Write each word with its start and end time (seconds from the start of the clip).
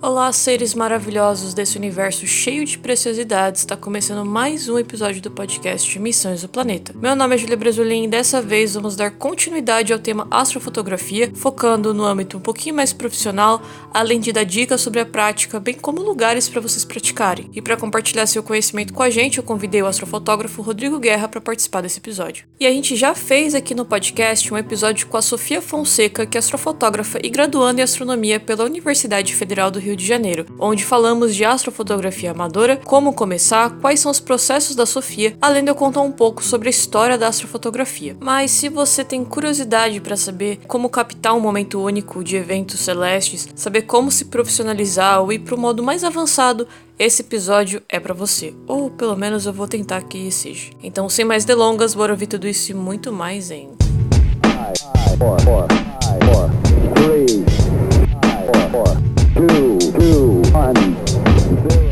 Olá, 0.00 0.32
seres 0.32 0.74
maravilhosos 0.74 1.52
desse 1.52 1.76
universo 1.76 2.24
cheio 2.24 2.64
de 2.64 2.78
preciosidades. 2.78 3.62
Está 3.62 3.76
começando 3.76 4.24
mais 4.24 4.68
um 4.68 4.78
episódio 4.78 5.20
do 5.20 5.28
podcast 5.28 5.98
Missões 5.98 6.42
do 6.42 6.48
Planeta. 6.48 6.94
Meu 6.96 7.16
nome 7.16 7.34
é 7.34 7.38
Julia 7.38 7.56
Brasulin 7.56 8.04
e 8.04 8.08
dessa 8.08 8.40
vez 8.40 8.74
vamos 8.74 8.94
dar 8.94 9.10
continuidade 9.10 9.92
ao 9.92 9.98
tema 9.98 10.28
astrofotografia, 10.30 11.32
focando 11.34 11.92
no 11.92 12.04
âmbito 12.04 12.36
um 12.36 12.40
pouquinho 12.40 12.76
mais 12.76 12.92
profissional, 12.92 13.60
além 13.92 14.20
de 14.20 14.32
dar 14.32 14.44
dicas 14.44 14.80
sobre 14.80 15.00
a 15.00 15.06
prática, 15.06 15.58
bem 15.58 15.74
como 15.74 16.00
lugares 16.00 16.48
para 16.48 16.60
vocês 16.60 16.84
praticarem. 16.84 17.50
E 17.52 17.60
para 17.60 17.76
compartilhar 17.76 18.26
seu 18.26 18.42
conhecimento 18.42 18.94
com 18.94 19.02
a 19.02 19.10
gente, 19.10 19.38
eu 19.38 19.44
convidei 19.44 19.82
o 19.82 19.86
astrofotógrafo 19.86 20.62
Rodrigo 20.62 21.00
Guerra 21.00 21.26
para 21.26 21.40
participar 21.40 21.80
desse 21.80 21.98
episódio. 21.98 22.46
E 22.60 22.66
a 22.68 22.70
gente 22.70 22.94
já 22.94 23.16
fez 23.16 23.52
aqui 23.52 23.74
no 23.74 23.84
podcast 23.84 24.54
um 24.54 24.58
episódio 24.58 25.08
com 25.08 25.16
a 25.16 25.22
Sofia 25.22 25.60
Fonseca, 25.60 26.24
que 26.24 26.38
é 26.38 26.40
astrofotógrafa 26.40 27.18
e 27.20 27.28
graduanda 27.28 27.80
em 27.80 27.84
astronomia 27.84 28.38
pela 28.38 28.64
Universidade 28.64 29.34
Federal 29.34 29.72
do 29.72 29.80
Rio 29.80 29.87
Rio 29.88 29.96
de 29.96 30.06
Janeiro, 30.06 30.46
onde 30.58 30.84
falamos 30.84 31.34
de 31.34 31.44
astrofotografia 31.44 32.32
amadora, 32.32 32.76
como 32.76 33.14
começar, 33.14 33.70
quais 33.80 34.00
são 34.00 34.10
os 34.10 34.20
processos 34.20 34.76
da 34.76 34.84
Sofia, 34.84 35.36
além 35.40 35.64
de 35.64 35.70
eu 35.70 35.74
contar 35.74 36.02
um 36.02 36.12
pouco 36.12 36.44
sobre 36.44 36.68
a 36.68 36.70
história 36.70 37.16
da 37.16 37.28
astrofotografia. 37.28 38.14
Mas 38.20 38.50
se 38.50 38.68
você 38.68 39.02
tem 39.02 39.24
curiosidade 39.24 40.00
para 40.00 40.16
saber 40.16 40.60
como 40.66 40.90
captar 40.90 41.34
um 41.34 41.40
momento 41.40 41.80
único 41.80 42.22
de 42.22 42.36
eventos 42.36 42.80
celestes, 42.80 43.48
saber 43.54 43.82
como 43.82 44.10
se 44.10 44.26
profissionalizar 44.26 45.22
ou 45.22 45.32
ir 45.32 45.38
para 45.38 45.54
o 45.54 45.58
modo 45.58 45.82
mais 45.82 46.04
avançado, 46.04 46.68
esse 46.98 47.22
episódio 47.22 47.80
é 47.88 47.98
para 47.98 48.12
você, 48.12 48.52
ou 48.66 48.90
pelo 48.90 49.16
menos 49.16 49.46
eu 49.46 49.52
vou 49.54 49.66
tentar 49.66 50.02
que 50.02 50.30
seja. 50.30 50.70
Então, 50.82 51.08
sem 51.08 51.24
mais 51.24 51.46
delongas, 51.46 51.94
bora 51.94 52.12
ouvir 52.12 52.26
tudo 52.26 52.46
isso 52.46 52.72
e 52.72 52.74
muito 52.74 53.10
mais 53.10 53.50
em. 53.50 53.70
Five, 54.42 55.18
four, 55.18 55.40
four, 55.40 55.66
five, 56.02 56.20
four, 56.26 56.50
three, 56.94 57.44
five, 58.20 58.70
four, 58.70 58.84
four. 58.84 59.07
Two, 59.38 59.78
two, 59.92 60.42
one. 60.50 61.87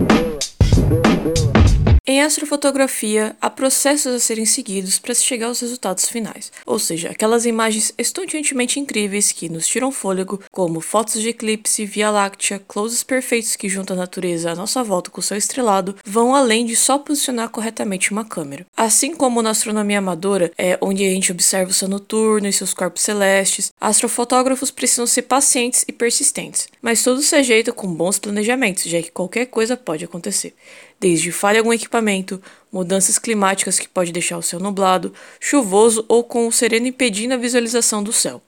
Em 2.09 2.23
astrofotografia, 2.23 3.35
há 3.41 3.51
processos 3.51 4.15
a 4.15 4.21
serem 4.21 4.47
seguidos 4.47 4.97
para 4.97 5.13
se 5.13 5.25
chegar 5.25 5.49
aos 5.49 5.59
resultados 5.59 6.09
finais, 6.09 6.53
ou 6.65 6.79
seja, 6.79 7.11
aquelas 7.11 7.45
imagens 7.45 7.93
estonteantemente 7.99 8.79
incríveis 8.79 9.33
que 9.33 9.49
nos 9.49 9.67
tiram 9.67 9.91
fôlego, 9.91 10.41
como 10.53 10.81
fotos 10.81 11.21
de 11.21 11.31
eclipse, 11.31 11.85
Via 11.85 12.09
Láctea, 12.09 12.63
closes 12.69 13.03
perfeitos 13.03 13.57
que 13.57 13.69
juntam 13.69 13.97
a 13.97 13.99
natureza 13.99 14.53
à 14.53 14.55
nossa 14.55 14.85
volta 14.85 15.11
com 15.11 15.19
o 15.19 15.23
céu 15.23 15.37
estrelado, 15.37 15.97
vão 16.05 16.33
além 16.33 16.65
de 16.65 16.77
só 16.77 16.97
posicionar 16.97 17.49
corretamente 17.49 18.13
uma 18.13 18.25
câmera. 18.25 18.65
Assim 18.77 19.13
como 19.13 19.43
na 19.43 19.51
astronomia 19.51 19.99
amadora, 19.99 20.53
é 20.57 20.79
onde 20.81 21.05
a 21.05 21.11
gente 21.11 21.33
observa 21.33 21.73
o 21.73 21.75
céu 21.75 21.89
noturno 21.89 22.47
e 22.47 22.53
seus 22.53 22.73
corpos 22.73 23.03
celestes, 23.03 23.73
astrofotógrafos 23.81 24.71
precisam 24.71 25.09
ser 25.09 25.23
pacientes 25.23 25.85
e 25.89 25.93
persistentes, 25.93 26.69
mas 26.81 27.03
tudo 27.03 27.21
se 27.21 27.35
ajeita 27.35 27.73
com 27.73 27.93
bons 27.93 28.21
planejamentos, 28.21 28.85
já 28.85 29.03
que 29.03 29.11
qualquer 29.11 29.47
coisa 29.47 29.77
pode 29.77 30.05
acontecer 30.05 30.55
desde 30.99 31.31
falha 31.31 31.57
em 31.57 31.59
algum 31.61 31.73
equipamento, 31.73 32.41
mudanças 32.73 33.19
climáticas 33.19 33.79
que 33.79 33.89
pode 33.89 34.13
deixar 34.13 34.39
o 34.39 34.43
céu 34.43 34.61
nublado, 34.61 35.13
chuvoso 35.39 36.05
ou 36.09 36.25
com 36.25 36.47
o 36.47 36.53
sereno 36.53 36.87
impedindo 36.87 37.35
a 37.35 37.39
visualização 37.39 38.03
do 38.03 38.13
céu. 38.13 38.43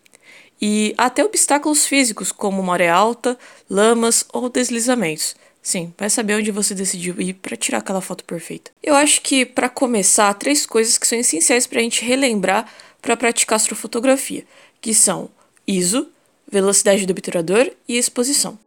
E 0.61 0.95
até 0.99 1.25
obstáculos 1.25 1.87
físicos 1.87 2.33
como 2.33 2.63
maré 2.63 2.89
alta, 2.89 3.39
lamas 3.71 4.25
ou 4.33 4.49
deslizamentos. 4.49 5.37
Sim, 5.63 5.93
vai 5.99 6.09
saber 6.09 6.35
onde 6.35 6.51
você 6.51 6.75
decidiu 6.75 7.21
ir 7.21 7.35
para 7.35 7.57
tirar 7.57 7.79
aquela 7.79 8.01
foto 8.01 8.25
perfeita. 8.25 8.71
Eu 8.83 8.95
acho 8.95 9.21
que, 9.21 9.45
para 9.45 9.69
começar, 9.69 10.33
três 10.35 10.65
coisas 10.65 10.97
que 10.97 11.07
são 11.07 11.19
essenciais 11.19 11.67
para 11.67 11.81
a 11.81 11.83
gente 11.83 12.05
relembrar 12.05 12.67
para 13.03 13.17
praticar 13.17 13.57
astrofotografia, 13.57 14.45
que 14.81 14.95
são 14.95 15.31
ISO, 15.67 16.09
velocidade 16.51 17.07
do 17.07 17.11
obturador 17.11 17.71
e 17.87 17.97
exposição. 17.97 18.59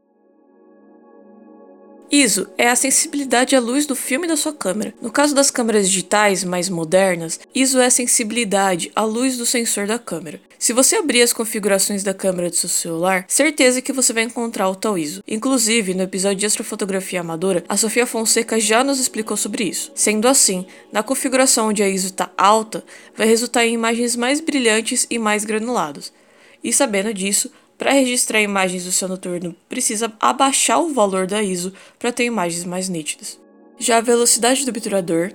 ISO 2.14 2.46
é 2.58 2.68
a 2.68 2.76
sensibilidade 2.76 3.56
à 3.56 3.60
luz 3.62 3.86
do 3.86 3.96
filme 3.96 4.28
da 4.28 4.36
sua 4.36 4.52
câmera. 4.52 4.94
No 5.02 5.10
caso 5.10 5.34
das 5.34 5.50
câmeras 5.50 5.90
digitais 5.90 6.44
mais 6.44 6.68
modernas, 6.68 7.40
ISO 7.56 7.80
é 7.80 7.86
a 7.86 7.90
sensibilidade 7.90 8.92
à 8.94 9.02
luz 9.02 9.38
do 9.38 9.46
sensor 9.46 9.88
da 9.88 9.98
câmera. 9.98 10.42
Se 10.60 10.74
você 10.74 10.98
abrir 10.98 11.22
as 11.22 11.32
configurações 11.32 12.04
da 12.04 12.14
câmera 12.14 12.50
do 12.50 12.56
seu 12.58 12.68
celular, 12.68 13.24
certeza 13.30 13.82
que 13.82 13.94
você 13.94 14.12
vai 14.12 14.24
encontrar 14.24 14.68
o 14.68 14.76
tal 14.76 14.98
ISO. 14.98 15.24
Inclusive, 15.26 15.94
no 15.94 16.04
episódio 16.04 16.40
de 16.40 16.46
astrofotografia 16.46 17.22
amadora, 17.22 17.64
a 17.70 17.78
Sofia 17.78 18.06
Fonseca 18.06 18.60
já 18.60 18.84
nos 18.84 19.00
explicou 19.00 19.38
sobre 19.38 19.64
isso. 19.64 19.90
Sendo 19.96 20.28
assim, 20.28 20.66
na 20.92 21.02
configuração 21.02 21.70
onde 21.70 21.82
a 21.82 21.88
ISO 21.88 22.08
está 22.08 22.30
alta, 22.38 22.84
vai 23.16 23.26
resultar 23.26 23.66
em 23.66 23.74
imagens 23.74 24.18
mais 24.18 24.42
brilhantes 24.42 25.08
e 25.10 25.18
mais 25.18 25.46
granulados. 25.46 26.12
E 26.62 26.74
sabendo 26.74 27.14
disso, 27.14 27.50
para 27.82 27.94
registrar 27.94 28.40
imagens 28.40 28.86
do 28.86 28.92
céu 28.92 29.10
noturno, 29.10 29.56
precisa 29.68 30.14
abaixar 30.20 30.80
o 30.80 30.94
valor 30.94 31.26
da 31.26 31.42
ISO 31.42 31.74
para 31.98 32.12
ter 32.12 32.26
imagens 32.26 32.64
mais 32.64 32.88
nítidas. 32.88 33.40
Já 33.80 33.98
a 33.98 34.02
velocidade 34.02 34.64
do 34.64 34.70
obturador 34.70 35.32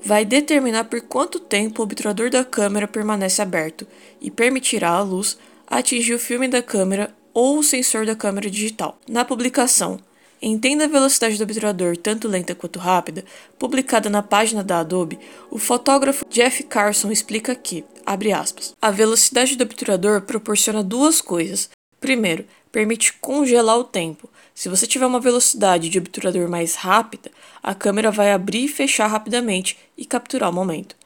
vai 0.00 0.24
determinar 0.24 0.84
por 0.84 1.00
quanto 1.00 1.40
tempo 1.40 1.82
o 1.82 1.84
obturador 1.84 2.30
da 2.30 2.44
câmera 2.44 2.86
permanece 2.86 3.42
aberto 3.42 3.84
e 4.20 4.30
permitirá 4.30 4.90
à 4.90 5.02
luz 5.02 5.36
atingir 5.66 6.14
o 6.14 6.20
filme 6.20 6.46
da 6.46 6.62
câmera 6.62 7.12
ou 7.34 7.58
o 7.58 7.64
sensor 7.64 8.06
da 8.06 8.14
câmera 8.14 8.48
digital. 8.48 8.96
Na 9.08 9.24
publicação 9.24 9.98
Entenda 10.40 10.84
a 10.84 10.88
velocidade 10.88 11.36
do 11.36 11.42
obturador, 11.42 11.96
tanto 11.96 12.28
lenta 12.28 12.54
quanto 12.54 12.78
rápida, 12.78 13.24
publicada 13.58 14.08
na 14.08 14.22
página 14.22 14.62
da 14.62 14.78
Adobe, 14.78 15.18
o 15.50 15.58
fotógrafo 15.58 16.24
Jeff 16.30 16.62
Carson 16.62 17.10
explica 17.10 17.56
que, 17.56 17.84
aspas, 18.06 18.72
a 18.80 18.90
velocidade 18.92 19.56
do 19.56 19.64
obturador 19.64 20.20
proporciona 20.22 20.80
duas 20.80 21.20
coisas, 21.20 21.68
Primeiro, 22.00 22.44
permite 22.70 23.12
congelar 23.14 23.78
o 23.78 23.84
tempo. 23.84 24.28
Se 24.54 24.68
você 24.68 24.86
tiver 24.86 25.06
uma 25.06 25.20
velocidade 25.20 25.88
de 25.88 25.98
obturador 25.98 26.48
mais 26.48 26.74
rápida, 26.74 27.30
a 27.62 27.74
câmera 27.74 28.10
vai 28.10 28.32
abrir 28.32 28.64
e 28.64 28.68
fechar 28.68 29.06
rapidamente 29.06 29.78
e 29.96 30.04
capturar 30.04 30.50
o 30.50 30.52
momento. 30.52 30.96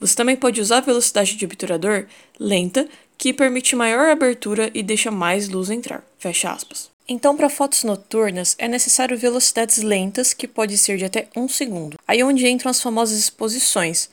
Você 0.00 0.16
também 0.16 0.36
pode 0.36 0.60
usar 0.60 0.78
a 0.78 0.80
velocidade 0.80 1.36
de 1.36 1.44
obturador 1.44 2.06
lenta, 2.38 2.88
que 3.16 3.32
permite 3.32 3.76
maior 3.76 4.10
abertura 4.10 4.70
e 4.74 4.82
deixa 4.82 5.10
mais 5.10 5.48
luz 5.48 5.70
entrar. 5.70 6.02
Fecha 6.18 6.50
aspas. 6.50 6.90
Então, 7.08 7.36
para 7.36 7.48
fotos 7.48 7.84
noturnas, 7.84 8.54
é 8.58 8.66
necessário 8.66 9.18
velocidades 9.18 9.78
lentas, 9.82 10.32
que 10.32 10.48
pode 10.48 10.76
ser 10.78 10.96
de 10.96 11.04
até 11.04 11.28
um 11.36 11.48
segundo. 11.48 11.98
Aí 12.06 12.20
é 12.20 12.24
onde 12.24 12.48
entram 12.48 12.70
as 12.70 12.80
famosas 12.80 13.18
exposições. 13.18 14.08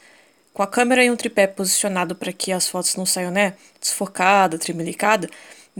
Com 0.53 0.61
a 0.61 0.67
câmera 0.67 1.03
em 1.03 1.09
um 1.09 1.15
tripé 1.15 1.47
posicionado 1.47 2.15
para 2.15 2.33
que 2.33 2.51
as 2.51 2.67
fotos 2.67 2.95
não 2.95 3.05
saiam 3.05 3.31
né, 3.31 3.53
desfocada, 3.79 4.57
tremelicada, 4.57 5.29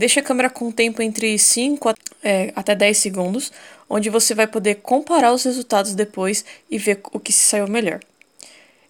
Deixe 0.00 0.18
a 0.18 0.22
câmera 0.22 0.48
com 0.48 0.72
tempo 0.72 1.02
entre 1.02 1.38
5 1.38 1.92
é, 2.22 2.54
até 2.56 2.74
10 2.74 2.96
segundos, 2.96 3.52
onde 3.86 4.08
você 4.08 4.34
vai 4.34 4.46
poder 4.46 4.76
comparar 4.76 5.30
os 5.30 5.44
resultados 5.44 5.94
depois 5.94 6.42
e 6.70 6.78
ver 6.78 7.02
o 7.12 7.20
que 7.20 7.30
se 7.30 7.40
saiu 7.40 7.68
melhor. 7.68 8.00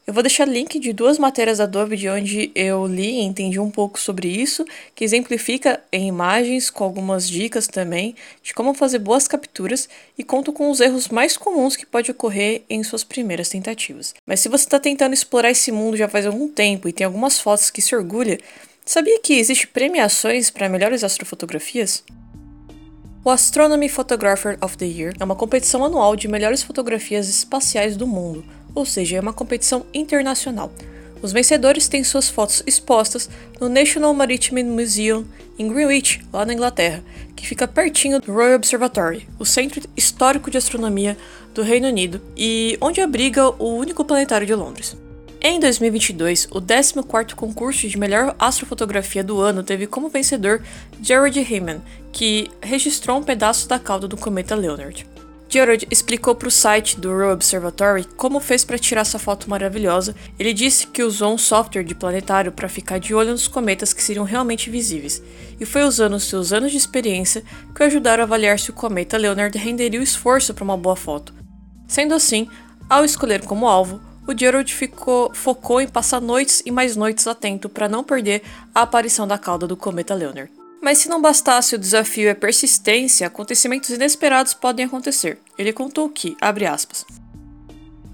Eu 0.06 0.15
vou 0.15 0.22
deixar 0.22 0.44
link 0.44 0.78
de 0.78 0.93
duas 0.93 1.19
matérias 1.19 1.59
da 1.59 1.65
Adobe 1.65 1.97
de 1.97 2.09
onde 2.09 2.53
eu 2.54 2.87
li 2.87 3.10
e 3.10 3.22
entendi 3.22 3.59
um 3.59 3.72
pouco 3.72 3.99
sobre 3.99 4.28
isso, 4.28 4.65
que 4.94 5.03
exemplifica 5.04 5.82
em 5.91 6.06
imagens 6.06 6.70
com 6.70 6.84
algumas 6.84 7.28
dicas 7.28 7.66
também 7.66 8.15
de 8.41 8.54
como 8.54 8.72
fazer 8.72 9.00
boas 9.00 9.26
capturas 9.26 9.88
e 10.16 10.22
conto 10.22 10.53
com 10.53 10.70
os 10.70 10.78
erros 10.78 11.09
mais 11.09 11.37
comuns 11.37 11.75
que 11.75 11.87
pode 11.87 12.12
ocorrer 12.12 12.62
em 12.70 12.84
suas 12.84 13.03
primeiras 13.03 13.49
tentativas. 13.49 14.15
Mas 14.25 14.38
se 14.38 14.49
você 14.49 14.62
está 14.62 14.78
tentando 14.78 15.12
explorar 15.12 15.50
esse 15.50 15.72
mundo 15.72 15.97
já 15.97 16.09
faz 16.09 16.25
algum 16.25 16.47
tempo 16.47 16.88
e 16.88 16.93
tem 16.93 17.04
algumas 17.04 17.41
fotos 17.41 17.69
que 17.69 17.82
se 17.82 17.97
orgulha, 17.97 18.38
Sabia 18.84 19.20
que 19.20 19.34
existe 19.34 19.66
premiações 19.66 20.50
para 20.50 20.68
melhores 20.68 21.04
astrofotografias? 21.04 22.02
O 23.22 23.30
Astronomy 23.30 23.88
Photographer 23.88 24.58
of 24.60 24.76
the 24.78 24.86
Year 24.86 25.14
é 25.20 25.24
uma 25.24 25.36
competição 25.36 25.84
anual 25.84 26.16
de 26.16 26.26
melhores 26.26 26.62
fotografias 26.62 27.28
espaciais 27.28 27.96
do 27.96 28.06
mundo, 28.06 28.44
ou 28.74 28.84
seja, 28.84 29.19
é 29.19 29.20
uma 29.20 29.32
competição 29.32 29.84
internacional. 29.92 30.72
Os 31.22 31.32
vencedores 31.32 31.86
têm 31.86 32.02
suas 32.02 32.30
fotos 32.30 32.62
expostas 32.66 33.28
no 33.60 33.69
National 33.69 34.14
Maritime 34.14 34.64
Museum 34.64 35.26
em 35.58 35.69
Greenwich, 35.69 36.22
lá 36.32 36.46
na 36.46 36.54
Inglaterra, 36.54 37.04
que 37.36 37.46
fica 37.46 37.69
pertinho 37.69 38.19
do 38.19 38.32
Royal 38.32 38.56
Observatory, 38.56 39.28
o 39.38 39.44
centro 39.44 39.82
histórico 39.94 40.50
de 40.50 40.56
astronomia 40.56 41.16
do 41.55 41.62
Reino 41.62 41.88
Unido 41.88 42.22
e 42.34 42.78
onde 42.81 43.02
abriga 43.02 43.50
o 43.62 43.76
único 43.76 44.05
planetário 44.05 44.46
de 44.46 44.55
Londres. 44.55 44.96
Em 45.42 45.58
2022, 45.58 46.48
o 46.50 46.60
14º 46.60 47.34
concurso 47.34 47.88
de 47.88 47.98
melhor 47.98 48.37
astrofotografia 48.38 49.25
do 49.25 49.40
ano 49.40 49.62
teve 49.62 49.87
como 49.87 50.10
vencedor 50.10 50.62
Jared 51.00 51.38
Heyman, 51.38 51.81
que 52.12 52.50
registrou 52.60 53.16
um 53.16 53.22
pedaço 53.22 53.66
da 53.66 53.78
cauda 53.78 54.06
do 54.06 54.19
cometa 54.19 54.54
Leonard. 54.54 55.06
Jared 55.48 55.88
explicou 55.90 56.34
para 56.34 56.46
o 56.46 56.50
site 56.50 57.00
do 57.00 57.08
Royal 57.08 57.32
Observatory 57.32 58.04
como 58.19 58.38
fez 58.38 58.66
para 58.66 58.78
tirar 58.78 59.00
essa 59.00 59.19
foto 59.19 59.48
maravilhosa. 59.48 60.14
Ele 60.38 60.52
disse 60.52 60.87
que 60.87 61.02
usou 61.02 61.32
um 61.32 61.38
software 61.38 61.84
de 61.84 61.94
planetário 61.94 62.52
para 62.52 62.69
ficar 62.69 63.00
de 63.00 63.14
olho 63.14 63.31
nos 63.31 63.48
cometas 63.48 63.94
que 63.94 64.02
seriam 64.02 64.26
realmente 64.26 64.69
visíveis, 64.69 65.22
e 65.58 65.64
foi 65.64 65.84
usando 65.84 66.20
seus 66.20 66.52
anos 66.52 66.70
de 66.70 66.76
experiência 66.76 67.43
que 67.75 67.82
o 67.82 67.86
ajudaram 67.86 68.22
a 68.22 68.26
avaliar 68.26 68.58
se 68.58 68.69
o 68.69 68.75
cometa 68.75 69.16
Leonard 69.16 69.56
renderia 69.56 70.00
o 70.00 70.04
esforço 70.04 70.52
para 70.52 70.64
uma 70.64 70.76
boa 70.76 70.96
foto. 70.96 71.32
Sendo 71.88 72.12
assim, 72.12 72.46
ao 72.90 73.06
escolher 73.06 73.43
como 73.46 73.66
alvo, 73.66 74.09
o 74.31 74.38
Gerald 74.38 74.73
ficou, 74.73 75.35
focou 75.35 75.81
em 75.81 75.88
passar 75.88 76.21
noites 76.21 76.62
e 76.65 76.71
mais 76.71 76.94
noites 76.94 77.27
atento 77.27 77.69
para 77.69 77.88
não 77.88 78.05
perder 78.05 78.43
a 78.73 78.82
aparição 78.82 79.27
da 79.27 79.37
cauda 79.37 79.67
do 79.67 79.77
cometa 79.77 80.15
Leonard. 80.15 80.50
Mas 80.81 80.99
se 80.99 81.09
não 81.09 81.21
bastasse 81.21 81.75
o 81.75 81.79
desafio 81.79 82.31
a 82.31 82.35
persistência, 82.35 83.27
acontecimentos 83.27 83.91
inesperados 83.91 84.55
podem 84.55 84.87
acontecer. 84.87 85.38
Ele 85.59 85.73
contou 85.73 86.09
que, 86.09 86.37
abre 86.41 86.65
aspas, 86.65 87.05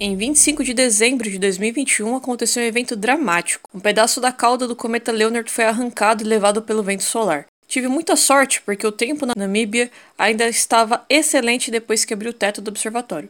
em 0.00 0.16
25 0.16 0.64
de 0.64 0.72
dezembro 0.72 1.30
de 1.30 1.38
2021 1.38 2.16
aconteceu 2.16 2.62
um 2.62 2.66
evento 2.66 2.96
dramático. 2.96 3.68
Um 3.74 3.80
pedaço 3.80 4.20
da 4.20 4.32
cauda 4.32 4.66
do 4.66 4.74
cometa 4.74 5.12
Leonard 5.12 5.50
foi 5.50 5.64
arrancado 5.64 6.24
e 6.24 6.26
levado 6.26 6.62
pelo 6.62 6.82
vento 6.82 7.04
solar. 7.04 7.46
Tive 7.68 7.88
muita 7.88 8.16
sorte 8.16 8.62
porque 8.62 8.86
o 8.86 8.92
tempo 8.92 9.26
na 9.26 9.34
Namíbia 9.36 9.90
ainda 10.16 10.48
estava 10.48 11.04
excelente 11.10 11.70
depois 11.70 12.04
que 12.04 12.14
abri 12.14 12.28
o 12.28 12.32
teto 12.32 12.62
do 12.62 12.68
observatório. 12.68 13.28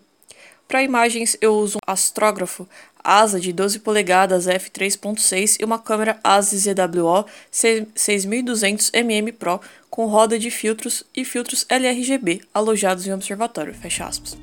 Para 0.68 0.82
imagens, 0.82 1.36
eu 1.40 1.54
uso 1.54 1.78
um 1.78 1.92
astrógrafo 1.92 2.68
ASA 3.02 3.38
de 3.38 3.52
12 3.52 3.78
polegadas 3.78 4.46
f3.6 4.46 5.58
e 5.60 5.64
uma 5.64 5.78
câmera 5.78 6.18
ASI 6.24 6.58
ZWO 6.58 7.24
6200 7.50 8.90
mm 8.90 9.32
Pro 9.32 9.60
com 9.88 10.06
roda 10.06 10.36
de 10.36 10.50
filtros 10.50 11.04
e 11.14 11.24
filtros 11.24 11.64
LRGB 11.68 12.42
alojados 12.52 13.06
em 13.06 13.12
um 13.12 13.14
observatório. 13.14 13.72
Fecha 13.74 14.06
aspas. 14.06 14.36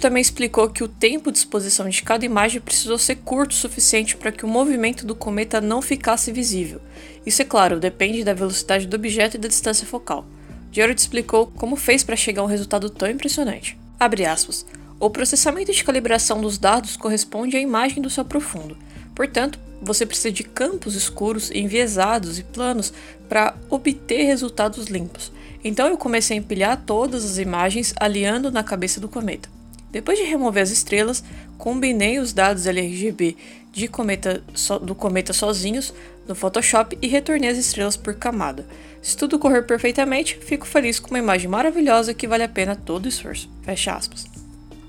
Também 0.00 0.20
explicou 0.20 0.70
que 0.70 0.82
o 0.82 0.88
tempo 0.88 1.30
de 1.30 1.38
exposição 1.38 1.88
de 1.88 2.02
cada 2.02 2.24
imagem 2.24 2.60
precisou 2.60 2.98
ser 2.98 3.16
curto 3.16 3.52
o 3.52 3.54
suficiente 3.54 4.16
para 4.16 4.32
que 4.32 4.44
o 4.44 4.48
movimento 4.48 5.04
do 5.04 5.14
cometa 5.14 5.60
não 5.60 5.82
ficasse 5.82 6.32
visível. 6.32 6.80
Isso, 7.24 7.42
é 7.42 7.44
claro, 7.44 7.78
depende 7.78 8.24
da 8.24 8.34
velocidade 8.34 8.86
do 8.86 8.96
objeto 8.96 9.36
e 9.36 9.40
da 9.40 9.48
distância 9.48 9.86
focal. 9.86 10.26
Gerald 10.72 10.98
explicou 10.98 11.46
como 11.48 11.76
fez 11.76 12.02
para 12.02 12.16
chegar 12.16 12.40
a 12.40 12.44
um 12.46 12.48
resultado 12.48 12.88
tão 12.88 13.08
impressionante. 13.08 13.78
Aspas. 14.00 14.66
O 14.98 15.10
processamento 15.10 15.70
de 15.70 15.84
calibração 15.84 16.40
dos 16.40 16.58
dados 16.58 16.96
corresponde 16.96 17.56
à 17.56 17.60
imagem 17.60 18.02
do 18.02 18.10
céu 18.10 18.24
profundo. 18.24 18.76
Portanto, 19.14 19.60
você 19.82 20.06
precisa 20.06 20.32
de 20.32 20.42
campos 20.44 20.94
escuros, 20.94 21.50
enviesados 21.50 22.38
e 22.38 22.42
planos 22.42 22.92
para 23.28 23.54
obter 23.68 24.24
resultados 24.24 24.86
limpos. 24.86 25.30
Então 25.62 25.86
eu 25.88 25.98
comecei 25.98 26.36
a 26.36 26.40
empilhar 26.40 26.82
todas 26.86 27.24
as 27.24 27.38
imagens 27.38 27.92
alinhando 28.00 28.50
na 28.50 28.64
cabeça 28.64 28.98
do 29.00 29.08
cometa. 29.08 29.48
Depois 29.90 30.18
de 30.18 30.24
remover 30.24 30.62
as 30.62 30.70
estrelas, 30.70 31.22
combinei 31.58 32.18
os 32.18 32.32
dados 32.32 32.66
LRGB 32.66 33.36
de 33.72 33.88
cometa 33.88 34.42
so, 34.54 34.78
do 34.78 34.94
cometa 34.94 35.32
sozinhos 35.32 35.92
no 36.26 36.34
Photoshop 36.34 36.96
e 37.02 37.08
retornei 37.08 37.50
as 37.50 37.58
estrelas 37.58 37.96
por 37.96 38.14
camada. 38.14 38.66
Se 39.02 39.16
tudo 39.16 39.36
correr 39.36 39.62
perfeitamente, 39.62 40.38
fico 40.40 40.64
feliz 40.64 41.00
com 41.00 41.10
uma 41.10 41.18
imagem 41.18 41.48
maravilhosa 41.48 42.14
que 42.14 42.28
vale 42.28 42.44
a 42.44 42.48
pena 42.48 42.76
todo 42.76 43.06
o 43.06 43.08
esforço. 43.08 43.50
Fecha 43.62 43.92
aspas. 43.92 44.26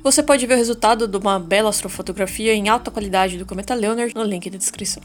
Você 0.04 0.22
pode 0.22 0.46
ver 0.46 0.54
o 0.54 0.58
resultado 0.58 1.08
de 1.08 1.18
uma 1.18 1.40
bela 1.40 1.70
astrofotografia 1.70 2.54
em 2.54 2.70
alta 2.70 2.92
qualidade 2.92 3.40
do 3.40 3.46
cometa 3.46 3.74
Leonard 3.74 4.14
no 4.14 4.24
link 4.24 4.48
da 4.52 4.58
descrição. 4.58 5.02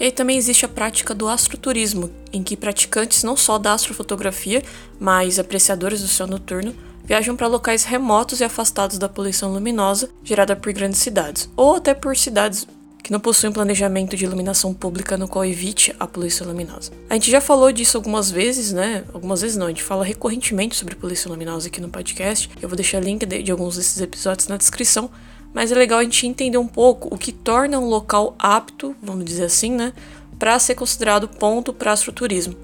E 0.00 0.10
também 0.10 0.38
existe 0.38 0.64
a 0.64 0.68
prática 0.68 1.14
do 1.14 1.28
astroturismo, 1.28 2.08
em 2.32 2.42
que 2.42 2.56
praticantes 2.56 3.22
não 3.22 3.36
só 3.36 3.58
da 3.58 3.72
astrofotografia, 3.74 4.62
mas 4.98 5.38
apreciadores 5.38 6.00
do 6.00 6.08
céu 6.08 6.26
noturno 6.26 6.74
viajam 7.04 7.34
para 7.34 7.48
locais 7.48 7.84
remotos 7.84 8.40
e 8.40 8.44
afastados 8.44 8.96
da 8.96 9.08
poluição 9.08 9.52
luminosa 9.52 10.08
gerada 10.22 10.54
por 10.54 10.72
grandes 10.72 11.00
cidades, 11.00 11.50
ou 11.56 11.74
até 11.74 11.92
por 11.94 12.16
cidades 12.16 12.66
que 13.02 13.12
não 13.12 13.20
possuem 13.20 13.52
planejamento 13.52 14.16
de 14.16 14.24
iluminação 14.24 14.74
pública 14.74 15.16
no 15.16 15.28
qual 15.28 15.44
evite 15.44 15.94
a 15.98 16.06
poluição 16.06 16.46
luminosa. 16.46 16.92
A 17.08 17.14
gente 17.14 17.30
já 17.30 17.40
falou 17.40 17.72
disso 17.72 17.96
algumas 17.96 18.30
vezes, 18.30 18.72
né? 18.72 19.04
Algumas 19.14 19.40
vezes 19.40 19.56
não, 19.56 19.66
a 19.66 19.70
gente 19.70 19.82
fala 19.82 20.04
recorrentemente 20.04 20.76
sobre 20.76 20.94
poluição 20.94 21.32
luminosa 21.32 21.68
aqui 21.68 21.80
no 21.80 21.88
podcast. 21.88 22.50
Eu 22.60 22.68
vou 22.68 22.76
deixar 22.76 23.00
link 23.00 23.24
de, 23.24 23.42
de 23.42 23.50
alguns 23.50 23.76
desses 23.76 24.00
episódios 24.00 24.48
na 24.48 24.56
descrição, 24.56 25.10
mas 25.54 25.72
é 25.72 25.74
legal 25.74 26.00
a 26.00 26.04
gente 26.04 26.26
entender 26.26 26.58
um 26.58 26.66
pouco 26.66 27.12
o 27.14 27.18
que 27.18 27.32
torna 27.32 27.78
um 27.78 27.88
local 27.88 28.34
apto, 28.38 28.94
vamos 29.02 29.24
dizer 29.24 29.44
assim, 29.44 29.72
né, 29.72 29.92
para 30.38 30.58
ser 30.58 30.74
considerado 30.74 31.28
ponto 31.28 31.72
para 31.72 31.92
astroturismo. 31.92 32.54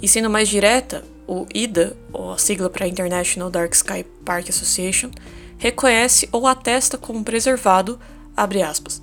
E 0.00 0.08
sendo 0.08 0.30
mais 0.30 0.48
direta, 0.48 1.04
o 1.26 1.46
IDA, 1.54 1.96
ou 2.12 2.32
a 2.32 2.38
sigla 2.38 2.70
para 2.70 2.88
International 2.88 3.50
Dark 3.50 3.72
Sky 3.74 4.04
Park 4.24 4.48
Association, 4.48 5.10
reconhece 5.58 6.28
ou 6.32 6.46
atesta 6.46 6.96
como 6.96 7.22
preservado, 7.22 8.00
abre 8.36 8.62
aspas, 8.62 9.00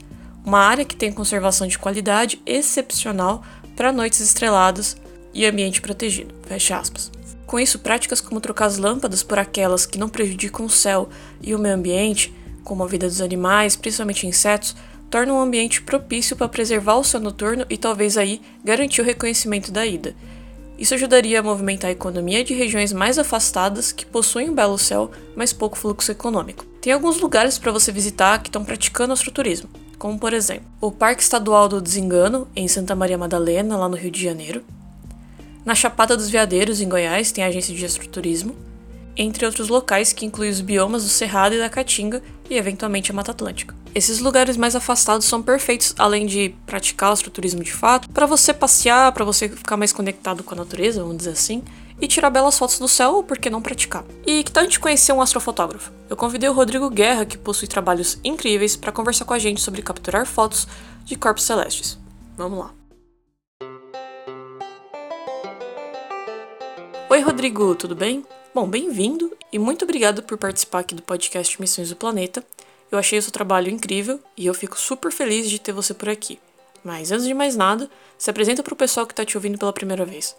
uma 0.47 0.59
área 0.59 0.85
que 0.85 0.95
tem 0.95 1.11
conservação 1.11 1.67
de 1.67 1.77
qualidade 1.77 2.41
excepcional 2.45 3.43
para 3.75 3.91
noites 3.91 4.21
estreladas 4.21 4.95
e 5.33 5.45
ambiente 5.45 5.81
protegido. 5.81 6.33
Fecha 6.47 6.77
aspas. 6.77 7.11
Com 7.45 7.59
isso, 7.59 7.79
práticas 7.79 8.21
como 8.21 8.39
trocar 8.39 8.67
as 8.67 8.77
lâmpadas 8.77 9.21
por 9.21 9.37
aquelas 9.37 9.85
que 9.85 9.97
não 9.97 10.07
prejudicam 10.07 10.65
o 10.65 10.69
céu 10.69 11.09
e 11.41 11.53
o 11.53 11.59
meio 11.59 11.75
ambiente, 11.75 12.33
como 12.63 12.81
a 12.81 12.87
vida 12.87 13.07
dos 13.07 13.19
animais, 13.19 13.75
principalmente 13.75 14.25
insetos, 14.25 14.73
tornam 15.09 15.35
um 15.35 15.41
ambiente 15.41 15.81
propício 15.81 16.33
para 16.33 16.47
preservar 16.47 16.95
o 16.95 17.03
céu 17.03 17.19
noturno 17.19 17.65
e 17.69 17.77
talvez 17.77 18.17
aí 18.17 18.41
garantir 18.63 19.01
o 19.01 19.05
reconhecimento 19.05 19.69
da 19.69 19.85
ida. 19.85 20.15
Isso 20.79 20.93
ajudaria 20.93 21.41
a 21.41 21.43
movimentar 21.43 21.89
a 21.89 21.93
economia 21.93 22.41
de 22.41 22.53
regiões 22.53 22.93
mais 22.93 23.19
afastadas 23.19 23.91
que 23.91 24.05
possuem 24.05 24.49
um 24.49 24.55
belo 24.55 24.77
céu, 24.77 25.11
mas 25.35 25.51
pouco 25.51 25.77
fluxo 25.77 26.09
econômico. 26.09 26.63
Tem 26.79 26.93
alguns 26.93 27.19
lugares 27.19 27.57
para 27.57 27.71
você 27.73 27.91
visitar 27.91 28.41
que 28.41 28.47
estão 28.47 28.63
praticando 28.63 29.11
astroturismo 29.11 29.86
como 29.97 30.19
por 30.19 30.33
exemplo 30.33 30.65
o 30.79 30.91
Parque 30.91 31.21
Estadual 31.21 31.67
do 31.67 31.81
Desengano, 31.81 32.47
em 32.55 32.67
Santa 32.67 32.95
Maria 32.95 33.17
Madalena, 33.17 33.77
lá 33.77 33.89
no 33.89 33.95
Rio 33.95 34.11
de 34.11 34.21
Janeiro. 34.23 34.63
Na 35.65 35.75
Chapada 35.75 36.15
dos 36.15 36.29
Veadeiros, 36.29 36.79
em 36.79 36.87
Goiás, 36.87 37.31
tem 37.31 37.43
a 37.43 37.47
agência 37.47 37.75
de 37.75 37.83
astroturismo, 37.83 38.55
entre 39.17 39.45
outros 39.45 39.67
locais 39.67 40.13
que 40.13 40.25
incluem 40.25 40.49
os 40.49 40.61
biomas 40.61 41.03
do 41.03 41.09
Cerrado 41.09 41.55
e 41.55 41.57
da 41.57 41.69
Caatinga 41.69 42.21
e 42.49 42.55
eventualmente 42.55 43.11
a 43.11 43.13
Mata 43.13 43.31
Atlântica. 43.31 43.75
Esses 43.97 44.19
lugares 44.19 44.55
mais 44.57 44.75
afastados 44.75 45.25
são 45.25 45.41
perfeitos, 45.41 45.95
além 45.97 46.27
de 46.27 46.53
praticar 46.67 47.09
o 47.09 47.13
astroturismo 47.13 47.63
de 47.63 47.73
fato, 47.73 48.07
para 48.11 48.27
você 48.27 48.53
passear, 48.53 49.11
para 49.11 49.25
você 49.25 49.49
ficar 49.49 49.75
mais 49.75 49.91
conectado 49.91 50.43
com 50.43 50.53
a 50.53 50.57
natureza, 50.57 51.01
vamos 51.01 51.17
dizer 51.17 51.31
assim, 51.31 51.63
e 51.99 52.07
tirar 52.07 52.29
belas 52.29 52.55
fotos 52.59 52.77
do 52.77 52.87
céu, 52.87 53.15
ou 53.15 53.23
por 53.23 53.39
que 53.39 53.49
não 53.49 53.59
praticar? 53.59 54.05
E 54.23 54.43
que 54.43 54.51
tal 54.51 54.61
a 54.61 54.65
gente 54.65 54.79
conhecer 54.79 55.13
um 55.13 55.19
astrofotógrafo? 55.19 55.91
Eu 56.07 56.15
convidei 56.15 56.47
o 56.47 56.53
Rodrigo 56.53 56.91
Guerra, 56.91 57.25
que 57.25 57.39
possui 57.39 57.67
trabalhos 57.67 58.19
incríveis, 58.23 58.75
para 58.75 58.91
conversar 58.91 59.25
com 59.25 59.33
a 59.33 59.39
gente 59.39 59.61
sobre 59.61 59.81
capturar 59.81 60.27
fotos 60.27 60.67
de 61.03 61.15
corpos 61.15 61.45
celestes. 61.45 61.97
Vamos 62.37 62.59
lá. 62.59 62.71
Oi, 67.09 67.19
Rodrigo, 67.19 67.73
tudo 67.73 67.95
bem? 67.95 68.23
Bom, 68.53 68.69
bem-vindo 68.69 69.35
e 69.51 69.57
muito 69.57 69.85
obrigado 69.85 70.21
por 70.21 70.37
participar 70.37 70.81
aqui 70.81 70.93
do 70.93 71.01
podcast 71.01 71.59
Missões 71.59 71.89
do 71.89 71.95
Planeta. 71.95 72.45
Eu 72.91 72.97
achei 72.97 73.19
o 73.19 73.21
seu 73.21 73.31
trabalho 73.31 73.69
incrível 73.69 74.19
e 74.37 74.45
eu 74.45 74.53
fico 74.53 74.79
super 74.79 75.11
feliz 75.11 75.49
de 75.49 75.59
ter 75.59 75.73
você 75.73 75.93
por 75.93 76.07
aqui. 76.07 76.39
Mas 76.83 77.11
antes 77.11 77.25
de 77.25 77.33
mais 77.33 77.55
nada, 77.55 77.89
se 78.17 78.29
apresenta 78.29 78.63
para 78.63 78.73
o 78.73 78.77
pessoal 78.77 79.05
que 79.05 79.11
está 79.11 79.25
te 79.25 79.35
ouvindo 79.37 79.57
pela 79.57 79.73
primeira 79.73 80.05
vez. 80.05 80.35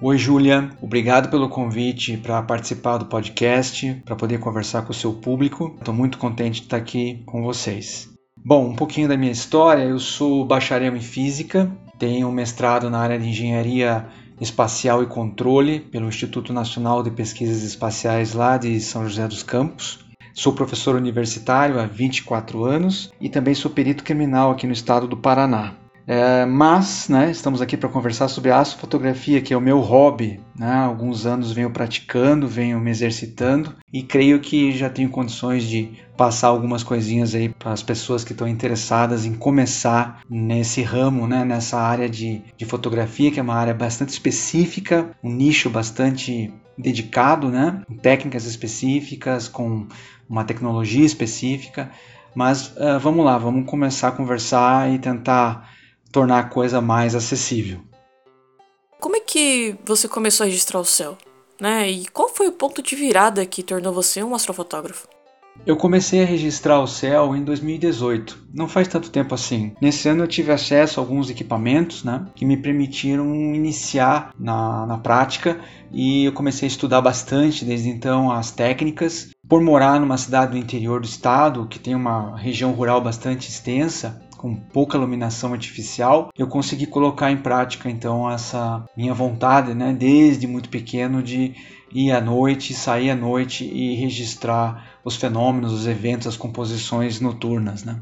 Oi, 0.00 0.18
Júlia. 0.18 0.70
Obrigado 0.82 1.30
pelo 1.30 1.48
convite 1.48 2.16
para 2.16 2.42
participar 2.42 2.98
do 2.98 3.06
podcast, 3.06 4.02
para 4.04 4.16
poder 4.16 4.38
conversar 4.38 4.82
com 4.82 4.90
o 4.90 4.94
seu 4.94 5.14
público. 5.14 5.74
Estou 5.78 5.94
muito 5.94 6.18
contente 6.18 6.60
de 6.60 6.66
estar 6.66 6.76
aqui 6.76 7.22
com 7.24 7.42
vocês. 7.42 8.10
Bom, 8.36 8.70
um 8.70 8.76
pouquinho 8.76 9.08
da 9.08 9.16
minha 9.16 9.32
história. 9.32 9.84
Eu 9.84 9.98
sou 9.98 10.44
bacharel 10.44 10.96
em 10.96 11.00
física, 11.00 11.70
tenho 11.98 12.28
um 12.28 12.32
mestrado 12.32 12.90
na 12.90 12.98
área 12.98 13.18
de 13.18 13.28
engenharia 13.28 14.06
espacial 14.40 15.02
e 15.02 15.06
controle 15.06 15.80
pelo 15.80 16.08
Instituto 16.08 16.52
Nacional 16.52 17.02
de 17.02 17.12
Pesquisas 17.12 17.62
Espaciais 17.62 18.34
lá 18.34 18.58
de 18.58 18.80
São 18.80 19.08
José 19.08 19.28
dos 19.28 19.42
Campos. 19.42 20.00
Sou 20.34 20.52
professor 20.52 20.94
universitário 20.94 21.78
há 21.78 21.86
24 21.86 22.64
anos 22.64 23.12
e 23.20 23.28
também 23.28 23.54
sou 23.54 23.70
perito 23.70 24.02
criminal 24.02 24.50
aqui 24.50 24.66
no 24.66 24.72
estado 24.72 25.06
do 25.06 25.16
Paraná. 25.16 25.74
É, 26.06 26.44
mas, 26.44 27.08
né, 27.08 27.30
estamos 27.30 27.62
aqui 27.62 27.76
para 27.76 27.88
conversar 27.88 28.28
sobre 28.28 28.50
a 28.50 28.58
astrofotografia, 28.58 29.40
que 29.40 29.54
é 29.54 29.56
o 29.56 29.60
meu 29.60 29.78
hobby. 29.78 30.40
Né? 30.58 30.72
Alguns 30.72 31.26
anos 31.26 31.52
venho 31.52 31.70
praticando, 31.70 32.48
venho 32.48 32.80
me 32.80 32.90
exercitando 32.90 33.76
e 33.92 34.02
creio 34.02 34.40
que 34.40 34.72
já 34.72 34.90
tenho 34.90 35.10
condições 35.10 35.64
de 35.64 35.92
passar 36.16 36.48
algumas 36.48 36.82
coisinhas 36.82 37.34
aí 37.34 37.48
para 37.48 37.72
as 37.72 37.82
pessoas 37.82 38.24
que 38.24 38.32
estão 38.32 38.48
interessadas 38.48 39.24
em 39.24 39.34
começar 39.34 40.20
nesse 40.28 40.82
ramo, 40.82 41.26
né, 41.26 41.44
nessa 41.44 41.78
área 41.78 42.08
de, 42.08 42.42
de 42.56 42.64
fotografia, 42.64 43.30
que 43.30 43.40
é 43.40 43.42
uma 43.42 43.54
área 43.54 43.74
bastante 43.74 44.10
específica, 44.10 45.10
um 45.22 45.32
nicho 45.32 45.70
bastante 45.70 46.52
dedicado, 46.76 47.48
né, 47.48 47.82
com 47.86 47.96
técnicas 47.96 48.46
específicas, 48.46 49.48
com 49.48 49.86
uma 50.28 50.44
tecnologia 50.44 51.04
específica. 51.04 51.90
Mas 52.34 52.68
uh, 52.68 52.98
vamos 53.00 53.24
lá, 53.24 53.36
vamos 53.36 53.68
começar 53.68 54.08
a 54.08 54.12
conversar 54.12 54.90
e 54.90 54.98
tentar 54.98 55.70
tornar 56.10 56.38
a 56.38 56.44
coisa 56.44 56.80
mais 56.80 57.14
acessível. 57.14 57.80
Como 59.00 59.16
é 59.16 59.20
que 59.20 59.76
você 59.84 60.08
começou 60.08 60.44
a 60.44 60.46
registrar 60.46 60.78
o 60.78 60.84
céu? 60.84 61.18
Né? 61.60 61.90
E 61.90 62.06
qual 62.06 62.28
foi 62.28 62.48
o 62.48 62.52
ponto 62.52 62.82
de 62.82 62.94
virada 62.94 63.44
que 63.44 63.62
tornou 63.62 63.92
você 63.92 64.22
um 64.22 64.34
astrofotógrafo? 64.34 65.08
Eu 65.66 65.76
comecei 65.76 66.22
a 66.22 66.26
registrar 66.26 66.80
o 66.80 66.86
céu 66.86 67.36
em 67.36 67.44
2018, 67.44 68.48
não 68.52 68.66
faz 68.66 68.88
tanto 68.88 69.10
tempo 69.10 69.34
assim. 69.34 69.72
Nesse 69.80 70.08
ano 70.08 70.24
eu 70.24 70.28
tive 70.28 70.50
acesso 70.50 70.98
a 70.98 71.02
alguns 71.02 71.30
equipamentos 71.30 72.02
né, 72.02 72.26
que 72.34 72.44
me 72.44 72.56
permitiram 72.56 73.34
iniciar 73.34 74.32
na, 74.38 74.86
na 74.86 74.98
prática 74.98 75.60
e 75.92 76.24
eu 76.24 76.32
comecei 76.32 76.66
a 76.66 76.70
estudar 76.70 77.00
bastante 77.00 77.64
desde 77.64 77.90
então 77.90 78.32
as 78.32 78.50
técnicas. 78.50 79.30
Por 79.52 79.60
morar 79.60 80.00
numa 80.00 80.16
cidade 80.16 80.52
do 80.52 80.56
interior 80.56 80.98
do 80.98 81.04
estado, 81.04 81.66
que 81.66 81.78
tem 81.78 81.94
uma 81.94 82.38
região 82.38 82.72
rural 82.72 83.02
bastante 83.02 83.50
extensa, 83.50 84.22
com 84.38 84.56
pouca 84.56 84.96
iluminação 84.96 85.52
artificial, 85.52 86.30
eu 86.38 86.46
consegui 86.46 86.86
colocar 86.86 87.30
em 87.30 87.36
prática 87.36 87.90
então 87.90 88.30
essa 88.30 88.82
minha 88.96 89.12
vontade, 89.12 89.74
né, 89.74 89.92
desde 89.92 90.46
muito 90.46 90.70
pequeno 90.70 91.22
de 91.22 91.54
ir 91.92 92.10
à 92.12 92.18
noite, 92.18 92.72
sair 92.72 93.10
à 93.10 93.14
noite 93.14 93.62
e 93.62 93.94
registrar 93.94 94.98
os 95.04 95.16
fenômenos, 95.16 95.70
os 95.70 95.86
eventos, 95.86 96.28
as 96.28 96.36
composições 96.38 97.20
noturnas, 97.20 97.84
né? 97.84 98.00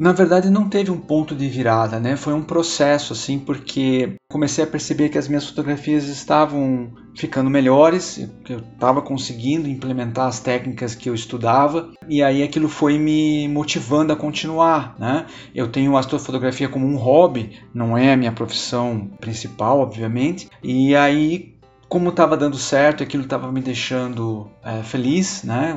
Na 0.00 0.12
verdade, 0.12 0.48
não 0.48 0.66
teve 0.66 0.90
um 0.90 0.98
ponto 0.98 1.36
de 1.36 1.46
virada, 1.46 2.00
né? 2.00 2.16
Foi 2.16 2.32
um 2.32 2.42
processo, 2.42 3.12
assim, 3.12 3.38
porque 3.38 4.14
comecei 4.32 4.64
a 4.64 4.66
perceber 4.66 5.10
que 5.10 5.18
as 5.18 5.28
minhas 5.28 5.46
fotografias 5.46 6.04
estavam 6.04 6.90
ficando 7.14 7.50
melhores, 7.50 8.26
que 8.42 8.54
eu 8.54 8.60
estava 8.60 9.02
conseguindo 9.02 9.68
implementar 9.68 10.26
as 10.26 10.40
técnicas 10.40 10.94
que 10.94 11.10
eu 11.10 11.14
estudava, 11.14 11.90
e 12.08 12.22
aí 12.22 12.42
aquilo 12.42 12.66
foi 12.66 12.98
me 12.98 13.46
motivando 13.48 14.10
a 14.10 14.16
continuar, 14.16 14.96
né? 14.98 15.26
Eu 15.54 15.68
tenho 15.68 15.94
astrofotografia 15.98 16.70
como 16.70 16.86
um 16.86 16.96
hobby, 16.96 17.58
não 17.74 17.94
é 17.94 18.14
a 18.14 18.16
minha 18.16 18.32
profissão 18.32 19.10
principal, 19.20 19.80
obviamente, 19.80 20.48
e 20.64 20.96
aí 20.96 21.59
como 21.90 22.10
estava 22.10 22.36
dando 22.36 22.56
certo, 22.56 23.02
aquilo 23.02 23.24
estava 23.24 23.50
me 23.50 23.60
deixando 23.60 24.48
é, 24.64 24.80
feliz, 24.80 25.42
né? 25.42 25.76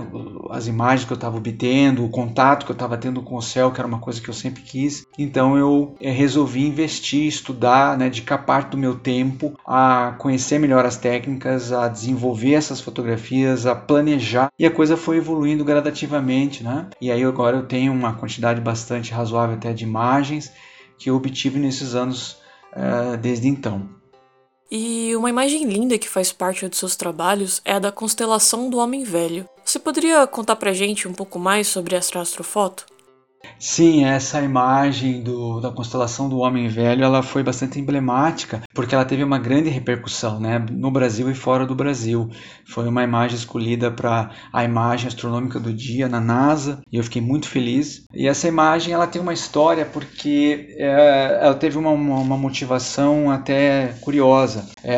As 0.52 0.68
imagens 0.68 1.06
que 1.06 1.12
eu 1.12 1.16
estava 1.16 1.38
obtendo, 1.38 2.06
o 2.06 2.10
contato 2.10 2.68
que 2.68 2.72
eu 2.72 2.76
estava 2.76 2.96
tendo 2.96 3.24
com 3.24 3.36
o 3.36 3.42
céu, 3.42 3.72
que 3.72 3.82
era 3.82 3.88
uma 3.88 3.98
coisa 3.98 4.22
que 4.22 4.30
eu 4.30 4.34
sempre 4.34 4.62
quis. 4.62 5.08
Então 5.18 5.58
eu 5.58 5.96
é, 6.00 6.12
resolvi 6.12 6.68
investir, 6.68 7.26
estudar, 7.26 7.98
né? 7.98 8.06
Dedicar 8.06 8.38
parte 8.38 8.70
do 8.70 8.78
meu 8.78 8.94
tempo 8.94 9.58
a 9.66 10.14
conhecer 10.20 10.60
melhor 10.60 10.86
as 10.86 10.98
técnicas, 10.98 11.72
a 11.72 11.88
desenvolver 11.88 12.54
essas 12.54 12.80
fotografias, 12.80 13.66
a 13.66 13.74
planejar. 13.74 14.50
E 14.60 14.68
a 14.68 14.72
coisa 14.72 14.96
foi 14.96 15.18
evoluindo 15.18 15.66
gradativamente, 15.66 16.64
né? 16.64 16.90
E 17.02 17.12
aí 17.12 17.24
agora 17.24 17.58
eu 17.58 17.66
tenho 17.66 17.92
uma 17.92 18.14
quantidade 18.14 18.62
bastante 18.62 19.12
razoável 19.12 19.56
até 19.56 19.74
de 19.74 19.84
imagens 19.84 20.54
que 20.96 21.10
eu 21.10 21.16
obtive 21.16 21.58
nesses 21.58 21.96
anos 21.96 22.38
é, 22.72 23.18
desde 23.18 23.48
então. 23.48 24.03
E 24.76 25.16
uma 25.16 25.30
imagem 25.30 25.66
linda 25.66 26.00
que 26.00 26.10
faz 26.10 26.32
parte 26.32 26.68
dos 26.68 26.80
seus 26.80 26.96
trabalhos 26.96 27.62
é 27.64 27.74
a 27.74 27.80
da 27.80 27.92
constelação 27.92 28.72
do 28.72 28.80
Homem 28.80 29.04
Velho. 29.04 29.48
Você 29.64 29.78
poderia 29.78 30.26
contar 30.26 30.56
pra 30.56 30.74
gente 30.74 31.08
um 31.08 31.14
pouco 31.14 31.38
mais 31.38 31.68
sobre 31.68 31.96
essa 31.96 32.20
astrofoto? 32.20 32.88
Sim, 33.66 34.04
essa 34.04 34.42
imagem 34.42 35.22
do, 35.22 35.62
da 35.62 35.72
constelação 35.72 36.28
do 36.28 36.40
Homem 36.40 36.68
Velho 36.68 37.02
ela 37.02 37.24
foi 37.24 37.42
bastante 37.42 37.80
emblemática 37.80 38.62
porque 38.74 38.94
ela 38.94 39.06
teve 39.06 39.24
uma 39.24 39.40
grande 39.40 39.70
repercussão 39.70 40.38
né, 40.38 40.60
no 40.70 40.92
Brasil 40.92 41.32
e 41.32 41.34
fora 41.34 41.66
do 41.66 41.74
Brasil. 41.74 42.30
Foi 42.66 42.86
uma 42.90 43.04
imagem 43.04 43.38
escolhida 43.38 43.90
para 43.90 44.32
a 44.52 44.66
imagem 44.66 45.08
astronômica 45.08 45.62
do 45.62 45.72
dia 45.72 46.10
na 46.10 46.20
NASA 46.20 46.82
e 46.92 46.98
eu 46.98 47.04
fiquei 47.06 47.22
muito 47.22 47.48
feliz. 47.48 48.04
E 48.14 48.28
essa 48.28 48.50
imagem 48.50 48.94
ela 48.94 49.08
tem 49.08 49.22
uma 49.22 49.34
história 49.34 49.86
porque 49.86 50.76
é, 50.78 51.40
ela 51.42 51.56
teve 51.56 51.78
uma, 51.78 51.92
uma, 51.92 52.38
motivação 52.38 53.32
até 53.32 53.96
curiosa. 54.02 54.66
É, 54.84 54.98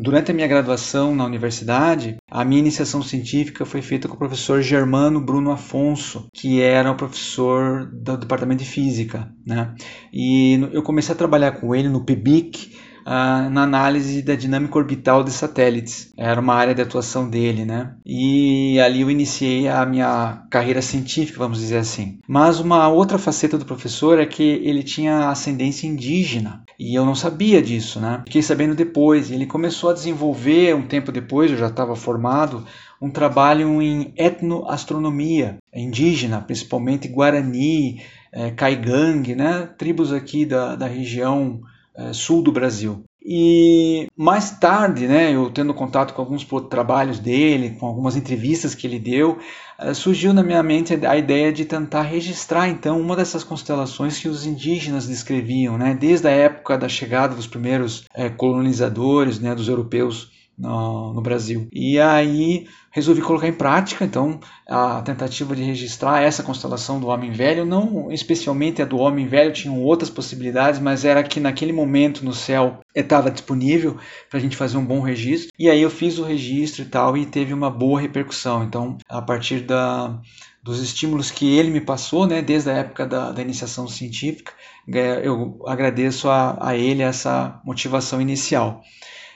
durante 0.00 0.30
a 0.30 0.34
minha 0.34 0.46
graduação 0.46 1.12
na 1.12 1.24
universidade, 1.24 2.16
a 2.30 2.44
minha 2.44 2.60
iniciação 2.60 3.02
científica 3.02 3.64
foi 3.64 3.82
feita 3.82 4.06
com 4.06 4.14
o 4.14 4.18
professor 4.18 4.62
Germano 4.62 5.20
Bruno 5.20 5.50
Afonso, 5.50 6.28
que 6.32 6.60
era 6.60 6.92
o 6.92 6.96
professor 6.96 7.75
do 7.84 8.16
departamento 8.16 8.62
de 8.62 8.68
física, 8.68 9.30
né? 9.44 9.74
E 10.12 10.54
eu 10.72 10.82
comecei 10.82 11.14
a 11.14 11.18
trabalhar 11.18 11.52
com 11.52 11.74
ele 11.74 11.88
no 11.88 12.04
PBIC, 12.04 12.76
uh, 13.06 13.48
na 13.48 13.62
análise 13.62 14.20
da 14.20 14.34
dinâmica 14.34 14.76
orbital 14.76 15.22
de 15.22 15.30
satélites. 15.30 16.12
Era 16.16 16.40
uma 16.40 16.54
área 16.54 16.74
de 16.74 16.82
atuação 16.82 17.30
dele, 17.30 17.64
né? 17.64 17.94
E 18.04 18.78
ali 18.80 19.02
eu 19.02 19.10
iniciei 19.10 19.68
a 19.68 19.86
minha 19.86 20.42
carreira 20.50 20.82
científica, 20.82 21.38
vamos 21.38 21.58
dizer 21.58 21.78
assim. 21.78 22.18
Mas 22.26 22.58
uma 22.58 22.88
outra 22.88 23.18
faceta 23.18 23.56
do 23.56 23.64
professor 23.64 24.18
é 24.18 24.26
que 24.26 24.42
ele 24.42 24.82
tinha 24.82 25.28
ascendência 25.28 25.86
indígena. 25.86 26.64
E 26.78 26.94
eu 26.94 27.06
não 27.06 27.14
sabia 27.14 27.62
disso, 27.62 28.00
né? 28.00 28.22
Fiquei 28.26 28.42
sabendo 28.42 28.74
depois. 28.74 29.30
Ele 29.30 29.46
começou 29.46 29.90
a 29.90 29.94
desenvolver, 29.94 30.74
um 30.74 30.86
tempo 30.86 31.12
depois, 31.12 31.50
eu 31.50 31.56
já 31.56 31.68
estava 31.68 31.94
formado, 31.94 32.66
um 33.00 33.10
trabalho 33.10 33.80
em 33.80 34.12
etnoastronomia 34.16 35.58
indígena, 35.72 36.40
principalmente 36.40 37.08
Guarani, 37.08 38.02
é, 38.32 38.50
Caigangue, 38.50 39.34
né? 39.34 39.68
tribos 39.78 40.12
aqui 40.12 40.44
da, 40.44 40.74
da 40.74 40.86
região 40.86 41.60
é, 41.96 42.12
sul 42.12 42.42
do 42.42 42.52
Brasil. 42.52 43.04
E 43.28 44.06
mais 44.16 44.52
tarde, 44.52 45.08
né, 45.08 45.34
eu 45.34 45.50
tendo 45.50 45.74
contato 45.74 46.14
com 46.14 46.22
alguns 46.22 46.46
trabalhos 46.70 47.18
dele, 47.18 47.70
com 47.70 47.86
algumas 47.86 48.14
entrevistas 48.14 48.72
que 48.72 48.86
ele 48.86 49.00
deu, 49.00 49.38
eh, 49.80 49.92
surgiu 49.94 50.32
na 50.32 50.44
minha 50.44 50.62
mente 50.62 50.94
a 51.04 51.16
ideia 51.16 51.52
de 51.52 51.64
tentar 51.64 52.02
registrar 52.02 52.68
então 52.68 53.00
uma 53.00 53.16
dessas 53.16 53.42
constelações 53.42 54.16
que 54.16 54.28
os 54.28 54.46
indígenas 54.46 55.08
descreviam, 55.08 55.76
né, 55.76 55.92
desde 55.92 56.28
a 56.28 56.30
época 56.30 56.78
da 56.78 56.88
chegada 56.88 57.34
dos 57.34 57.48
primeiros 57.48 58.04
é, 58.14 58.28
colonizadores, 58.28 59.40
né, 59.40 59.56
dos 59.56 59.66
europeus 59.66 60.30
no, 60.58 61.12
no, 61.12 61.20
Brasil. 61.20 61.68
E 61.72 61.98
aí 62.00 62.66
resolvi 62.90 63.20
colocar 63.20 63.46
em 63.46 63.52
prática, 63.52 64.04
então, 64.04 64.40
a 64.66 65.02
tentativa 65.02 65.54
de 65.54 65.62
registrar 65.62 66.22
essa 66.22 66.42
constelação 66.42 66.98
do 66.98 67.08
Homem 67.08 67.30
Velho, 67.30 67.66
não 67.66 68.10
especialmente 68.10 68.80
a 68.80 68.86
do 68.86 68.96
Homem 68.96 69.26
Velho, 69.26 69.52
tinham 69.52 69.82
outras 69.82 70.08
possibilidades, 70.08 70.80
mas 70.80 71.04
era 71.04 71.22
que 71.22 71.38
naquele 71.38 71.72
momento 71.72 72.24
no 72.24 72.32
céu 72.32 72.80
estava 72.94 73.30
disponível 73.30 73.98
para 74.30 74.38
a 74.38 74.42
gente 74.42 74.56
fazer 74.56 74.78
um 74.78 74.84
bom 74.84 75.00
registro. 75.00 75.52
E 75.58 75.68
aí 75.68 75.82
eu 75.82 75.90
fiz 75.90 76.18
o 76.18 76.24
registro 76.24 76.82
e 76.82 76.86
tal, 76.86 77.16
e 77.16 77.26
teve 77.26 77.52
uma 77.52 77.70
boa 77.70 78.00
repercussão. 78.00 78.64
Então, 78.64 78.96
a 79.08 79.20
partir 79.20 79.60
da, 79.60 80.18
dos 80.62 80.80
estímulos 80.80 81.30
que 81.30 81.56
ele 81.56 81.70
me 81.70 81.80
passou, 81.80 82.26
né, 82.26 82.40
desde 82.40 82.70
a 82.70 82.74
época 82.74 83.06
da, 83.06 83.30
da 83.30 83.42
iniciação 83.42 83.86
científica, 83.86 84.52
é, 84.88 85.20
eu 85.26 85.60
agradeço 85.66 86.28
a, 86.28 86.56
a 86.60 86.76
ele 86.76 87.02
essa 87.02 87.60
motivação 87.64 88.20
inicial. 88.20 88.82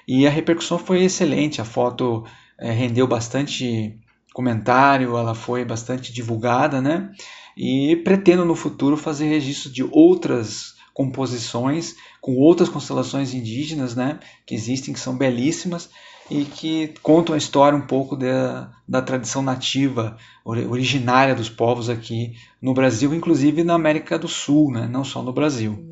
E 0.06 0.26
a 0.26 0.30
repercussão 0.30 0.78
foi 0.78 1.02
excelente, 1.04 1.60
a 1.60 1.64
foto 1.64 2.24
é, 2.58 2.70
rendeu 2.70 3.06
bastante 3.06 3.98
comentário, 4.32 5.16
ela 5.16 5.34
foi 5.34 5.64
bastante 5.64 6.12
divulgada, 6.12 6.80
né? 6.80 7.10
E 7.56 7.96
pretendo 7.96 8.44
no 8.44 8.54
futuro 8.54 8.96
fazer 8.96 9.26
registro 9.28 9.70
de 9.70 9.84
outras 9.90 10.74
composições 10.94 11.96
com 12.20 12.36
outras 12.36 12.68
constelações 12.68 13.32
indígenas, 13.34 13.94
né? 13.94 14.18
Que 14.46 14.54
existem, 14.54 14.94
que 14.94 15.00
são 15.00 15.16
belíssimas 15.16 15.90
e 16.30 16.44
que 16.44 16.94
contam 17.02 17.34
a 17.34 17.38
história 17.38 17.76
um 17.76 17.86
pouco 17.86 18.16
da, 18.16 18.70
da 18.86 19.02
tradição 19.02 19.42
nativa, 19.42 20.16
originária 20.44 21.34
dos 21.34 21.48
povos 21.48 21.90
aqui 21.90 22.34
no 22.62 22.72
Brasil, 22.72 23.12
inclusive 23.12 23.64
na 23.64 23.74
América 23.74 24.18
do 24.18 24.28
Sul, 24.28 24.70
né? 24.70 24.86
Não 24.86 25.02
só 25.02 25.22
no 25.22 25.32
Brasil. 25.32 25.89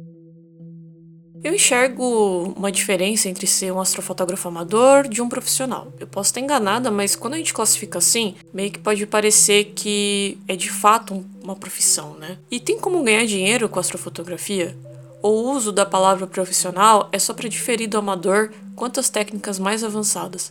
Eu 1.43 1.55
enxergo 1.55 2.53
uma 2.57 2.73
diferença 2.73 3.29
entre 3.29 3.47
ser 3.47 3.73
um 3.73 3.81
astrofotógrafo 3.81 4.49
amador 4.49 5.07
de 5.09 5.23
um 5.23 5.29
profissional. 5.29 5.93
Eu 6.01 6.07
posso 6.07 6.31
estar 6.31 6.41
enganada, 6.41 6.91
mas 6.91 7.15
quando 7.15 7.35
a 7.35 7.37
gente 7.37 7.55
classifica 7.55 7.99
assim, 7.99 8.35
meio 8.53 8.73
que 8.73 8.79
pode 8.79 9.07
parecer 9.07 9.73
que 9.75 10.37
é 10.49 10.57
de 10.57 10.71
fato 10.71 11.25
uma 11.43 11.55
profissão, 11.55 12.15
né? 12.15 12.39
E 12.51 12.59
tem 12.59 12.79
como 12.79 13.03
ganhar 13.03 13.25
dinheiro 13.25 13.69
com 13.69 13.79
astrofotografia? 13.79 14.77
O 15.23 15.29
uso 15.29 15.73
da 15.73 15.87
palavra 15.87 16.27
profissional 16.27 17.09
é 17.13 17.19
só 17.19 17.33
para 17.33 17.49
diferir 17.49 17.89
do 17.89 17.99
amador 17.99 18.51
quanto 18.75 19.01
às 19.01 19.09
técnicas 19.09 19.59
mais 19.59 19.83
avançadas. 19.85 20.51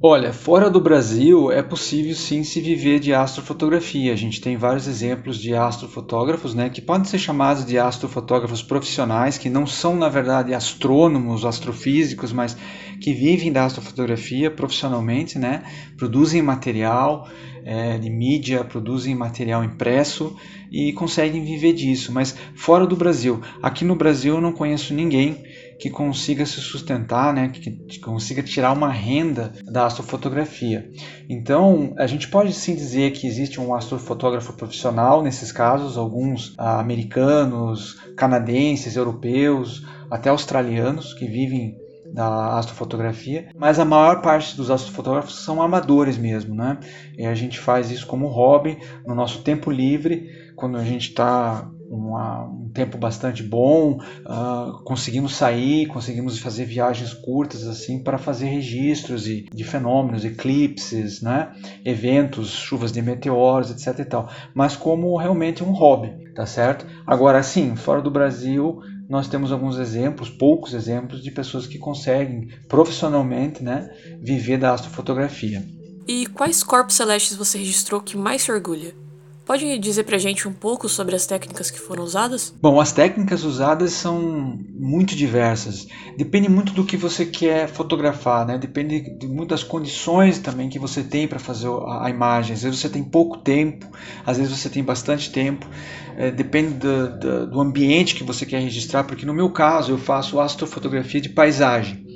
Olha, 0.00 0.32
fora 0.32 0.70
do 0.70 0.80
Brasil 0.80 1.50
é 1.50 1.60
possível 1.60 2.14
sim 2.14 2.44
se 2.44 2.60
viver 2.60 3.00
de 3.00 3.12
astrofotografia. 3.12 4.12
A 4.12 4.16
gente 4.16 4.40
tem 4.40 4.56
vários 4.56 4.86
exemplos 4.86 5.40
de 5.40 5.56
astrofotógrafos, 5.56 6.54
né, 6.54 6.70
que 6.70 6.80
podem 6.80 7.04
ser 7.04 7.18
chamados 7.18 7.66
de 7.66 7.80
astrofotógrafos 7.80 8.62
profissionais, 8.62 9.38
que 9.38 9.50
não 9.50 9.66
são 9.66 9.96
na 9.96 10.08
verdade 10.08 10.54
astrônomos, 10.54 11.44
astrofísicos, 11.44 12.32
mas 12.32 12.56
que 13.00 13.12
vivem 13.12 13.50
da 13.50 13.64
astrofotografia 13.64 14.52
profissionalmente, 14.52 15.36
né, 15.36 15.64
produzem 15.96 16.42
material 16.42 17.28
é, 17.64 17.98
de 17.98 18.08
mídia, 18.08 18.62
produzem 18.62 19.16
material 19.16 19.64
impresso 19.64 20.36
e 20.70 20.92
conseguem 20.92 21.44
viver 21.44 21.72
disso. 21.72 22.12
Mas 22.12 22.36
fora 22.54 22.86
do 22.86 22.94
Brasil, 22.94 23.40
aqui 23.60 23.84
no 23.84 23.96
Brasil 23.96 24.36
eu 24.36 24.40
não 24.40 24.52
conheço 24.52 24.94
ninguém 24.94 25.42
que 25.78 25.88
consiga 25.88 26.44
se 26.44 26.60
sustentar, 26.60 27.32
né, 27.32 27.48
que, 27.48 27.98
consiga 28.00 28.42
tirar 28.42 28.72
uma 28.72 28.90
renda 28.90 29.52
da 29.64 29.86
astrofotografia. 29.86 30.90
Então, 31.28 31.94
a 31.96 32.06
gente 32.06 32.28
pode 32.28 32.52
sim 32.52 32.74
dizer 32.74 33.12
que 33.12 33.26
existe 33.26 33.60
um 33.60 33.74
astrofotógrafo 33.74 34.52
profissional 34.54 35.22
nesses 35.22 35.52
casos, 35.52 35.96
alguns 35.96 36.54
ah, 36.58 36.80
americanos, 36.80 38.00
canadenses, 38.16 38.96
europeus, 38.96 39.86
até 40.10 40.30
australianos 40.30 41.14
que 41.14 41.26
vivem 41.26 41.76
da 42.12 42.58
astrofotografia, 42.58 43.50
mas 43.54 43.78
a 43.78 43.84
maior 43.84 44.22
parte 44.22 44.56
dos 44.56 44.70
astrofotógrafos 44.70 45.44
são 45.44 45.60
amadores 45.60 46.16
mesmo, 46.16 46.54
né? 46.54 46.78
E 47.16 47.26
a 47.26 47.34
gente 47.34 47.58
faz 47.58 47.90
isso 47.90 48.06
como 48.06 48.28
hobby, 48.28 48.78
no 49.06 49.14
nosso 49.14 49.42
tempo 49.42 49.70
livre, 49.70 50.30
quando 50.56 50.78
a 50.78 50.84
gente 50.84 51.10
está 51.10 51.70
uma, 51.88 52.44
um 52.44 52.68
tempo 52.68 52.98
bastante 52.98 53.42
bom, 53.42 53.98
uh, 54.26 54.82
conseguimos 54.84 55.34
sair, 55.34 55.86
conseguimos 55.86 56.38
fazer 56.38 56.64
viagens 56.64 57.14
curtas 57.14 57.66
assim 57.66 58.02
para 58.02 58.18
fazer 58.18 58.46
registros 58.46 59.24
de, 59.24 59.48
de 59.52 59.64
fenômenos, 59.64 60.24
eclipses, 60.24 61.22
né? 61.22 61.52
eventos, 61.84 62.50
chuvas 62.50 62.92
de 62.92 63.00
meteoros, 63.00 63.70
etc. 63.70 64.00
E 64.00 64.04
tal. 64.04 64.30
Mas 64.54 64.76
como 64.76 65.16
realmente 65.16 65.64
um 65.64 65.72
hobby, 65.72 66.12
tá 66.34 66.46
certo? 66.46 66.86
Agora 67.06 67.42
sim, 67.42 67.74
fora 67.74 68.02
do 68.02 68.10
Brasil 68.10 68.80
nós 69.08 69.26
temos 69.26 69.50
alguns 69.50 69.78
exemplos, 69.78 70.28
poucos 70.28 70.74
exemplos 70.74 71.22
de 71.22 71.30
pessoas 71.30 71.66
que 71.66 71.78
conseguem 71.78 72.48
profissionalmente, 72.68 73.64
né, 73.64 73.88
viver 74.20 74.58
da 74.58 74.74
astrofotografia. 74.74 75.64
E 76.06 76.26
quais 76.26 76.62
corpos 76.62 76.96
celestes 76.96 77.36
você 77.36 77.56
registrou 77.56 78.02
que 78.02 78.16
mais 78.16 78.42
se 78.42 78.52
orgulha? 78.52 78.94
Pode 79.48 79.78
dizer 79.78 80.04
pra 80.04 80.18
gente 80.18 80.46
um 80.46 80.52
pouco 80.52 80.90
sobre 80.90 81.16
as 81.16 81.24
técnicas 81.24 81.70
que 81.70 81.80
foram 81.80 82.04
usadas? 82.04 82.52
Bom, 82.60 82.78
as 82.78 82.92
técnicas 82.92 83.44
usadas 83.44 83.92
são 83.92 84.60
muito 84.78 85.16
diversas. 85.16 85.86
Depende 86.18 86.50
muito 86.50 86.74
do 86.74 86.84
que 86.84 86.98
você 86.98 87.24
quer 87.24 87.66
fotografar, 87.66 88.46
né? 88.46 88.58
Depende 88.58 89.16
de 89.16 89.26
muitas 89.26 89.64
condições 89.64 90.38
também 90.38 90.68
que 90.68 90.78
você 90.78 91.02
tem 91.02 91.26
para 91.26 91.38
fazer 91.38 91.68
a 91.88 92.10
imagem. 92.10 92.52
Às 92.52 92.62
vezes 92.62 92.78
você 92.78 92.90
tem 92.90 93.02
pouco 93.02 93.38
tempo, 93.38 93.86
às 94.26 94.36
vezes 94.36 94.54
você 94.54 94.68
tem 94.68 94.84
bastante 94.84 95.30
tempo. 95.32 95.66
É, 96.18 96.30
depende 96.30 96.74
do, 96.74 97.18
do, 97.18 97.46
do 97.46 97.60
ambiente 97.62 98.16
que 98.16 98.24
você 98.24 98.44
quer 98.44 98.60
registrar, 98.60 99.04
porque 99.04 99.24
no 99.24 99.32
meu 99.32 99.48
caso 99.50 99.92
eu 99.92 99.98
faço 99.98 100.38
astrofotografia 100.38 101.22
de 101.22 101.30
paisagem. 101.30 102.07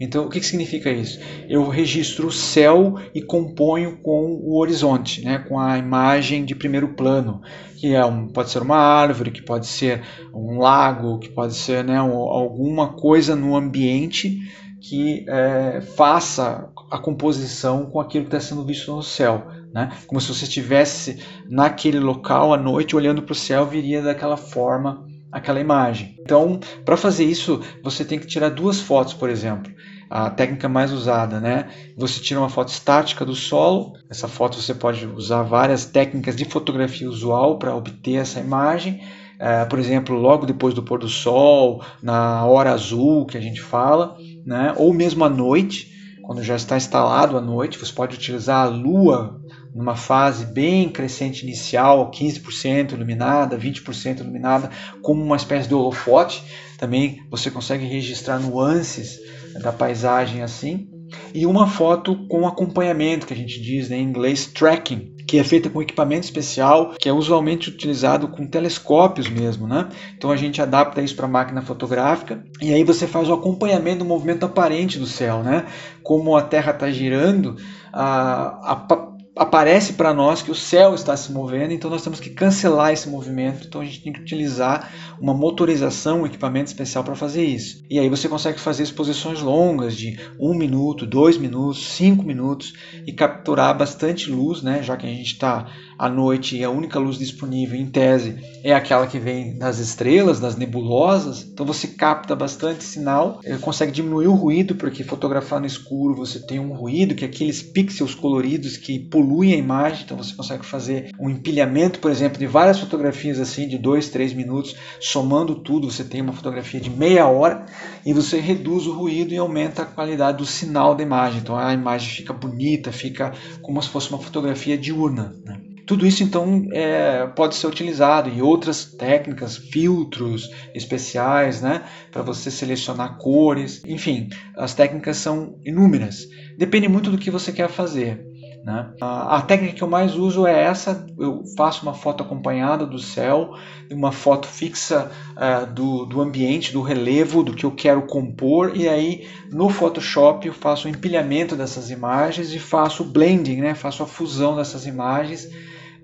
Então, 0.00 0.26
o 0.26 0.28
que, 0.28 0.40
que 0.40 0.46
significa 0.46 0.90
isso? 0.90 1.18
Eu 1.48 1.68
registro 1.68 2.28
o 2.28 2.32
céu 2.32 2.94
e 3.14 3.22
componho 3.22 3.98
com 3.98 4.40
o 4.42 4.58
horizonte, 4.58 5.24
né, 5.24 5.38
com 5.38 5.58
a 5.58 5.78
imagem 5.78 6.44
de 6.44 6.54
primeiro 6.54 6.88
plano, 6.88 7.42
que 7.76 7.94
é 7.94 8.04
um, 8.04 8.28
pode 8.28 8.50
ser 8.50 8.62
uma 8.62 8.76
árvore, 8.76 9.30
que 9.30 9.42
pode 9.42 9.66
ser 9.66 10.02
um 10.34 10.58
lago, 10.58 11.18
que 11.18 11.28
pode 11.28 11.54
ser 11.54 11.84
né, 11.84 11.96
alguma 11.98 12.92
coisa 12.94 13.34
no 13.36 13.56
ambiente 13.56 14.40
que 14.80 15.24
é, 15.28 15.80
faça 15.80 16.68
a 16.90 16.98
composição 16.98 17.86
com 17.86 18.00
aquilo 18.00 18.26
que 18.26 18.36
está 18.36 18.40
sendo 18.40 18.64
visto 18.64 18.94
no 18.94 19.02
céu. 19.02 19.46
Né? 19.72 19.90
Como 20.06 20.20
se 20.20 20.28
você 20.32 20.44
estivesse 20.44 21.18
naquele 21.48 21.98
local 21.98 22.54
à 22.54 22.56
noite 22.56 22.94
olhando 22.94 23.22
para 23.22 23.32
o 23.32 23.36
céu, 23.36 23.66
viria 23.66 24.00
daquela 24.00 24.36
forma 24.36 25.04
aquela 25.36 25.60
imagem. 25.60 26.16
Então, 26.18 26.58
para 26.82 26.96
fazer 26.96 27.24
isso, 27.24 27.60
você 27.82 28.06
tem 28.06 28.18
que 28.18 28.26
tirar 28.26 28.48
duas 28.48 28.80
fotos, 28.80 29.12
por 29.12 29.28
exemplo. 29.28 29.70
A 30.08 30.30
técnica 30.30 30.66
mais 30.66 30.92
usada, 30.92 31.38
né? 31.38 31.68
Você 31.94 32.20
tira 32.20 32.40
uma 32.40 32.48
foto 32.48 32.68
estática 32.68 33.22
do 33.22 33.34
solo. 33.34 33.92
Essa 34.08 34.28
foto 34.28 34.56
você 34.56 34.72
pode 34.72 35.04
usar 35.04 35.42
várias 35.42 35.84
técnicas 35.84 36.34
de 36.34 36.46
fotografia 36.46 37.06
usual 37.06 37.58
para 37.58 37.76
obter 37.76 38.14
essa 38.14 38.40
imagem. 38.40 39.02
É, 39.38 39.66
por 39.66 39.78
exemplo, 39.78 40.16
logo 40.16 40.46
depois 40.46 40.72
do 40.72 40.82
pôr 40.82 40.98
do 40.98 41.08
sol, 41.08 41.84
na 42.02 42.46
hora 42.46 42.72
azul 42.72 43.26
que 43.26 43.36
a 43.36 43.40
gente 43.40 43.60
fala, 43.60 44.16
né? 44.46 44.72
ou 44.78 44.94
mesmo 44.94 45.22
à 45.22 45.28
noite, 45.28 45.92
quando 46.22 46.42
já 46.42 46.56
está 46.56 46.78
instalado 46.78 47.36
à 47.36 47.42
noite, 47.42 47.78
você 47.78 47.92
pode 47.92 48.16
utilizar 48.16 48.64
a 48.64 48.70
lua 48.70 49.38
numa 49.76 49.94
fase 49.94 50.46
bem 50.46 50.88
crescente 50.88 51.42
inicial, 51.42 52.10
15% 52.10 52.92
iluminada, 52.92 53.58
20% 53.58 54.20
iluminada, 54.20 54.70
como 55.02 55.22
uma 55.22 55.36
espécie 55.36 55.68
de 55.68 55.74
holofote. 55.74 56.42
Também 56.78 57.22
você 57.30 57.50
consegue 57.50 57.84
registrar 57.84 58.38
nuances 58.38 59.20
da 59.60 59.70
paisagem 59.70 60.42
assim. 60.42 60.88
E 61.34 61.46
uma 61.46 61.68
foto 61.68 62.26
com 62.26 62.46
acompanhamento, 62.46 63.26
que 63.26 63.34
a 63.34 63.36
gente 63.36 63.60
diz 63.60 63.90
né, 63.90 63.98
em 63.98 64.02
inglês 64.02 64.46
tracking, 64.46 65.14
que 65.26 65.38
é 65.38 65.44
feita 65.44 65.68
com 65.68 65.82
equipamento 65.82 66.24
especial, 66.24 66.94
que 66.98 67.08
é 67.08 67.12
usualmente 67.12 67.68
utilizado 67.68 68.28
com 68.28 68.46
telescópios 68.46 69.28
mesmo, 69.28 69.66
né? 69.68 69.88
Então 70.16 70.30
a 70.30 70.36
gente 70.36 70.62
adapta 70.62 71.02
isso 71.02 71.14
para 71.14 71.28
máquina 71.28 71.60
fotográfica 71.62 72.42
e 72.62 72.72
aí 72.72 72.82
você 72.82 73.06
faz 73.06 73.28
o 73.28 73.34
acompanhamento 73.34 73.98
do 73.98 74.04
movimento 74.04 74.46
aparente 74.46 74.98
do 74.98 75.06
céu, 75.06 75.42
né? 75.42 75.66
Como 76.02 76.36
a 76.36 76.42
Terra 76.42 76.72
está 76.72 76.90
girando, 76.90 77.56
a, 77.92 78.72
a 78.72 79.15
aparece 79.36 79.92
para 79.92 80.14
nós 80.14 80.40
que 80.40 80.50
o 80.50 80.54
céu 80.54 80.94
está 80.94 81.14
se 81.14 81.30
movendo, 81.30 81.72
então 81.72 81.90
nós 81.90 82.02
temos 82.02 82.18
que 82.18 82.30
cancelar 82.30 82.92
esse 82.92 83.06
movimento. 83.06 83.66
Então 83.66 83.82
a 83.82 83.84
gente 83.84 84.02
tem 84.02 84.12
que 84.12 84.20
utilizar 84.20 84.90
uma 85.20 85.34
motorização, 85.34 86.22
um 86.22 86.26
equipamento 86.26 86.68
especial 86.68 87.04
para 87.04 87.14
fazer 87.14 87.44
isso. 87.44 87.84
E 87.90 87.98
aí 87.98 88.08
você 88.08 88.30
consegue 88.30 88.58
fazer 88.58 88.82
exposições 88.82 89.40
longas 89.42 89.94
de 89.94 90.18
um 90.40 90.54
minuto, 90.54 91.06
dois 91.06 91.36
minutos, 91.36 91.86
cinco 91.88 92.22
minutos 92.22 92.72
e 93.06 93.12
capturar 93.12 93.76
bastante 93.76 94.30
luz, 94.30 94.62
né? 94.62 94.82
Já 94.82 94.96
que 94.96 95.06
a 95.06 95.10
gente 95.10 95.32
está 95.32 95.66
à 95.98 96.08
noite 96.08 96.56
e 96.56 96.64
a 96.64 96.70
única 96.70 96.98
luz 96.98 97.18
disponível, 97.18 97.78
em 97.78 97.86
tese, 97.86 98.36
é 98.62 98.74
aquela 98.74 99.06
que 99.06 99.18
vem 99.18 99.56
das 99.56 99.78
estrelas, 99.78 100.40
das 100.40 100.56
nebulosas. 100.56 101.42
Então 101.42 101.64
você 101.64 101.88
capta 101.88 102.34
bastante 102.34 102.84
sinal, 102.84 103.40
eh, 103.44 103.56
consegue 103.56 103.92
diminuir 103.92 104.26
o 104.26 104.34
ruído, 104.34 104.74
porque 104.74 105.04
fotografar 105.04 105.60
no 105.60 105.66
escuro 105.66 106.14
você 106.14 106.40
tem 106.40 106.58
um 106.58 106.72
ruído, 106.72 107.14
que 107.14 107.24
é 107.24 107.28
aqueles 107.28 107.62
pixels 107.62 108.14
coloridos 108.14 108.76
que 108.76 108.98
poluem 108.98 109.54
a 109.54 109.56
imagem. 109.56 110.02
Então 110.04 110.16
você 110.16 110.34
consegue 110.34 110.64
fazer 110.64 111.10
um 111.18 111.30
empilhamento, 111.30 111.98
por 111.98 112.10
exemplo, 112.10 112.38
de 112.38 112.46
várias 112.46 112.78
fotografias 112.78 113.40
assim, 113.40 113.68
de 113.68 113.78
2, 113.78 114.08
3 114.08 114.32
minutos, 114.32 114.74
somando 115.00 115.54
tudo, 115.54 115.90
você 115.90 116.04
tem 116.04 116.20
uma 116.20 116.32
fotografia 116.32 116.80
de 116.80 116.90
meia 116.90 117.26
hora 117.26 117.66
e 118.04 118.12
você 118.12 118.38
reduz 118.38 118.86
o 118.86 118.92
ruído 118.92 119.32
e 119.32 119.38
aumenta 119.38 119.82
a 119.82 119.86
qualidade 119.86 120.38
do 120.38 120.46
sinal 120.46 120.94
da 120.94 121.02
imagem. 121.02 121.40
Então 121.40 121.56
a 121.56 121.72
imagem 121.72 122.10
fica 122.10 122.32
bonita, 122.32 122.92
fica 122.92 123.32
como 123.62 123.82
se 123.82 123.88
fosse 123.88 124.10
uma 124.10 124.18
fotografia 124.18 124.76
diurna. 124.76 125.34
Né? 125.44 125.65
Tudo 125.86 126.04
isso 126.04 126.22
então 126.24 126.66
é, 126.72 127.26
pode 127.28 127.54
ser 127.54 127.68
utilizado 127.68 128.28
e 128.28 128.42
outras 128.42 128.84
técnicas, 128.84 129.56
filtros 129.56 130.50
especiais, 130.74 131.62
né, 131.62 131.84
para 132.10 132.22
você 132.22 132.50
selecionar 132.50 133.18
cores, 133.18 133.82
enfim, 133.86 134.28
as 134.56 134.74
técnicas 134.74 135.16
são 135.18 135.58
inúmeras. 135.64 136.26
Depende 136.58 136.88
muito 136.88 137.10
do 137.10 137.18
que 137.18 137.30
você 137.30 137.52
quer 137.52 137.68
fazer. 137.68 138.26
Né? 138.66 138.90
A, 139.00 139.36
a, 139.36 139.42
técnica 139.42 139.74
que 139.74 139.82
eu 139.82 139.88
mais 139.88 140.16
uso 140.16 140.44
é 140.44 140.64
essa: 140.64 141.06
eu 141.16 141.44
faço 141.56 141.84
uma 141.84 141.94
foto 141.94 142.24
acompanhada 142.24 142.84
do 142.84 142.98
céu, 142.98 143.52
uma 143.92 144.10
foto 144.10 144.48
fixa 144.48 145.08
uh, 145.36 145.72
do, 145.72 146.04
do 146.04 146.20
ambiente, 146.20 146.72
do 146.72 146.82
relevo, 146.82 147.44
do 147.44 147.54
que 147.54 147.64
eu 147.64 147.70
quero 147.70 148.02
compor, 148.02 148.72
e 148.74 148.88
aí 148.88 149.28
no 149.52 149.68
Photoshop 149.68 150.48
eu 150.48 150.52
faço 150.52 150.88
o 150.88 150.90
empilhamento 150.90 151.54
dessas 151.54 151.90
imagens 151.92 152.52
e 152.52 152.58
faço 152.58 153.04
o 153.04 153.06
blending, 153.06 153.60
né? 153.60 153.76
faço 153.76 154.02
a 154.02 154.06
fusão 154.06 154.56
dessas 154.56 154.84
imagens 154.84 155.48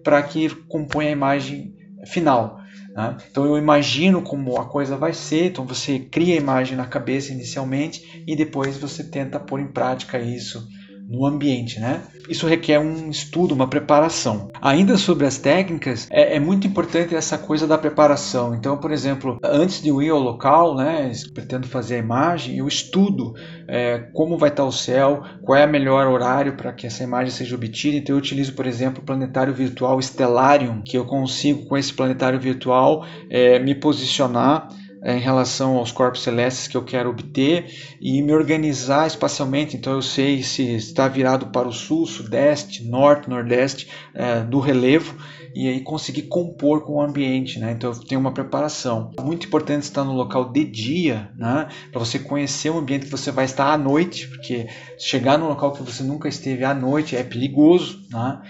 para 0.02 0.22
que 0.22 0.48
compõe 0.66 1.08
a 1.08 1.12
imagem 1.12 1.74
final. 2.06 2.60
Né? 2.94 3.16
Então 3.30 3.44
eu 3.44 3.56
imagino 3.56 4.22
como 4.22 4.58
a 4.58 4.66
coisa 4.66 4.96
vai 4.96 5.12
ser, 5.12 5.46
então 5.46 5.66
você 5.66 5.98
cria 5.98 6.34
a 6.34 6.38
imagem 6.38 6.76
na 6.76 6.86
cabeça 6.86 7.32
inicialmente 7.32 8.24
e 8.26 8.36
depois 8.36 8.76
você 8.76 9.04
tenta 9.04 9.40
pôr 9.40 9.60
em 9.60 9.68
prática 9.68 10.18
isso 10.18 10.66
no 11.12 11.26
ambiente, 11.26 11.78
né? 11.78 12.00
Isso 12.28 12.46
requer 12.46 12.78
um 12.78 13.10
estudo, 13.10 13.54
uma 13.54 13.68
preparação. 13.68 14.48
Ainda 14.60 14.96
sobre 14.96 15.26
as 15.26 15.36
técnicas, 15.36 16.06
é, 16.10 16.36
é, 16.36 16.40
muito 16.40 16.66
importante 16.66 17.14
essa 17.14 17.36
coisa 17.36 17.66
da 17.66 17.76
preparação. 17.76 18.54
Então, 18.54 18.78
por 18.78 18.90
exemplo, 18.90 19.38
antes 19.42 19.82
de 19.82 19.90
eu 19.90 20.00
ir 20.00 20.08
ao 20.08 20.18
local, 20.18 20.74
né, 20.74 21.12
pretendo 21.34 21.66
fazer 21.66 21.96
a 21.96 21.98
imagem, 21.98 22.56
eu 22.56 22.66
estudo 22.66 23.34
é, 23.68 23.98
como 24.14 24.38
vai 24.38 24.48
estar 24.48 24.64
o 24.64 24.72
céu, 24.72 25.22
qual 25.42 25.58
é 25.58 25.66
o 25.66 25.70
melhor 25.70 26.06
horário 26.06 26.56
para 26.56 26.72
que 26.72 26.86
essa 26.86 27.02
imagem 27.02 27.30
seja 27.30 27.54
obtida. 27.54 27.96
Então, 27.96 28.14
eu 28.14 28.18
utilizo, 28.18 28.54
por 28.54 28.66
exemplo, 28.66 29.02
o 29.02 29.06
planetário 29.06 29.52
virtual 29.52 30.00
Stellarium, 30.00 30.80
que 30.80 30.96
eu 30.96 31.04
consigo 31.04 31.66
com 31.66 31.76
esse 31.76 31.92
planetário 31.92 32.40
virtual 32.40 33.04
é, 33.28 33.58
me 33.58 33.74
posicionar 33.74 34.68
em 35.04 35.18
relação 35.18 35.76
aos 35.76 35.90
corpos 35.90 36.22
celestes 36.22 36.68
que 36.68 36.76
eu 36.76 36.84
quero 36.84 37.10
obter 37.10 37.96
e 38.00 38.22
me 38.22 38.32
organizar 38.32 39.06
espacialmente. 39.06 39.76
Então 39.76 39.94
eu 39.94 40.02
sei 40.02 40.42
se 40.42 40.62
está 40.74 41.08
virado 41.08 41.46
para 41.46 41.66
o 41.66 41.72
sul, 41.72 42.06
sudeste, 42.06 42.84
norte, 42.84 43.28
nordeste 43.28 43.88
é, 44.14 44.40
do 44.40 44.60
relevo 44.60 45.16
e 45.54 45.68
aí 45.68 45.80
conseguir 45.80 46.22
compor 46.22 46.82
com 46.82 46.94
o 46.94 47.02
ambiente, 47.02 47.58
né? 47.58 47.72
Então 47.72 47.90
eu 47.90 47.98
tenho 47.98 48.20
uma 48.20 48.32
preparação. 48.32 49.10
Muito 49.20 49.46
importante 49.46 49.82
estar 49.82 50.04
no 50.04 50.12
local 50.12 50.50
de 50.50 50.64
dia, 50.64 51.30
né? 51.36 51.68
Para 51.90 51.98
você 51.98 52.18
conhecer 52.18 52.70
o 52.70 52.78
ambiente 52.78 53.06
que 53.06 53.10
você 53.10 53.30
vai 53.30 53.44
estar 53.44 53.72
à 53.72 53.76
noite, 53.76 54.28
porque 54.28 54.68
chegar 54.98 55.36
num 55.36 55.48
local 55.48 55.72
que 55.72 55.82
você 55.82 56.02
nunca 56.02 56.28
esteve 56.28 56.64
à 56.64 56.72
noite 56.72 57.16
é 57.16 57.22
perigoso, 57.22 58.00
né? 58.10 58.40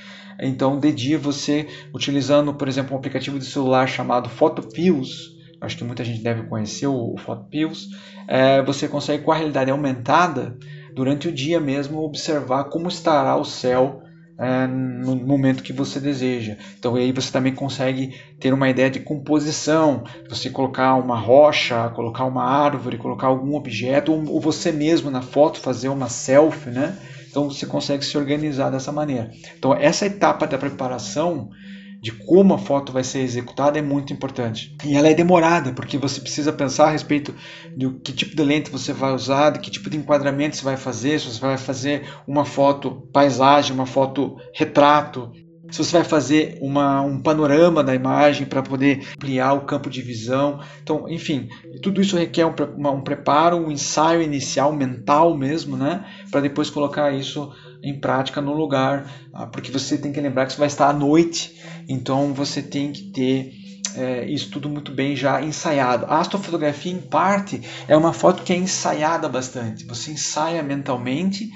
Então, 0.40 0.78
de 0.78 0.92
dia, 0.92 1.18
você 1.18 1.68
utilizando, 1.94 2.54
por 2.54 2.68
exemplo, 2.68 2.94
um 2.94 2.98
aplicativo 2.98 3.38
de 3.38 3.44
celular 3.44 3.86
chamado 3.86 4.28
PhotoPills, 4.28 5.32
acho 5.62 5.77
que 5.77 5.85
muita 5.85 6.05
gente 6.05 6.22
deve 6.22 6.42
conhecer 6.44 6.87
o, 6.87 7.16
PhotoPills, 7.16 7.88
é, 8.29 8.62
você 8.62 8.88
consegue 8.88 9.22
com 9.22 9.33
a 9.33 9.37
realidade 9.37 9.70
aumentada, 9.70 10.57
durante 10.94 11.29
o 11.29 11.33
dia 11.33 11.59
mesmo, 11.59 12.03
observar 12.03 12.64
como 12.64 12.88
estará 12.88 13.37
o 13.37 13.44
céu 13.44 14.03
é, 14.38 14.66
no 14.66 15.16
momento 15.16 15.62
que 15.62 15.72
você 15.72 16.01
deseja. 16.01 16.57
Então 16.79 16.96
aí 16.96 17.12
você 17.12 17.31
também 17.31 17.55
consegue 17.55 18.14
ter 18.40 18.53
uma 18.53 18.68
ideia 18.68 18.90
de 18.90 19.01
composição, 19.01 20.05
você 20.29 20.51
colocar 20.51 20.94
uma 20.96 21.18
rocha, 21.18 21.88
colocar 21.90 22.25
uma 22.25 22.44
árvore, 22.44 22.98
colocar 22.98 23.29
algum 23.29 23.55
objeto, 23.55 24.12
ou, 24.12 24.29
ou 24.29 24.40
você 24.40 24.72
mesmo 24.72 25.11
na 25.11 25.22
foto 25.22 25.61
fazer 25.61 25.88
uma 25.88 26.09
selfie, 26.09 26.70
né? 26.70 26.96
Então 27.31 27.48
você 27.48 27.64
consegue 27.64 28.05
se 28.05 28.18
organizar 28.18 28.70
dessa 28.70 28.92
maneira. 28.92 29.31
Então 29.57 29.75
essa 29.75 30.07
etapa 30.07 30.46
da 30.46 30.59
preparação 30.59 31.51
de 32.02 32.10
como 32.10 32.52
a 32.52 32.58
foto 32.58 32.92
vai 32.92 33.04
ser 33.04 33.20
executada 33.20 33.78
é 33.78 33.82
muito 33.82 34.12
importante. 34.12 34.76
E 34.84 34.96
ela 34.96 35.08
é 35.08 35.14
demorada, 35.14 35.72
porque 35.72 35.96
você 35.96 36.20
precisa 36.20 36.52
pensar 36.52 36.86
a 36.86 36.90
respeito 36.90 37.32
do 37.76 37.92
que 38.00 38.12
tipo 38.12 38.34
de 38.34 38.42
lente 38.42 38.72
você 38.72 38.92
vai 38.92 39.14
usar, 39.14 39.50
de 39.50 39.60
que 39.60 39.70
tipo 39.70 39.88
de 39.88 39.96
enquadramento 39.96 40.56
você 40.56 40.64
vai 40.64 40.76
fazer, 40.76 41.20
se 41.20 41.26
você 41.26 41.40
vai 41.40 41.56
fazer 41.56 42.08
uma 42.26 42.44
foto 42.44 43.08
paisagem, 43.12 43.72
uma 43.72 43.86
foto 43.86 44.36
retrato, 44.52 45.30
se 45.70 45.78
você 45.78 45.98
vai 45.98 46.04
fazer 46.04 46.58
uma, 46.60 47.00
um 47.02 47.20
panorama 47.20 47.84
da 47.84 47.94
imagem 47.94 48.46
para 48.46 48.62
poder 48.62 49.06
ampliar 49.14 49.52
o 49.52 49.60
campo 49.60 49.88
de 49.88 50.02
visão. 50.02 50.60
Então, 50.82 51.08
enfim, 51.08 51.48
tudo 51.80 52.02
isso 52.02 52.16
requer 52.16 52.44
um, 52.44 52.52
um 52.90 53.00
preparo, 53.00 53.56
um 53.56 53.70
ensaio 53.70 54.20
inicial 54.20 54.72
mental 54.72 55.36
mesmo, 55.36 55.76
né? 55.76 56.04
Para 56.32 56.40
depois 56.40 56.68
colocar 56.68 57.12
isso 57.12 57.50
em 57.83 57.99
prática 57.99 58.40
no 58.40 58.53
lugar, 58.53 59.11
ah, 59.33 59.47
porque 59.47 59.71
você 59.71 59.99
tem 59.99 60.12
que 60.12 60.21
lembrar 60.21 60.47
que 60.47 60.53
você 60.53 60.59
vai 60.59 60.68
estar 60.68 60.88
à 60.88 60.92
noite, 60.92 61.61
então 61.88 62.33
você 62.33 62.62
tem 62.62 62.92
que 62.92 63.11
ter 63.11 63.53
é, 63.95 64.25
isso 64.27 64.51
tudo 64.51 64.68
muito 64.68 64.92
bem 64.92 65.16
já 65.16 65.42
ensaiado. 65.42 66.07
A 66.07 66.21
astrofotografia, 66.21 66.92
em 66.92 67.01
parte, 67.01 67.61
é 67.88 67.97
uma 67.97 68.12
foto 68.12 68.42
que 68.42 68.53
é 68.53 68.57
ensaiada 68.57 69.29
bastante. 69.29 69.85
Você 69.87 70.12
ensaia 70.12 70.62
mentalmente 70.62 71.51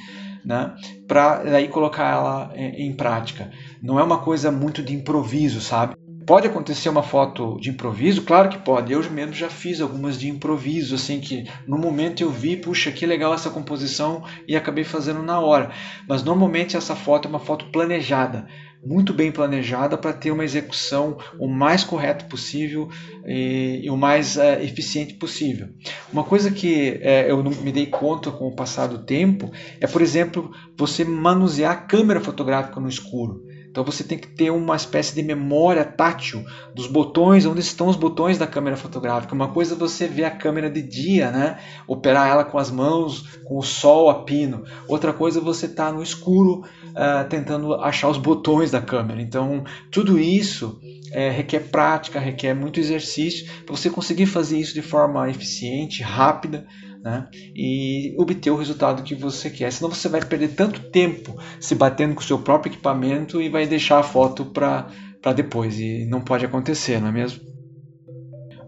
né, 0.45 0.75
para 1.09 1.43
aí 1.57 1.69
colocar 1.69 2.11
ela 2.11 2.53
em, 2.55 2.89
em 2.89 2.93
prática. 2.93 3.51
Não 3.83 3.99
é 3.99 4.03
uma 4.03 4.19
coisa 4.19 4.51
muito 4.51 4.83
de 4.83 4.95
improviso, 4.95 5.61
sabe? 5.61 5.97
Pode 6.27 6.49
acontecer 6.49 6.89
uma 6.89 7.05
foto 7.05 7.57
de 7.61 7.71
improviso? 7.71 8.23
Claro 8.23 8.49
que 8.49 8.59
pode. 8.59 8.93
Eu 8.93 9.01
mesmo 9.11 9.33
já 9.33 9.49
fiz 9.49 9.81
algumas 9.81 10.19
de 10.19 10.29
improviso, 10.29 10.97
assim, 10.97 11.21
que 11.21 11.45
no 11.69 11.79
momento 11.79 12.21
eu 12.21 12.31
vi, 12.31 12.57
puxa, 12.57 12.91
que 12.91 13.07
legal 13.07 13.33
essa 13.33 13.49
composição 13.49 14.25
e 14.49 14.57
acabei 14.57 14.83
fazendo 14.83 15.23
na 15.23 15.39
hora. 15.39 15.71
Mas 16.09 16.25
normalmente 16.25 16.77
essa 16.77 16.97
foto 16.97 17.27
é 17.27 17.29
uma 17.29 17.39
foto 17.39 17.67
planejada 17.71 18.47
muito 18.85 19.13
bem 19.13 19.33
planejada 19.33 19.99
para 19.99 20.13
ter 20.13 20.31
uma 20.31 20.45
execução 20.45 21.19
o 21.41 21.49
mais 21.49 21.83
correta 21.83 22.25
possível 22.27 22.89
e, 23.27 23.81
e 23.83 23.91
o 23.91 23.97
mais 23.97 24.37
é, 24.37 24.63
eficiente 24.63 25.15
possível. 25.15 25.69
Uma 26.13 26.23
coisa 26.23 26.51
que 26.51 27.01
é, 27.03 27.29
eu 27.29 27.43
não 27.43 27.51
me 27.51 27.73
dei 27.73 27.87
conta 27.87 28.31
com 28.31 28.47
o 28.47 28.55
passar 28.55 28.87
do 28.87 29.05
tempo 29.05 29.51
é, 29.81 29.87
por 29.89 30.03
exemplo, 30.03 30.53
você 30.77 31.05
manusear 31.05 31.73
a 31.73 31.77
câmera 31.77 32.21
fotográfica 32.21 32.79
no 32.79 32.89
escuro. 32.89 33.43
Então 33.77 33.85
você 33.85 34.03
tem 34.03 34.17
que 34.17 34.29
ter 34.29 34.51
uma 34.51 34.75
espécie 34.75 35.15
de 35.15 35.23
memória 35.23 35.85
tátil 35.85 36.43
dos 36.75 36.87
botões, 36.87 37.45
onde 37.45 37.61
estão 37.61 37.89
os 37.89 37.97
botões 37.97 38.39
da 38.39 38.47
câmera 38.47 38.75
fotográfica. 38.75 39.35
Uma 39.35 39.49
coisa 39.49 39.75
é 39.75 39.77
você 39.77 40.09
ver 40.09 40.25
a 40.25 40.31
câmera 40.31 40.71
de 40.71 40.81
dia, 40.81 41.31
né? 41.31 41.59
operar 41.87 42.27
ela 42.27 42.43
com 42.43 42.57
as 42.57 42.71
mãos, 42.71 43.39
com 43.45 43.59
o 43.59 43.63
sol 43.63 44.09
a 44.09 44.25
pino. 44.25 44.65
Outra 44.89 45.13
coisa 45.13 45.41
é 45.41 45.43
você 45.43 45.67
estar 45.67 45.89
tá 45.89 45.93
no 45.93 46.03
escuro 46.03 46.63
uh, 46.63 47.29
tentando 47.29 47.75
achar 47.75 48.09
os 48.09 48.17
botões 48.17 48.71
da 48.71 48.81
câmera. 48.81 49.21
Então 49.21 49.63
tudo 49.91 50.19
isso 50.19 50.81
é, 51.13 51.29
requer 51.29 51.69
prática, 51.69 52.19
requer 52.19 52.55
muito 52.55 52.81
exercício 52.81 53.47
para 53.67 53.77
você 53.77 53.91
conseguir 53.91 54.25
fazer 54.25 54.59
isso 54.59 54.73
de 54.73 54.81
forma 54.81 55.29
eficiente, 55.29 56.03
rápida 56.03 56.67
né? 57.07 57.29
e 57.55 58.17
obter 58.19 58.51
o 58.51 58.57
resultado 58.57 59.05
que 59.05 59.15
você 59.15 59.49
quer. 59.49 59.71
Senão 59.71 59.91
você 59.91 60.09
vai 60.09 60.21
perder 60.21 60.49
tanto 60.49 60.91
tempo 60.91 61.37
se 61.61 61.75
batendo 61.75 62.15
com 62.15 62.21
o 62.21 62.25
seu 62.25 62.39
próprio 62.39 62.73
equipamento 62.73 63.41
e 63.41 63.49
vai 63.49 63.65
deixar 63.65 64.01
a 64.01 64.03
foto 64.03 64.45
para 64.45 64.89
depois. 65.35 65.79
E 65.79 66.05
não 66.07 66.21
pode 66.21 66.45
acontecer, 66.45 67.01
não 67.01 67.09
é 67.09 67.13
mesmo? 67.13 67.41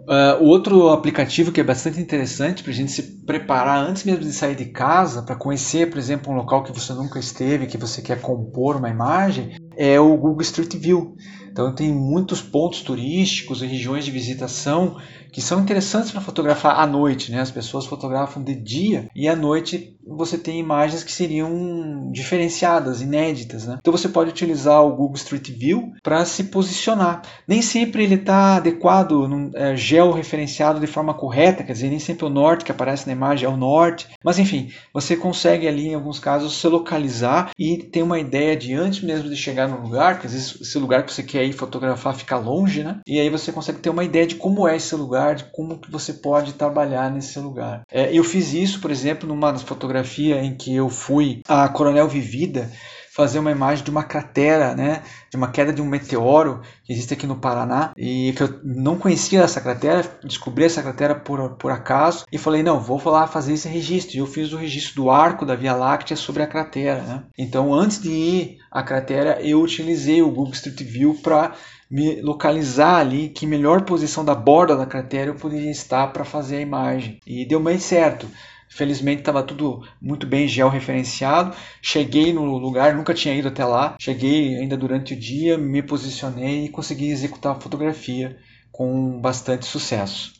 Uh, 0.09 0.42
outro 0.42 0.88
aplicativo 0.88 1.53
que 1.53 1.61
é 1.61 1.64
bastante 1.64 2.01
interessante 2.01 2.62
para 2.62 2.72
a 2.72 2.74
gente 2.74 2.92
se 2.92 3.03
preparar 3.27 3.87
antes 3.87 4.05
mesmo 4.05 4.24
de 4.24 4.33
sair 4.33 4.55
de 4.55 4.66
casa, 4.66 5.22
para 5.22 5.35
conhecer, 5.35 5.90
por 5.90 5.98
exemplo, 5.98 6.33
um 6.33 6.37
local 6.37 6.62
que 6.62 6.72
você 6.72 6.94
nunca 6.94 7.18
esteve, 7.18 7.66
que 7.66 7.77
você 7.77 8.01
quer 8.01 8.18
compor 8.22 8.77
uma 8.77 8.88
imagem, 8.88 9.51
é 9.78 9.98
o 10.00 10.16
Google 10.16 10.42
Street 10.42 10.74
View. 10.74 11.16
Então 11.52 11.74
tem 11.74 11.92
muitos 11.92 12.42
pontos 12.42 12.82
turísticos 12.82 13.62
e 13.62 13.66
regiões 13.66 14.04
de 14.04 14.10
visitação 14.10 14.96
que 15.32 15.40
são 15.40 15.60
interessantes 15.60 16.10
para 16.10 16.20
fotografar 16.20 16.80
à 16.80 16.86
noite, 16.86 17.30
né? 17.30 17.40
As 17.40 17.50
pessoas 17.50 17.86
fotografam 17.86 18.42
de 18.42 18.54
dia 18.54 19.08
e 19.14 19.28
à 19.28 19.36
noite 19.36 19.96
você 20.06 20.38
tem 20.38 20.58
imagens 20.58 21.04
que 21.04 21.12
seriam 21.12 22.10
diferenciadas, 22.10 23.02
inéditas, 23.02 23.66
né? 23.66 23.76
Então 23.78 23.92
você 23.92 24.08
pode 24.08 24.30
utilizar 24.30 24.82
o 24.82 24.94
Google 24.94 25.16
Street 25.16 25.50
View 25.50 25.92
para 26.02 26.24
se 26.24 26.44
posicionar. 26.44 27.22
Nem 27.46 27.60
sempre 27.60 28.04
ele 28.04 28.14
está 28.14 28.56
adequado, 28.56 29.28
é, 29.54 29.76
georreferenciado 29.76 30.80
de 30.80 30.86
forma 30.86 31.12
correta, 31.12 31.62
quer 31.62 31.72
dizer, 31.72 31.90
nem 31.90 31.98
sempre 31.98 32.24
o 32.24 32.30
norte 32.30 32.64
que 32.64 32.72
aparece 32.72 33.06
na 33.06 33.12
imagem 33.12 33.46
é 33.46 33.48
o 33.48 33.56
norte, 33.56 34.08
mas 34.24 34.38
enfim, 34.38 34.70
você 34.94 35.16
consegue 35.16 35.68
ali 35.68 35.88
em 35.88 35.94
alguns 35.94 36.18
casos 36.18 36.58
se 36.58 36.66
localizar 36.66 37.50
e 37.58 37.76
ter 37.76 38.02
uma 38.02 38.18
ideia 38.18 38.56
de 38.56 38.72
antes 38.74 39.02
mesmo 39.02 39.28
de 39.28 39.36
chegar 39.36 39.67
no 39.68 39.81
lugar, 39.81 40.18
que 40.18 40.26
às 40.26 40.33
vezes 40.33 40.61
esse 40.61 40.78
lugar 40.78 41.04
que 41.04 41.12
você 41.12 41.22
quer 41.22 41.44
ir 41.44 41.52
fotografar 41.52 42.14
fica 42.14 42.37
longe, 42.37 42.83
né? 42.83 43.00
E 43.07 43.20
aí 43.20 43.31
você 43.31 43.52
consegue 43.52 43.78
ter 43.78 43.90
uma 43.90 44.04
ideia 44.04 44.26
de 44.26 44.37
como 44.37 44.66
é 44.66 44.76
esse 44.76 44.94
lugar 44.94 45.35
de 45.35 45.44
como 45.44 45.78
que 45.78 45.90
você 45.90 46.12
pode 46.12 46.54
trabalhar 46.54 47.11
nesse 47.11 47.38
lugar. 47.38 47.83
É, 47.90 48.12
eu 48.12 48.24
fiz 48.24 48.52
isso, 48.52 48.81
por 48.81 48.90
exemplo, 48.90 49.28
numa 49.28 49.52
das 49.52 49.62
fotografias 49.62 50.44
em 50.44 50.54
que 50.54 50.74
eu 50.74 50.88
fui 50.88 51.40
a 51.46 51.68
Coronel 51.68 52.09
Vivida 52.09 52.70
fazer 53.18 53.40
uma 53.40 53.50
imagem 53.50 53.83
de 53.83 53.90
uma 53.90 54.04
cratera, 54.04 54.76
né, 54.76 55.02
de 55.28 55.37
uma 55.37 55.50
queda 55.50 55.72
de 55.72 55.83
um 55.83 55.87
meteoro 55.87 56.61
que 56.85 56.92
existe 56.92 57.14
aqui 57.14 57.26
no 57.26 57.35
Paraná 57.35 57.90
e 57.96 58.33
que 58.37 58.44
eu 58.44 58.61
não 58.62 58.96
conhecia 58.96 59.42
essa 59.42 59.61
cratera, 59.61 60.09
descobri 60.22 60.64
essa 60.64 60.81
cratera 60.81 61.16
por, 61.16 61.57
por 61.57 61.72
acaso 61.72 62.24
e 62.31 62.38
falei, 62.38 62.62
não, 62.62 62.78
vou 62.78 63.02
lá 63.07 63.26
fazer 63.26 63.54
esse 63.54 63.68
registro. 63.68 64.14
E 64.14 64.20
eu 64.20 64.26
fiz 64.26 64.52
o 64.52 64.57
registro 64.57 65.02
do 65.02 65.11
arco 65.11 65.44
da 65.44 65.57
Via 65.57 65.74
Láctea 65.74 66.16
sobre 66.16 66.44
a 66.44 66.46
cratera. 66.46 67.02
Né? 67.02 67.24
Então, 67.37 67.74
antes 67.74 68.00
de 68.00 68.09
ir 68.09 68.59
à 68.70 68.85
cratera, 68.85 69.42
eu 69.42 69.61
utilizei 69.61 70.22
o 70.22 70.31
Google 70.31 70.52
Street 70.52 70.81
View 70.85 71.18
para 71.20 71.54
me 71.90 72.22
localizar 72.22 73.00
ali 73.00 73.31
que 73.31 73.46
melhor 73.46 73.83
posição 73.83 74.24
da 74.24 74.35
borda 74.35 74.76
da 74.76 74.87
cratera 74.87 75.31
eu 75.31 75.35
poderia 75.35 75.72
estar 75.72 76.07
para 76.12 76.24
fazer 76.24 76.59
a 76.59 76.61
imagem. 76.61 77.18
E 77.26 77.44
deu 77.44 77.59
bem 77.59 77.81
certo. 77.81 78.28
Felizmente 78.70 79.20
estava 79.20 79.42
tudo 79.42 79.83
muito 80.00 80.26
bem 80.26 80.46
georreferenciado. 80.46 81.57
Cheguei 81.83 82.33
no 82.33 82.59
lugar, 82.59 82.94
nunca 82.94 83.14
tinha 83.14 83.35
ido 83.35 83.48
até 83.48 83.64
lá. 83.64 83.96
Cheguei 84.00 84.57
ainda 84.57 84.76
durante 84.76 85.14
o 85.14 85.18
dia, 85.18 85.57
me 85.57 85.83
posicionei 85.83 86.66
e 86.66 86.68
consegui 86.68 87.11
executar 87.11 87.57
a 87.57 87.61
fotografia 87.61 88.37
com 88.70 89.20
bastante 89.20 89.66
sucesso. 89.66 90.33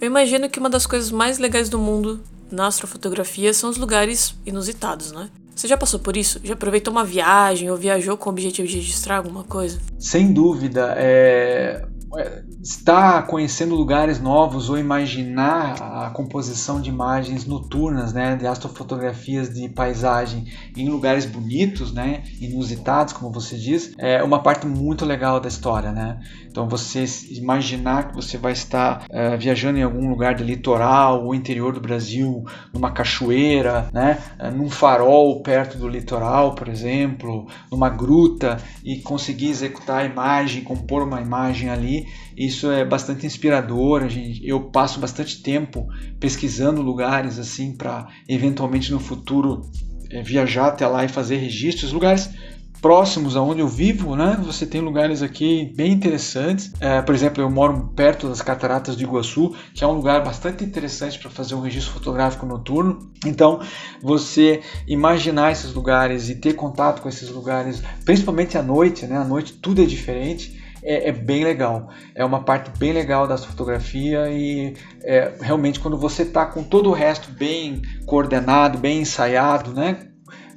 Eu 0.00 0.06
imagino 0.06 0.48
que 0.48 0.58
uma 0.58 0.70
das 0.70 0.86
coisas 0.86 1.10
mais 1.10 1.38
legais 1.38 1.68
do 1.68 1.78
mundo 1.78 2.22
na 2.50 2.66
astrofotografia 2.66 3.52
são 3.52 3.68
os 3.68 3.76
lugares 3.76 4.34
inusitados, 4.46 5.12
né? 5.12 5.30
Você 5.54 5.68
já 5.68 5.76
passou 5.76 6.00
por 6.00 6.16
isso? 6.16 6.40
Já 6.42 6.54
aproveitou 6.54 6.90
uma 6.90 7.04
viagem 7.04 7.70
ou 7.70 7.76
viajou 7.76 8.16
com 8.16 8.30
o 8.30 8.32
objetivo 8.32 8.66
de 8.66 8.76
registrar 8.76 9.18
alguma 9.18 9.44
coisa? 9.44 9.78
Sem 9.98 10.32
dúvida. 10.32 10.94
É... 10.96 11.86
é 12.18 12.42
estar 12.62 13.26
conhecendo 13.26 13.74
lugares 13.74 14.20
novos 14.20 14.68
ou 14.68 14.78
imaginar 14.78 15.80
a 15.80 16.10
composição 16.10 16.80
de 16.80 16.88
imagens 16.88 17.46
noturnas, 17.46 18.12
né, 18.12 18.36
de 18.36 18.46
astrofotografias 18.46 19.52
de 19.52 19.68
paisagem 19.68 20.46
em 20.76 20.88
lugares 20.88 21.24
bonitos, 21.24 21.92
né, 21.92 22.24
inusitados, 22.40 23.12
como 23.12 23.32
você 23.32 23.56
diz, 23.56 23.94
é 23.98 24.22
uma 24.22 24.42
parte 24.42 24.66
muito 24.66 25.04
legal 25.04 25.40
da 25.40 25.48
história, 25.48 25.92
né? 25.92 26.20
Então 26.50 26.68
você 26.68 27.04
imaginar 27.30 28.08
que 28.08 28.14
você 28.16 28.36
vai 28.36 28.52
estar 28.52 29.04
uh, 29.04 29.38
viajando 29.38 29.78
em 29.78 29.82
algum 29.82 30.08
lugar 30.10 30.34
do 30.34 30.42
litoral 30.42 31.24
ou 31.24 31.34
interior 31.34 31.72
do 31.72 31.80
Brasil, 31.80 32.44
numa 32.72 32.90
cachoeira, 32.90 33.88
né, 33.92 34.18
uh, 34.38 34.50
num 34.50 34.68
farol 34.68 35.40
perto 35.42 35.78
do 35.78 35.88
litoral, 35.88 36.54
por 36.54 36.68
exemplo, 36.68 37.46
numa 37.70 37.88
gruta 37.88 38.58
e 38.84 38.96
conseguir 38.96 39.48
executar 39.48 40.00
a 40.00 40.04
imagem, 40.04 40.64
compor 40.64 41.02
uma 41.02 41.20
imagem 41.20 41.70
ali, 41.70 41.99
isso 42.36 42.70
é 42.70 42.84
bastante 42.84 43.26
inspirador. 43.26 44.02
A 44.02 44.08
gente, 44.08 44.46
eu 44.46 44.60
passo 44.60 45.00
bastante 45.00 45.42
tempo 45.42 45.86
pesquisando 46.18 46.82
lugares 46.82 47.38
assim 47.38 47.72
para 47.76 48.08
eventualmente 48.28 48.92
no 48.92 49.00
futuro 49.00 49.62
é, 50.10 50.22
viajar 50.22 50.68
até 50.68 50.86
lá 50.86 51.04
e 51.04 51.08
fazer 51.08 51.36
registros, 51.36 51.92
lugares 51.92 52.30
próximos 52.80 53.36
aonde 53.36 53.60
eu 53.60 53.68
vivo, 53.68 54.16
né? 54.16 54.38
Você 54.44 54.64
tem 54.64 54.80
lugares 54.80 55.22
aqui 55.22 55.72
bem 55.76 55.92
interessantes. 55.92 56.72
É, 56.80 57.02
por 57.02 57.14
exemplo, 57.14 57.42
eu 57.42 57.50
moro 57.50 57.92
perto 57.94 58.28
das 58.28 58.40
Cataratas 58.40 58.96
do 58.96 59.02
Iguaçu, 59.02 59.54
que 59.74 59.84
é 59.84 59.86
um 59.86 59.92
lugar 59.92 60.24
bastante 60.24 60.64
interessante 60.64 61.18
para 61.18 61.30
fazer 61.30 61.54
um 61.54 61.60
registro 61.60 61.92
fotográfico 61.92 62.46
noturno. 62.46 63.10
Então, 63.24 63.60
você 64.02 64.62
imaginar 64.86 65.52
esses 65.52 65.72
lugares 65.74 66.28
e 66.28 66.36
ter 66.36 66.54
contato 66.54 67.02
com 67.02 67.08
esses 67.08 67.28
lugares, 67.28 67.82
principalmente 68.04 68.56
à 68.56 68.62
noite, 68.62 69.06
né? 69.06 69.18
À 69.18 69.24
noite 69.24 69.52
tudo 69.52 69.82
é 69.82 69.84
diferente. 69.86 70.59
É, 70.82 71.08
é, 71.08 71.12
bem 71.12 71.44
legal. 71.44 71.88
É 72.14 72.24
uma 72.24 72.42
parte 72.42 72.70
bem 72.78 72.92
legal 72.92 73.26
da 73.26 73.36
fotografia 73.36 74.30
e 74.30 74.74
é, 75.02 75.32
realmente 75.40 75.80
quando 75.80 75.98
você 75.98 76.22
está 76.22 76.46
com 76.46 76.62
todo 76.62 76.88
o 76.90 76.92
resto 76.94 77.30
bem 77.32 77.82
coordenado, 78.06 78.78
bem 78.78 79.00
ensaiado, 79.00 79.72
né? 79.72 80.06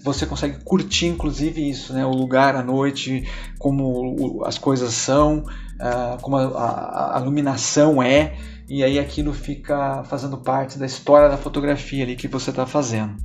você 0.03 0.25
consegue 0.25 0.61
curtir 0.65 1.07
inclusive 1.07 1.69
isso, 1.69 1.93
né? 1.93 2.05
O 2.05 2.11
lugar 2.11 2.55
à 2.55 2.61
noite, 2.61 3.25
como 3.57 4.43
as 4.45 4.57
coisas 4.57 4.93
são, 4.93 5.39
uh, 5.39 6.21
como 6.21 6.35
a, 6.35 6.43
a, 6.43 7.17
a, 7.17 7.21
iluminação 7.21 8.03
é, 8.03 8.35
e 8.67 8.83
aí 8.83 8.99
aquilo 8.99 9.33
fica 9.33 10.03
fazendo 10.03 10.37
parte 10.37 10.77
da 10.77 10.85
história 10.85 11.29
da 11.29 11.37
fotografia 11.37 12.03
ali 12.03 12.15
que 12.17 12.27
você 12.27 12.49
está 12.49 12.65
fazendo. 12.65 13.15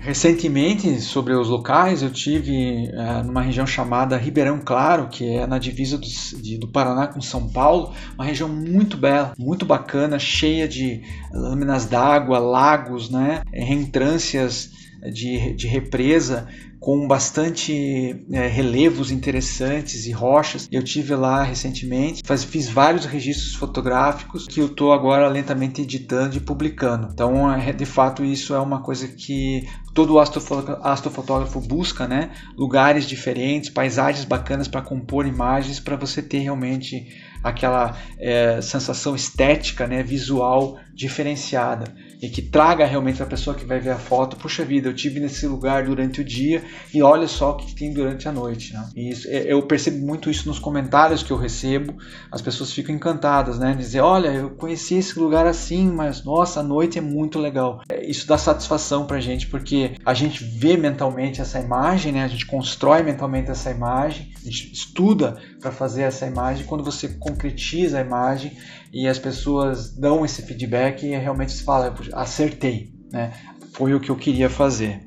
Recentemente, 0.00 0.98
sobre 1.02 1.34
os 1.34 1.48
locais, 1.48 2.02
eu 2.02 2.10
tive 2.10 2.88
uh, 2.88 3.22
numa 3.22 3.42
região 3.42 3.66
chamada 3.66 4.16
Ribeirão 4.16 4.58
Claro, 4.58 5.08
que 5.08 5.36
é 5.36 5.46
na 5.46 5.58
divisa 5.58 5.98
do, 5.98 6.06
de, 6.40 6.56
do 6.56 6.66
Paraná 6.66 7.06
com 7.06 7.20
São 7.20 7.46
Paulo, 7.50 7.92
uma 8.14 8.24
região 8.24 8.48
muito 8.48 8.96
bela, 8.96 9.34
muito 9.38 9.66
bacana, 9.66 10.18
cheia 10.18 10.66
de 10.66 11.02
lâminas 11.30 11.84
d'água, 11.84 12.38
lagos, 12.38 13.10
né, 13.10 13.42
reentrâncias 13.52 14.79
de, 15.02 15.54
de 15.54 15.66
represa 15.66 16.48
com 16.80 17.06
bastante 17.06 18.24
é, 18.32 18.46
relevos 18.46 19.10
interessantes 19.10 20.06
e 20.06 20.12
rochas. 20.12 20.66
Eu 20.72 20.82
tive 20.82 21.14
lá 21.14 21.42
recentemente, 21.42 22.22
faz, 22.24 22.42
fiz 22.42 22.70
vários 22.70 23.04
registros 23.04 23.54
fotográficos 23.54 24.46
que 24.46 24.60
eu 24.60 24.66
estou 24.66 24.92
agora 24.92 25.28
lentamente 25.28 25.82
editando 25.82 26.36
e 26.36 26.40
publicando. 26.40 27.10
Então, 27.12 27.52
é, 27.52 27.70
de 27.72 27.84
fato, 27.84 28.24
isso 28.24 28.54
é 28.54 28.58
uma 28.58 28.80
coisa 28.80 29.06
que 29.06 29.68
todo 29.92 30.18
astrofotógrafo 30.18 31.60
busca, 31.60 32.08
né? 32.08 32.30
Lugares 32.56 33.04
diferentes, 33.04 33.68
paisagens 33.68 34.24
bacanas 34.24 34.66
para 34.66 34.80
compor 34.80 35.26
imagens 35.26 35.78
para 35.78 35.96
você 35.96 36.22
ter 36.22 36.38
realmente 36.38 37.08
aquela 37.44 37.96
é, 38.18 38.60
sensação 38.62 39.14
estética, 39.14 39.86
né, 39.86 40.02
visual 40.02 40.78
diferenciada 40.94 41.94
e 42.20 42.28
que 42.28 42.42
traga 42.42 42.84
realmente 42.84 43.16
para 43.16 43.26
a 43.26 43.30
pessoa 43.30 43.56
que 43.56 43.64
vai 43.64 43.80
ver 43.80 43.90
a 43.90 43.98
foto, 43.98 44.36
puxa 44.36 44.64
vida, 44.64 44.88
eu 44.88 44.94
tive 44.94 45.20
nesse 45.20 45.46
lugar 45.46 45.84
durante 45.84 46.20
o 46.20 46.24
dia 46.24 46.62
e 46.92 47.02
olha 47.02 47.26
só 47.26 47.52
o 47.52 47.56
que 47.56 47.74
tem 47.74 47.92
durante 47.92 48.28
a 48.28 48.32
noite. 48.32 48.74
Né? 48.74 48.88
E 48.94 49.10
isso, 49.10 49.28
é, 49.28 49.44
eu 49.46 49.62
percebo 49.62 50.04
muito 50.04 50.30
isso 50.30 50.46
nos 50.46 50.58
comentários 50.58 51.22
que 51.22 51.30
eu 51.30 51.36
recebo, 51.36 51.96
as 52.30 52.42
pessoas 52.42 52.72
ficam 52.72 52.94
encantadas, 52.94 53.58
né? 53.58 53.74
Dizer, 53.74 54.00
olha, 54.00 54.28
eu 54.28 54.50
conheci 54.50 54.96
esse 54.96 55.18
lugar 55.18 55.46
assim, 55.46 55.90
mas 55.90 56.22
nossa, 56.22 56.60
a 56.60 56.62
noite 56.62 56.98
é 56.98 57.00
muito 57.00 57.38
legal. 57.38 57.82
É, 57.88 58.04
isso 58.04 58.26
dá 58.26 58.36
satisfação 58.36 59.06
para 59.06 59.16
a 59.16 59.20
gente, 59.20 59.46
porque 59.46 59.92
a 60.04 60.12
gente 60.12 60.44
vê 60.44 60.76
mentalmente 60.76 61.40
essa 61.40 61.58
imagem, 61.58 62.12
né? 62.12 62.24
a 62.24 62.28
gente 62.28 62.44
constrói 62.44 63.02
mentalmente 63.02 63.50
essa 63.50 63.70
imagem, 63.70 64.32
a 64.36 64.44
gente 64.44 64.72
estuda 64.72 65.38
para 65.60 65.70
fazer 65.70 66.02
essa 66.02 66.26
imagem, 66.26 66.66
quando 66.66 66.84
você 66.84 67.08
concretiza 67.08 67.98
a 67.98 68.00
imagem 68.00 68.52
e 68.92 69.06
as 69.06 69.18
pessoas 69.18 69.94
dão 69.94 70.24
esse 70.24 70.42
feedback 70.42 71.06
e 71.06 71.16
realmente 71.16 71.52
se 71.52 71.62
fala, 71.62 71.94
acertei, 72.12 72.92
né? 73.12 73.32
Foi 73.72 73.94
o 73.94 74.00
que 74.00 74.10
eu 74.10 74.16
queria 74.16 74.50
fazer. 74.50 75.06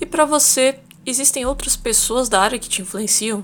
E 0.00 0.06
para 0.06 0.24
você, 0.24 0.80
existem 1.06 1.46
outras 1.46 1.76
pessoas 1.76 2.28
da 2.28 2.40
área 2.40 2.58
que 2.58 2.68
te 2.68 2.82
influenciam? 2.82 3.42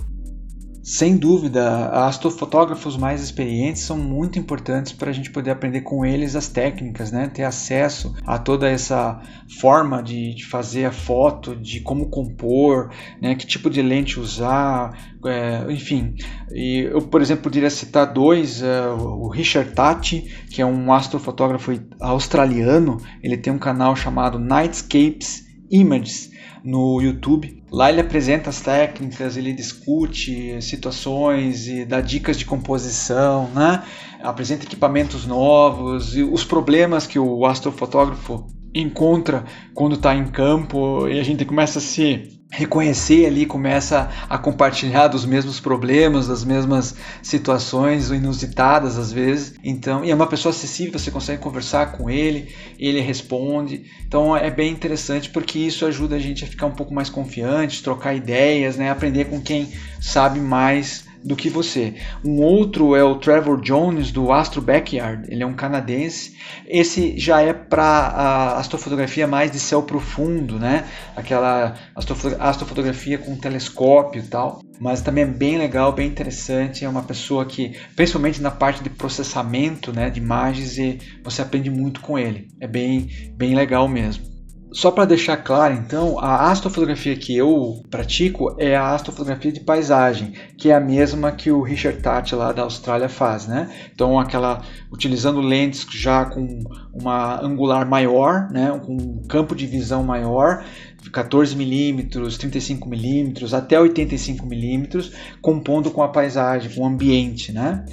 Sem 0.85 1.17
dúvida, 1.17 1.89
astrofotógrafos 1.89 2.95
mais 2.95 3.23
experientes 3.23 3.81
são 3.81 3.97
muito 3.97 4.39
importantes 4.39 4.93
para 4.93 5.09
a 5.09 5.15
gente 5.15 5.31
poder 5.31 5.51
aprender 5.51 5.81
com 5.81 6.05
eles 6.05 6.37
as 6.37 6.47
técnicas, 6.49 7.11
né? 7.11 7.27
ter 7.27 7.45
acesso 7.45 8.15
a 8.27 8.39
toda 8.39 8.69
essa 8.69 9.19
forma 9.59 10.03
de, 10.03 10.35
de 10.35 10.45
fazer 10.45 10.85
a 10.85 10.93
foto, 10.93 11.57
de 11.57 11.81
como 11.81 12.11
compor, 12.11 12.91
né? 13.19 13.35
que 13.35 13.47
tipo 13.47 13.71
de 13.71 13.81
lente 13.81 14.21
usar, 14.21 15.17
é, 15.25 15.65
enfim. 15.73 16.17
E 16.53 16.81
eu, 16.81 17.01
por 17.01 17.23
exemplo, 17.23 17.45
poderia 17.45 17.71
citar 17.71 18.13
dois: 18.13 18.63
é, 18.63 18.87
o 18.87 19.29
Richard 19.29 19.73
Tati, 19.73 20.31
que 20.51 20.61
é 20.61 20.67
um 20.67 20.93
astrofotógrafo 20.93 21.73
australiano, 21.99 23.01
ele 23.23 23.39
tem 23.39 23.51
um 23.51 23.59
canal 23.59 23.97
chamado 23.97 24.39
Nightscapes 24.39 25.47
Images 25.71 26.31
no 26.63 27.01
YouTube. 27.01 27.64
Lá 27.75 27.91
ele 27.91 28.01
apresenta 28.01 28.51
as 28.51 28.61
técnicas, 28.61 29.37
ele 29.37 29.53
discute 29.53 30.63
situações 30.63 31.67
e 31.67 31.85
dá 31.85 32.01
dicas 32.01 32.39
de 32.39 32.45
composição, 32.45 33.51
né? 33.53 33.83
apresenta 34.23 34.65
equipamentos 34.65 35.27
novos 35.27 36.17
e 36.17 36.23
os 36.23 36.45
problemas 36.45 37.05
que 37.05 37.19
o 37.19 37.45
astrofotógrafo 37.45 38.47
encontra 38.73 39.45
quando 39.75 39.97
está 39.97 40.15
em 40.15 40.29
campo 40.29 41.09
e 41.09 41.19
a 41.19 41.25
gente 41.25 41.45
começa 41.45 41.81
a 41.81 41.83
se 41.83 42.34
reconhecer 42.57 43.27
ali, 43.27 43.47
começa 43.47 44.09
a 44.29 44.39
compartilhar 44.39 45.09
dos 45.09 45.27
mesmos 45.27 45.59
problemas, 45.59 46.29
das 46.29 46.45
mesmas 46.45 46.95
situações 47.21 48.11
inusitadas 48.11 48.97
às 48.97 49.13
vezes. 49.13 49.55
Então, 49.65 50.05
e 50.05 50.11
é 50.11 50.15
uma 50.15 50.29
pessoa 50.29 50.51
acessível, 50.51 50.97
você 50.99 51.11
consegue 51.11 51.43
conversar 51.43 51.93
com 51.93 52.09
ele, 52.09 52.55
ele 52.79 53.01
responde. 53.01 53.91
Então, 54.07 54.37
é 54.37 54.51
bem 54.51 54.71
interessante 54.71 55.31
porque 55.31 55.59
isso 55.59 55.85
ajuda 55.85 56.15
a 56.15 56.21
gente 56.21 56.45
a 56.45 56.47
ficar 56.47 56.67
um 56.67 56.75
pouco 56.75 56.95
mais 56.95 57.11
confiante, 57.11 57.83
trocar 57.83 58.15
ideias, 58.15 58.77
né, 58.77 58.89
aprender 58.89 59.25
com 59.25 59.41
quem 59.41 59.73
sabe 60.01 60.39
mais 60.39 61.05
do 61.25 61.35
que 61.35 61.49
você. 61.49 61.95
Um 62.25 62.43
outro 62.43 62.95
é 62.95 63.03
o 63.03 63.17
Trevor 63.17 63.61
Jones 63.61 64.13
do 64.13 64.31
Astro 64.31 64.61
Backyard, 64.61 65.25
ele 65.29 65.43
é 65.43 65.47
um 65.47 65.55
canadense. 65.55 66.37
Esse 66.67 67.19
já 67.19 67.41
é 67.41 67.53
para 67.53 68.57
astrofotografia 68.59 69.27
mais 69.27 69.51
de 69.51 69.59
céu 69.59 69.83
profundo, 69.83 70.59
né? 70.59 70.85
Aquela 71.17 71.75
astrofotografia 71.95 73.17
com 73.17 73.37
telescópio 73.37 74.21
e 74.21 74.27
tal. 74.27 74.61
Mas 74.79 75.01
também 75.01 75.25
é 75.25 75.27
bem 75.27 75.57
legal, 75.57 75.93
bem 75.93 76.09
interessante. 76.09 76.85
É 76.85 76.89
uma 76.89 77.03
pessoa 77.03 77.47
que, 77.47 77.77
principalmente 77.97 78.43
na 78.43 78.51
parte 78.51 78.83
de 78.83 78.91
processamento 78.91 79.93
né, 79.93 80.11
de 80.11 80.21
imagens, 80.21 80.77
e 80.79 80.99
você 81.23 81.41
aprende 81.41 81.71
muito 81.71 82.01
com 82.01 82.19
ele. 82.19 82.49
É 82.61 82.67
bem, 82.67 83.09
bem 83.37 83.55
legal 83.55 83.89
mesmo. 83.89 84.34
Só 84.75 84.91
para 84.91 85.05
deixar 85.05 85.37
claro, 85.37 85.73
então, 85.73 86.19
a 86.19 86.51
astrofotografia 86.51 87.15
que 87.15 87.37
eu 87.37 87.81
pratico 87.89 88.57
é 88.59 88.75
a 88.75 88.93
astrofotografia 88.93 89.53
de 89.53 89.61
paisagem, 89.61 90.33
que 90.59 90.69
é 90.69 90.75
a 90.75 90.81
mesma 90.81 91.31
que 91.31 91.49
o 91.49 91.63
Richard 91.63 92.03
Tate 92.03 92.35
lá 92.35 92.51
da 92.51 92.63
Austrália 92.63 93.09
faz, 93.09 93.47
né? 93.47 93.71
Então, 93.95 94.19
aquela 94.19 94.63
utilizando 94.91 95.41
lentes 95.41 95.87
já 95.89 96.25
com 96.25 96.65
uma 96.93 97.41
angular 97.41 97.89
maior, 97.89 98.51
né, 98.51 98.77
com 98.85 98.95
um 98.95 99.23
campo 99.29 99.55
de 99.55 99.65
visão 99.65 100.03
maior, 100.03 100.65
14 101.13 101.55
milímetros, 101.55 102.37
35 102.39 102.89
milímetros, 102.89 103.55
até 103.55 103.79
85 103.79 104.45
milímetros, 104.45 105.13
compondo 105.41 105.91
com 105.91 106.03
a 106.03 106.09
paisagem, 106.09 106.71
com 106.75 106.83
o 106.83 106.87
ambiente, 106.87 107.53
né? 107.53 107.85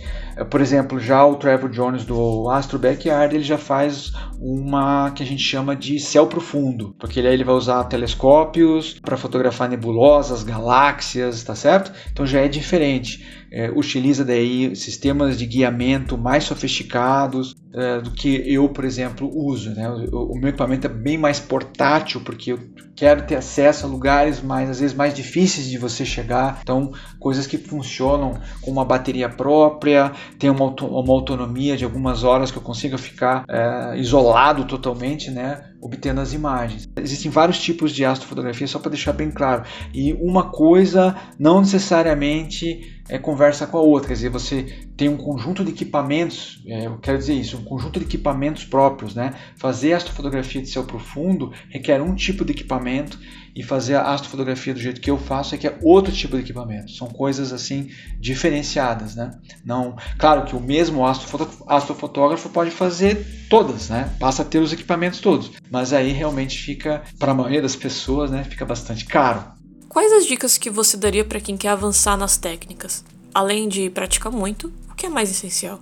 Por 0.49 0.61
exemplo, 0.61 0.99
já 0.99 1.25
o 1.25 1.35
Trevor 1.35 1.69
Jones 1.69 2.05
do 2.05 2.49
Astro 2.49 2.79
Backyard, 2.79 3.35
ele 3.35 3.43
já 3.43 3.57
faz 3.57 4.11
uma 4.39 5.11
que 5.11 5.21
a 5.21 5.25
gente 5.25 5.43
chama 5.43 5.75
de 5.75 5.99
céu 5.99 6.25
profundo, 6.27 6.95
porque 6.99 7.19
aí 7.19 7.27
ele 7.27 7.43
vai 7.43 7.55
usar 7.55 7.83
telescópios 7.83 8.99
para 8.99 9.17
fotografar 9.17 9.69
nebulosas, 9.69 10.43
galáxias, 10.43 11.43
tá 11.43 11.55
certo? 11.55 11.91
Então 12.11 12.25
já 12.25 12.41
é 12.41 12.47
diferente. 12.47 13.23
É, 13.53 13.69
utiliza 13.69 14.23
daí 14.23 14.73
sistemas 14.77 15.37
de 15.37 15.45
guiamento 15.45 16.17
mais 16.17 16.45
sofisticados 16.45 17.53
é, 17.73 17.99
do 17.99 18.11
que 18.11 18.41
eu, 18.45 18.69
por 18.69 18.85
exemplo, 18.85 19.29
uso. 19.33 19.71
Né? 19.71 19.89
O, 19.89 20.33
o, 20.33 20.39
meu 20.39 20.49
equipamento 20.49 20.87
é 20.87 20.89
bem 20.89 21.17
mais 21.17 21.39
portátil 21.39 22.21
porque 22.21 22.53
eu 22.53 22.59
quero 22.95 23.23
ter 23.23 23.35
acesso 23.35 23.85
a 23.85 23.89
lugares 23.89 24.41
mais 24.41 24.69
às 24.69 24.79
vezes 24.79 24.95
mais 24.95 25.13
difíceis 25.13 25.69
de 25.69 25.77
você 25.77 26.05
chegar. 26.05 26.59
Então 26.61 26.91
coisas 27.19 27.45
que 27.45 27.57
funcionam 27.57 28.39
com 28.61 28.71
uma 28.71 28.85
bateria 28.85 29.27
própria, 29.27 30.13
tem 30.37 30.49
uma, 30.49 30.65
uma 30.65 31.13
autonomia 31.13 31.77
de 31.77 31.83
algumas 31.83 32.23
horas 32.23 32.51
que 32.51 32.57
eu 32.57 32.61
consiga 32.61 32.97
ficar 32.97 33.45
é, 33.47 33.97
isolado 33.97 34.65
totalmente, 34.65 35.29
né? 35.29 35.71
obtendo 35.81 36.21
as 36.21 36.31
imagens. 36.31 36.87
Existem 36.95 37.31
vários 37.31 37.59
tipos 37.59 37.91
de 37.91 38.05
astrofotografia, 38.05 38.67
só 38.67 38.77
para 38.77 38.91
deixar 38.91 39.13
bem 39.13 39.31
claro. 39.31 39.63
E 39.93 40.13
uma 40.13 40.51
coisa 40.51 41.15
não 41.39 41.59
necessariamente 41.59 43.00
é, 43.11 43.19
conversa 43.19 43.67
com 43.67 43.77
a 43.77 43.81
outra, 43.81 44.07
quer 44.07 44.13
dizer, 44.13 44.29
você 44.29 44.63
tem 44.95 45.09
um 45.09 45.17
conjunto 45.17 45.65
de 45.65 45.71
equipamentos, 45.71 46.63
é, 46.65 46.87
eu 46.87 46.97
quero 46.97 47.17
dizer 47.17 47.33
isso, 47.33 47.57
um 47.57 47.63
conjunto 47.65 47.99
de 47.99 48.05
equipamentos 48.05 48.63
próprios, 48.63 49.13
né? 49.13 49.33
Fazer 49.57 49.91
astrofotografia 49.91 50.61
de 50.61 50.69
céu 50.69 50.85
profundo 50.85 51.51
requer 51.69 52.01
um 52.01 52.15
tipo 52.15 52.45
de 52.45 52.53
equipamento 52.53 53.19
e 53.53 53.61
fazer 53.61 53.95
a 53.95 54.13
astrofotografia 54.13 54.73
do 54.73 54.79
jeito 54.79 55.01
que 55.01 55.11
eu 55.11 55.17
faço 55.17 55.51
requer 55.51 55.77
outro 55.83 56.13
tipo 56.13 56.37
de 56.37 56.43
equipamento. 56.43 56.89
São 56.91 57.09
coisas 57.09 57.51
assim 57.51 57.89
diferenciadas, 58.17 59.13
né? 59.13 59.31
Não, 59.65 59.97
claro 60.17 60.45
que 60.45 60.55
o 60.55 60.59
mesmo 60.61 61.05
astrofotógrafo 61.05 62.47
pode 62.49 62.71
fazer 62.71 63.47
todas, 63.49 63.89
né? 63.89 64.09
Passa 64.21 64.43
a 64.43 64.45
ter 64.45 64.59
os 64.59 64.71
equipamentos 64.71 65.19
todos, 65.19 65.51
mas 65.69 65.91
aí 65.91 66.13
realmente 66.13 66.57
fica 66.57 67.01
para 67.19 67.33
a 67.33 67.35
maioria 67.35 67.61
das 67.61 67.75
pessoas, 67.75 68.31
né? 68.31 68.45
Fica 68.45 68.63
bastante 68.63 69.03
caro. 69.03 69.59
Quais 69.91 70.13
as 70.13 70.25
dicas 70.25 70.57
que 70.57 70.69
você 70.69 70.95
daria 70.95 71.25
para 71.25 71.41
quem 71.41 71.57
quer 71.57 71.67
avançar 71.67 72.15
nas 72.15 72.37
técnicas? 72.37 73.03
Além 73.33 73.67
de 73.67 73.89
praticar 73.89 74.31
muito, 74.31 74.71
o 74.89 74.95
que 74.95 75.05
é 75.05 75.09
mais 75.09 75.29
essencial? 75.29 75.81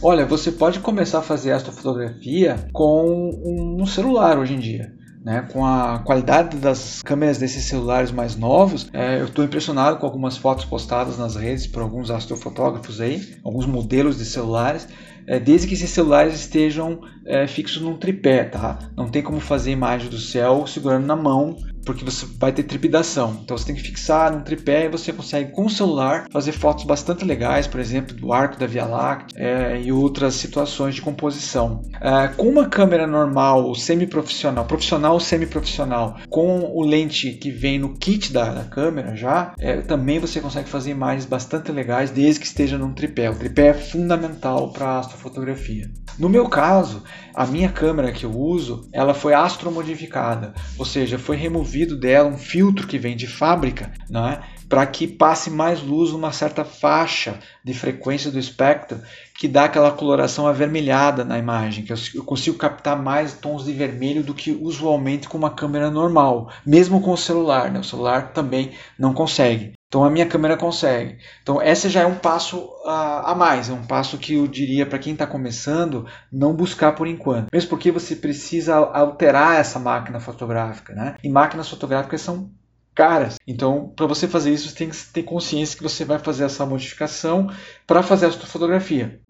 Olha, 0.00 0.24
você 0.24 0.52
pode 0.52 0.78
começar 0.78 1.18
a 1.18 1.22
fazer 1.22 1.50
astrofotografia 1.50 2.68
com 2.72 3.32
um 3.44 3.84
celular 3.84 4.38
hoje 4.38 4.54
em 4.54 4.60
dia. 4.60 4.94
Né, 5.24 5.48
com 5.52 5.64
a 5.64 6.00
qualidade 6.00 6.56
das 6.56 7.00
câmeras 7.00 7.38
desses 7.38 7.64
celulares 7.64 8.10
mais 8.10 8.34
novos, 8.34 8.88
é, 8.92 9.20
eu 9.20 9.26
estou 9.26 9.44
impressionado 9.44 9.98
com 9.98 10.06
algumas 10.06 10.36
fotos 10.36 10.64
postadas 10.64 11.16
nas 11.16 11.36
redes 11.36 11.64
por 11.64 11.80
alguns 11.80 12.10
astrofotógrafos 12.10 13.00
aí, 13.00 13.36
alguns 13.44 13.64
modelos 13.64 14.18
de 14.18 14.24
celulares, 14.24 14.88
é, 15.26 15.38
desde 15.38 15.68
que 15.68 15.74
esses 15.74 15.90
celulares 15.90 16.34
estejam 16.34 17.00
é, 17.24 17.46
fixos 17.46 17.82
num 17.82 17.96
tripé, 17.96 18.44
tá? 18.44 18.78
Não 18.96 19.08
tem 19.08 19.22
como 19.22 19.38
fazer 19.38 19.70
imagem 19.70 20.10
do 20.10 20.18
céu 20.18 20.66
segurando 20.66 21.06
na 21.06 21.14
mão 21.14 21.56
porque 21.84 22.04
você 22.04 22.26
vai 22.38 22.52
ter 22.52 22.62
trepidação. 22.62 23.40
Então 23.42 23.56
você 23.56 23.66
tem 23.66 23.74
que 23.74 23.82
fixar 23.82 24.32
num 24.32 24.40
tripé 24.40 24.86
e 24.86 24.88
você 24.88 25.12
consegue 25.12 25.52
com 25.52 25.66
o 25.66 25.70
celular 25.70 26.26
fazer 26.30 26.52
fotos 26.52 26.84
bastante 26.84 27.24
legais, 27.24 27.66
por 27.66 27.80
exemplo, 27.80 28.14
do 28.14 28.32
arco 28.32 28.58
da 28.58 28.66
Via 28.66 28.84
Láctea 28.84 29.36
é, 29.38 29.80
e 29.82 29.92
outras 29.92 30.34
situações 30.34 30.94
de 30.94 31.02
composição. 31.02 31.82
É, 32.00 32.28
com 32.28 32.48
uma 32.48 32.68
câmera 32.68 33.06
normal, 33.06 33.74
semi-profissional, 33.74 34.64
profissional 34.64 35.14
ou 35.14 35.20
semi-profissional, 35.20 36.18
com 36.28 36.60
o 36.60 36.82
lente 36.82 37.32
que 37.32 37.50
vem 37.50 37.78
no 37.78 37.94
kit 37.94 38.32
da, 38.32 38.52
da 38.52 38.64
câmera 38.64 39.14
já, 39.16 39.54
é, 39.58 39.80
também 39.80 40.18
você 40.18 40.40
consegue 40.40 40.68
fazer 40.68 40.90
imagens 40.90 41.26
bastante 41.26 41.70
legais 41.72 42.10
desde 42.10 42.40
que 42.40 42.46
esteja 42.46 42.78
num 42.78 42.92
tripé. 42.92 43.30
O 43.30 43.34
tripé 43.34 43.68
é 43.68 43.74
fundamental 43.74 44.72
para 44.72 44.98
astrofotografia. 44.98 45.90
No 46.18 46.28
meu 46.28 46.48
caso, 46.48 47.02
a 47.34 47.46
minha 47.46 47.70
câmera 47.70 48.12
que 48.12 48.24
eu 48.24 48.30
uso, 48.30 48.88
ela 48.92 49.14
foi 49.14 49.34
astromodificada, 49.34 50.54
ou 50.78 50.84
seja, 50.84 51.18
foi 51.18 51.36
removido 51.36 51.96
dela 51.96 52.28
um 52.28 52.36
filtro 52.36 52.86
que 52.86 52.98
vem 52.98 53.16
de 53.16 53.26
fábrica, 53.26 53.90
né, 54.08 54.40
para 54.68 54.86
que 54.86 55.06
passe 55.06 55.50
mais 55.50 55.82
luz 55.82 56.12
numa 56.12 56.32
certa 56.32 56.64
faixa 56.64 57.38
de 57.64 57.74
frequência 57.74 58.30
do 58.30 58.38
espectro 58.38 59.00
que 59.38 59.48
dá 59.48 59.64
aquela 59.64 59.90
coloração 59.90 60.46
avermelhada 60.46 61.24
na 61.24 61.38
imagem, 61.38 61.84
que 61.84 61.92
eu 61.92 62.24
consigo 62.24 62.56
captar 62.56 62.96
mais 62.96 63.34
tons 63.34 63.64
de 63.64 63.72
vermelho 63.72 64.22
do 64.22 64.32
que 64.32 64.52
usualmente 64.52 65.28
com 65.28 65.36
uma 65.36 65.50
câmera 65.50 65.90
normal, 65.90 66.50
mesmo 66.64 67.00
com 67.00 67.12
o 67.12 67.18
celular. 67.18 67.70
Né? 67.70 67.80
O 67.80 67.84
celular 67.84 68.32
também 68.32 68.72
não 68.98 69.12
consegue. 69.12 69.72
Então 69.92 70.04
a 70.04 70.10
minha 70.10 70.24
câmera 70.24 70.56
consegue. 70.56 71.18
Então 71.42 71.60
esse 71.60 71.90
já 71.90 72.00
é 72.00 72.06
um 72.06 72.14
passo 72.14 72.56
uh, 72.58 73.26
a 73.26 73.34
mais, 73.34 73.68
é 73.68 73.74
um 73.74 73.84
passo 73.84 74.16
que 74.16 74.36
eu 74.36 74.46
diria 74.46 74.86
para 74.86 74.98
quem 74.98 75.12
está 75.12 75.26
começando 75.26 76.06
não 76.32 76.54
buscar 76.54 76.92
por 76.92 77.06
enquanto. 77.06 77.48
Mesmo 77.52 77.68
porque 77.68 77.90
você 77.90 78.16
precisa 78.16 78.74
alterar 78.74 79.60
essa 79.60 79.78
máquina 79.78 80.18
fotográfica, 80.18 80.94
né? 80.94 81.16
E 81.22 81.28
máquinas 81.28 81.68
fotográficas 81.68 82.22
são 82.22 82.50
caras. 82.94 83.36
Então, 83.46 83.92
para 83.94 84.06
você 84.06 84.26
fazer 84.26 84.54
isso, 84.54 84.70
você 84.70 84.76
tem 84.76 84.88
que 84.88 84.96
ter 84.96 85.24
consciência 85.24 85.76
que 85.76 85.82
você 85.82 86.06
vai 86.06 86.18
fazer 86.18 86.44
essa 86.44 86.64
modificação 86.64 87.50
para 87.86 88.02
fazer 88.02 88.26
a 88.26 88.30
sua 88.30 88.46
fotografia. 88.46 89.20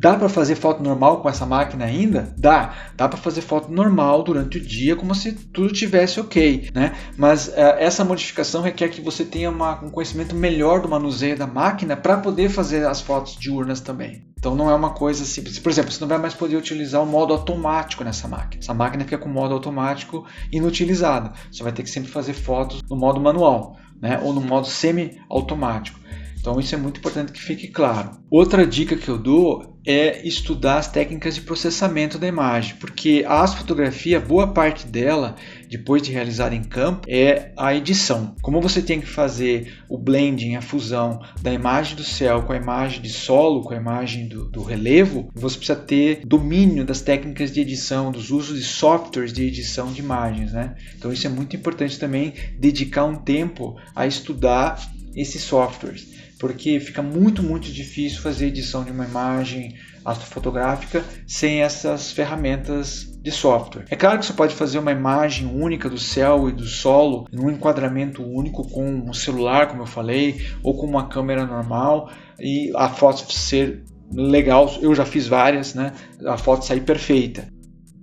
Dá 0.00 0.14
para 0.14 0.30
fazer 0.30 0.54
foto 0.54 0.82
normal 0.82 1.20
com 1.20 1.28
essa 1.28 1.44
máquina 1.44 1.84
ainda? 1.84 2.34
Dá. 2.38 2.74
Dá 2.96 3.06
para 3.06 3.18
fazer 3.18 3.42
foto 3.42 3.70
normal 3.70 4.22
durante 4.22 4.56
o 4.56 4.60
dia, 4.60 4.96
como 4.96 5.14
se 5.14 5.30
tudo 5.32 5.74
tivesse 5.74 6.18
ok, 6.18 6.70
né? 6.74 6.94
Mas 7.18 7.48
uh, 7.48 7.76
essa 7.78 8.02
modificação 8.02 8.62
requer 8.62 8.88
que 8.88 9.02
você 9.02 9.26
tenha 9.26 9.50
uma, 9.50 9.78
um 9.84 9.90
conhecimento 9.90 10.34
melhor 10.34 10.80
do 10.80 10.88
manuseio 10.88 11.36
da 11.36 11.46
máquina 11.46 11.98
para 11.98 12.16
poder 12.16 12.48
fazer 12.48 12.86
as 12.86 13.02
fotos 13.02 13.36
diurnas 13.36 13.80
também. 13.80 14.24
Então 14.38 14.54
não 14.54 14.70
é 14.70 14.74
uma 14.74 14.94
coisa 14.94 15.22
simples. 15.22 15.58
Por 15.58 15.68
exemplo, 15.68 15.92
você 15.92 16.00
não 16.00 16.08
vai 16.08 16.16
mais 16.16 16.32
poder 16.32 16.56
utilizar 16.56 17.02
o 17.02 17.06
modo 17.06 17.34
automático 17.34 18.02
nessa 18.02 18.26
máquina. 18.26 18.62
Essa 18.62 18.72
máquina 18.72 19.04
fica 19.04 19.18
com 19.18 19.28
o 19.28 19.32
modo 19.32 19.52
automático 19.52 20.24
inutilizada. 20.50 21.32
Você 21.52 21.62
vai 21.62 21.72
ter 21.72 21.82
que 21.82 21.90
sempre 21.90 22.10
fazer 22.10 22.32
fotos 22.32 22.80
no 22.88 22.96
modo 22.96 23.20
manual, 23.20 23.76
né? 24.00 24.18
Ou 24.24 24.32
no 24.32 24.40
modo 24.40 24.66
semi-automático. 24.66 26.00
Então 26.40 26.58
isso 26.58 26.74
é 26.74 26.78
muito 26.78 27.00
importante 27.00 27.32
que 27.32 27.40
fique 27.40 27.68
claro. 27.68 28.12
Outra 28.30 28.66
dica 28.66 28.96
que 28.96 29.10
eu 29.10 29.18
dou 29.18 29.69
é 29.86 30.26
estudar 30.26 30.78
as 30.78 30.88
técnicas 30.88 31.34
de 31.34 31.40
processamento 31.40 32.18
da 32.18 32.26
imagem, 32.26 32.76
porque 32.76 33.24
a 33.26 33.42
astrofotografia, 33.42 34.20
boa 34.20 34.48
parte 34.48 34.86
dela, 34.86 35.36
depois 35.68 36.02
de 36.02 36.12
realizar 36.12 36.52
em 36.52 36.62
campo, 36.62 37.06
é 37.08 37.52
a 37.56 37.74
edição. 37.74 38.34
Como 38.42 38.60
você 38.60 38.82
tem 38.82 39.00
que 39.00 39.06
fazer 39.06 39.72
o 39.88 39.96
blending, 39.96 40.56
a 40.56 40.62
fusão 40.62 41.20
da 41.40 41.52
imagem 41.52 41.96
do 41.96 42.04
céu 42.04 42.42
com 42.42 42.52
a 42.52 42.56
imagem 42.56 43.00
de 43.00 43.08
solo, 43.08 43.62
com 43.62 43.72
a 43.72 43.76
imagem 43.76 44.28
do, 44.28 44.44
do 44.46 44.62
relevo, 44.62 45.30
você 45.34 45.56
precisa 45.56 45.78
ter 45.78 46.22
domínio 46.26 46.84
das 46.84 47.00
técnicas 47.00 47.52
de 47.52 47.60
edição, 47.60 48.10
dos 48.10 48.30
usos 48.30 48.58
de 48.58 48.64
softwares 48.64 49.32
de 49.32 49.44
edição 49.44 49.92
de 49.92 50.00
imagens. 50.00 50.52
Né? 50.52 50.74
Então 50.96 51.12
isso 51.12 51.26
é 51.26 51.30
muito 51.30 51.56
importante 51.56 51.98
também, 51.98 52.34
dedicar 52.58 53.04
um 53.04 53.16
tempo 53.16 53.76
a 53.94 54.06
estudar 54.06 54.78
esses 55.14 55.42
softwares 55.42 56.19
porque 56.40 56.80
fica 56.80 57.02
muito, 57.02 57.42
muito 57.42 57.70
difícil 57.70 58.22
fazer 58.22 58.46
edição 58.46 58.82
de 58.82 58.90
uma 58.90 59.04
imagem 59.04 59.76
astrofotográfica 60.02 61.04
sem 61.26 61.60
essas 61.60 62.10
ferramentas 62.10 63.04
de 63.22 63.30
software. 63.30 63.84
É 63.90 63.94
claro 63.94 64.18
que 64.18 64.24
você 64.24 64.32
pode 64.32 64.54
fazer 64.54 64.78
uma 64.78 64.90
imagem 64.90 65.46
única 65.46 65.90
do 65.90 65.98
céu 65.98 66.48
e 66.48 66.52
do 66.52 66.64
solo 66.64 67.26
num 67.30 67.50
enquadramento 67.50 68.24
único 68.24 68.66
com 68.66 68.90
um 68.90 69.12
celular, 69.12 69.68
como 69.68 69.82
eu 69.82 69.86
falei, 69.86 70.46
ou 70.62 70.74
com 70.74 70.86
uma 70.86 71.08
câmera 71.08 71.44
normal 71.44 72.10
e 72.40 72.72
a 72.74 72.88
foto 72.88 73.30
ser 73.30 73.84
legal. 74.10 74.74
Eu 74.80 74.94
já 74.94 75.04
fiz 75.04 75.26
várias, 75.28 75.74
né? 75.74 75.92
A 76.26 76.38
foto 76.38 76.64
sair 76.64 76.80
perfeita. 76.80 77.48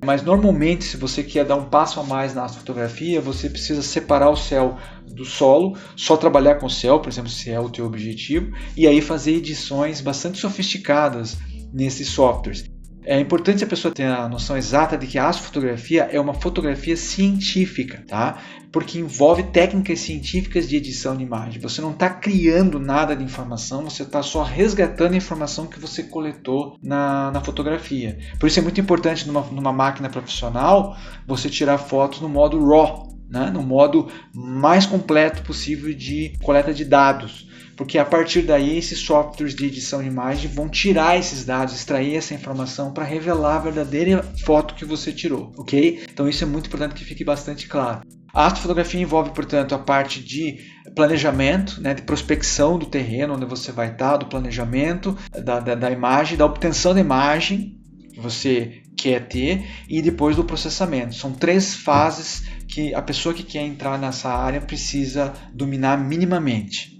Mas 0.05 0.21
normalmente, 0.21 0.83
se 0.83 0.95
você 0.95 1.23
quer 1.23 1.43
dar 1.43 1.55
um 1.55 1.65
passo 1.65 1.99
a 1.99 2.03
mais 2.03 2.33
na 2.33 2.47
fotografia, 2.47 3.19
você 3.19 3.49
precisa 3.49 3.81
separar 3.81 4.29
o 4.29 4.35
céu 4.35 4.77
do 5.05 5.25
solo, 5.25 5.75
só 5.95 6.15
trabalhar 6.15 6.55
com 6.55 6.67
o 6.67 6.69
céu, 6.69 6.99
por 6.99 7.09
exemplo, 7.09 7.29
se 7.29 7.49
é 7.49 7.59
o 7.59 7.69
teu 7.69 7.85
objetivo, 7.85 8.51
e 8.75 8.87
aí 8.87 9.01
fazer 9.01 9.33
edições 9.33 9.99
bastante 9.99 10.37
sofisticadas 10.37 11.37
nesses 11.73 12.09
softwares. 12.09 12.65
É 13.03 13.19
importante 13.19 13.63
a 13.63 13.67
pessoa 13.67 13.93
ter 13.93 14.03
a 14.03 14.27
noção 14.27 14.57
exata 14.57 14.97
de 14.97 15.07
que 15.07 15.17
a 15.17 15.29
astrofotografia 15.29 16.09
é 16.11 16.19
uma 16.19 16.33
fotografia 16.33 16.97
científica, 16.97 18.03
tá? 18.05 18.37
Porque 18.71 18.99
envolve 18.99 19.43
técnicas 19.43 19.99
científicas 19.99 20.67
de 20.67 20.75
edição 20.75 21.15
de 21.15 21.23
imagem. 21.23 21.61
Você 21.61 21.81
não 21.81 21.91
está 21.91 22.09
criando 22.09 22.79
nada 22.79 23.15
de 23.15 23.23
informação, 23.23 23.83
você 23.83 24.03
está 24.03 24.21
só 24.21 24.43
resgatando 24.43 25.13
a 25.13 25.17
informação 25.17 25.67
que 25.67 25.79
você 25.79 26.03
coletou 26.03 26.77
na, 26.81 27.31
na 27.31 27.41
fotografia. 27.41 28.17
Por 28.39 28.47
isso 28.47 28.59
é 28.59 28.61
muito 28.61 28.81
importante 28.81 29.27
numa, 29.27 29.41
numa 29.41 29.71
máquina 29.71 30.09
profissional 30.09 30.95
você 31.25 31.49
tirar 31.49 31.77
fotos 31.77 32.21
no 32.21 32.29
modo 32.29 32.63
RAW, 32.63 33.15
né? 33.29 33.49
no 33.51 33.63
modo 33.63 34.07
mais 34.33 34.85
completo 34.85 35.43
possível 35.43 35.93
de 35.93 36.33
coleta 36.41 36.73
de 36.73 36.85
dados 36.85 37.47
porque 37.77 37.99
a 37.99 38.03
partir 38.03 38.41
daí 38.41 38.75
esses 38.75 38.99
softwares 38.99 39.55
de 39.55 39.65
edição 39.67 40.01
de 40.01 40.07
imagem 40.07 40.49
vão 40.49 40.67
tirar 40.67 41.17
esses 41.17 41.45
dados, 41.45 41.75
extrair 41.75 42.15
essa 42.15 42.33
informação 42.33 42.91
para 42.91 43.05
revelar 43.05 43.57
a 43.57 43.59
verdadeira 43.59 44.23
foto 44.43 44.73
que 44.73 44.83
você 44.83 45.13
tirou, 45.13 45.53
ok? 45.55 46.03
Então 46.11 46.27
isso 46.27 46.43
é 46.43 46.47
muito 46.47 46.65
importante 46.65 46.95
que 46.95 47.05
fique 47.05 47.23
bastante 47.23 47.67
claro. 47.67 48.01
A 48.33 48.45
astrofotografia 48.45 49.01
envolve, 49.01 49.31
portanto, 49.31 49.73
a 49.73 49.79
parte 49.79 50.21
de 50.21 50.57
planejamento, 50.95 51.81
né, 51.81 51.93
de 51.93 52.01
prospecção 52.01 52.77
do 52.77 52.85
terreno 52.85 53.35
onde 53.35 53.45
você 53.45 53.71
vai 53.71 53.91
estar, 53.91 54.17
do 54.17 54.27
planejamento 54.27 55.17
da, 55.31 55.59
da, 55.59 55.75
da 55.75 55.91
imagem, 55.91 56.37
da 56.37 56.45
obtenção 56.45 56.93
da 56.93 56.99
imagem 56.99 57.79
que 58.13 58.19
você 58.19 58.81
quer 58.97 59.27
ter 59.27 59.65
e 59.87 60.01
depois 60.01 60.35
do 60.35 60.43
processamento. 60.43 61.15
São 61.15 61.31
três 61.31 61.75
fases 61.75 62.47
que 62.67 62.93
a 62.93 63.01
pessoa 63.01 63.33
que 63.33 63.43
quer 63.43 63.61
entrar 63.61 63.97
nessa 63.97 64.29
área 64.29 64.61
precisa 64.61 65.33
dominar 65.53 65.97
minimamente 65.97 66.97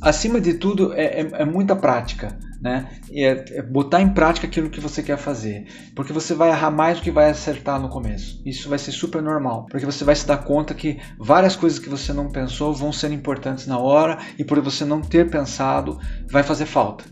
acima 0.00 0.40
de 0.40 0.54
tudo, 0.54 0.92
é, 0.92 1.22
é, 1.22 1.30
é 1.32 1.44
muita 1.44 1.74
prática. 1.74 2.38
Né? 2.60 2.88
É, 3.12 3.58
é, 3.58 3.62
botar 3.62 4.00
em 4.00 4.08
prática 4.08 4.46
aquilo 4.46 4.70
que 4.70 4.80
você 4.80 5.02
quer 5.02 5.18
fazer, 5.18 5.66
porque 5.94 6.12
você 6.12 6.34
vai 6.34 6.48
errar 6.48 6.70
mais 6.70 6.98
do 6.98 7.02
que 7.02 7.10
vai 7.10 7.30
acertar 7.30 7.80
no 7.80 7.88
começo. 7.88 8.40
Isso 8.46 8.68
vai 8.68 8.78
ser 8.78 8.92
super 8.92 9.22
normal, 9.22 9.66
porque 9.70 9.84
você 9.84 10.04
vai 10.04 10.16
se 10.16 10.26
dar 10.26 10.38
conta 10.38 10.72
que 10.72 10.98
várias 11.18 11.54
coisas 11.54 11.78
que 11.78 11.88
você 11.88 12.12
não 12.12 12.30
pensou 12.30 12.72
vão 12.72 12.92
ser 12.92 13.12
importantes 13.12 13.66
na 13.66 13.78
hora 13.78 14.18
e 14.38 14.44
por 14.44 14.60
você 14.60 14.84
não 14.84 15.02
ter 15.02 15.30
pensado 15.30 15.98
vai 16.30 16.42
fazer 16.42 16.66
falta. 16.66 17.04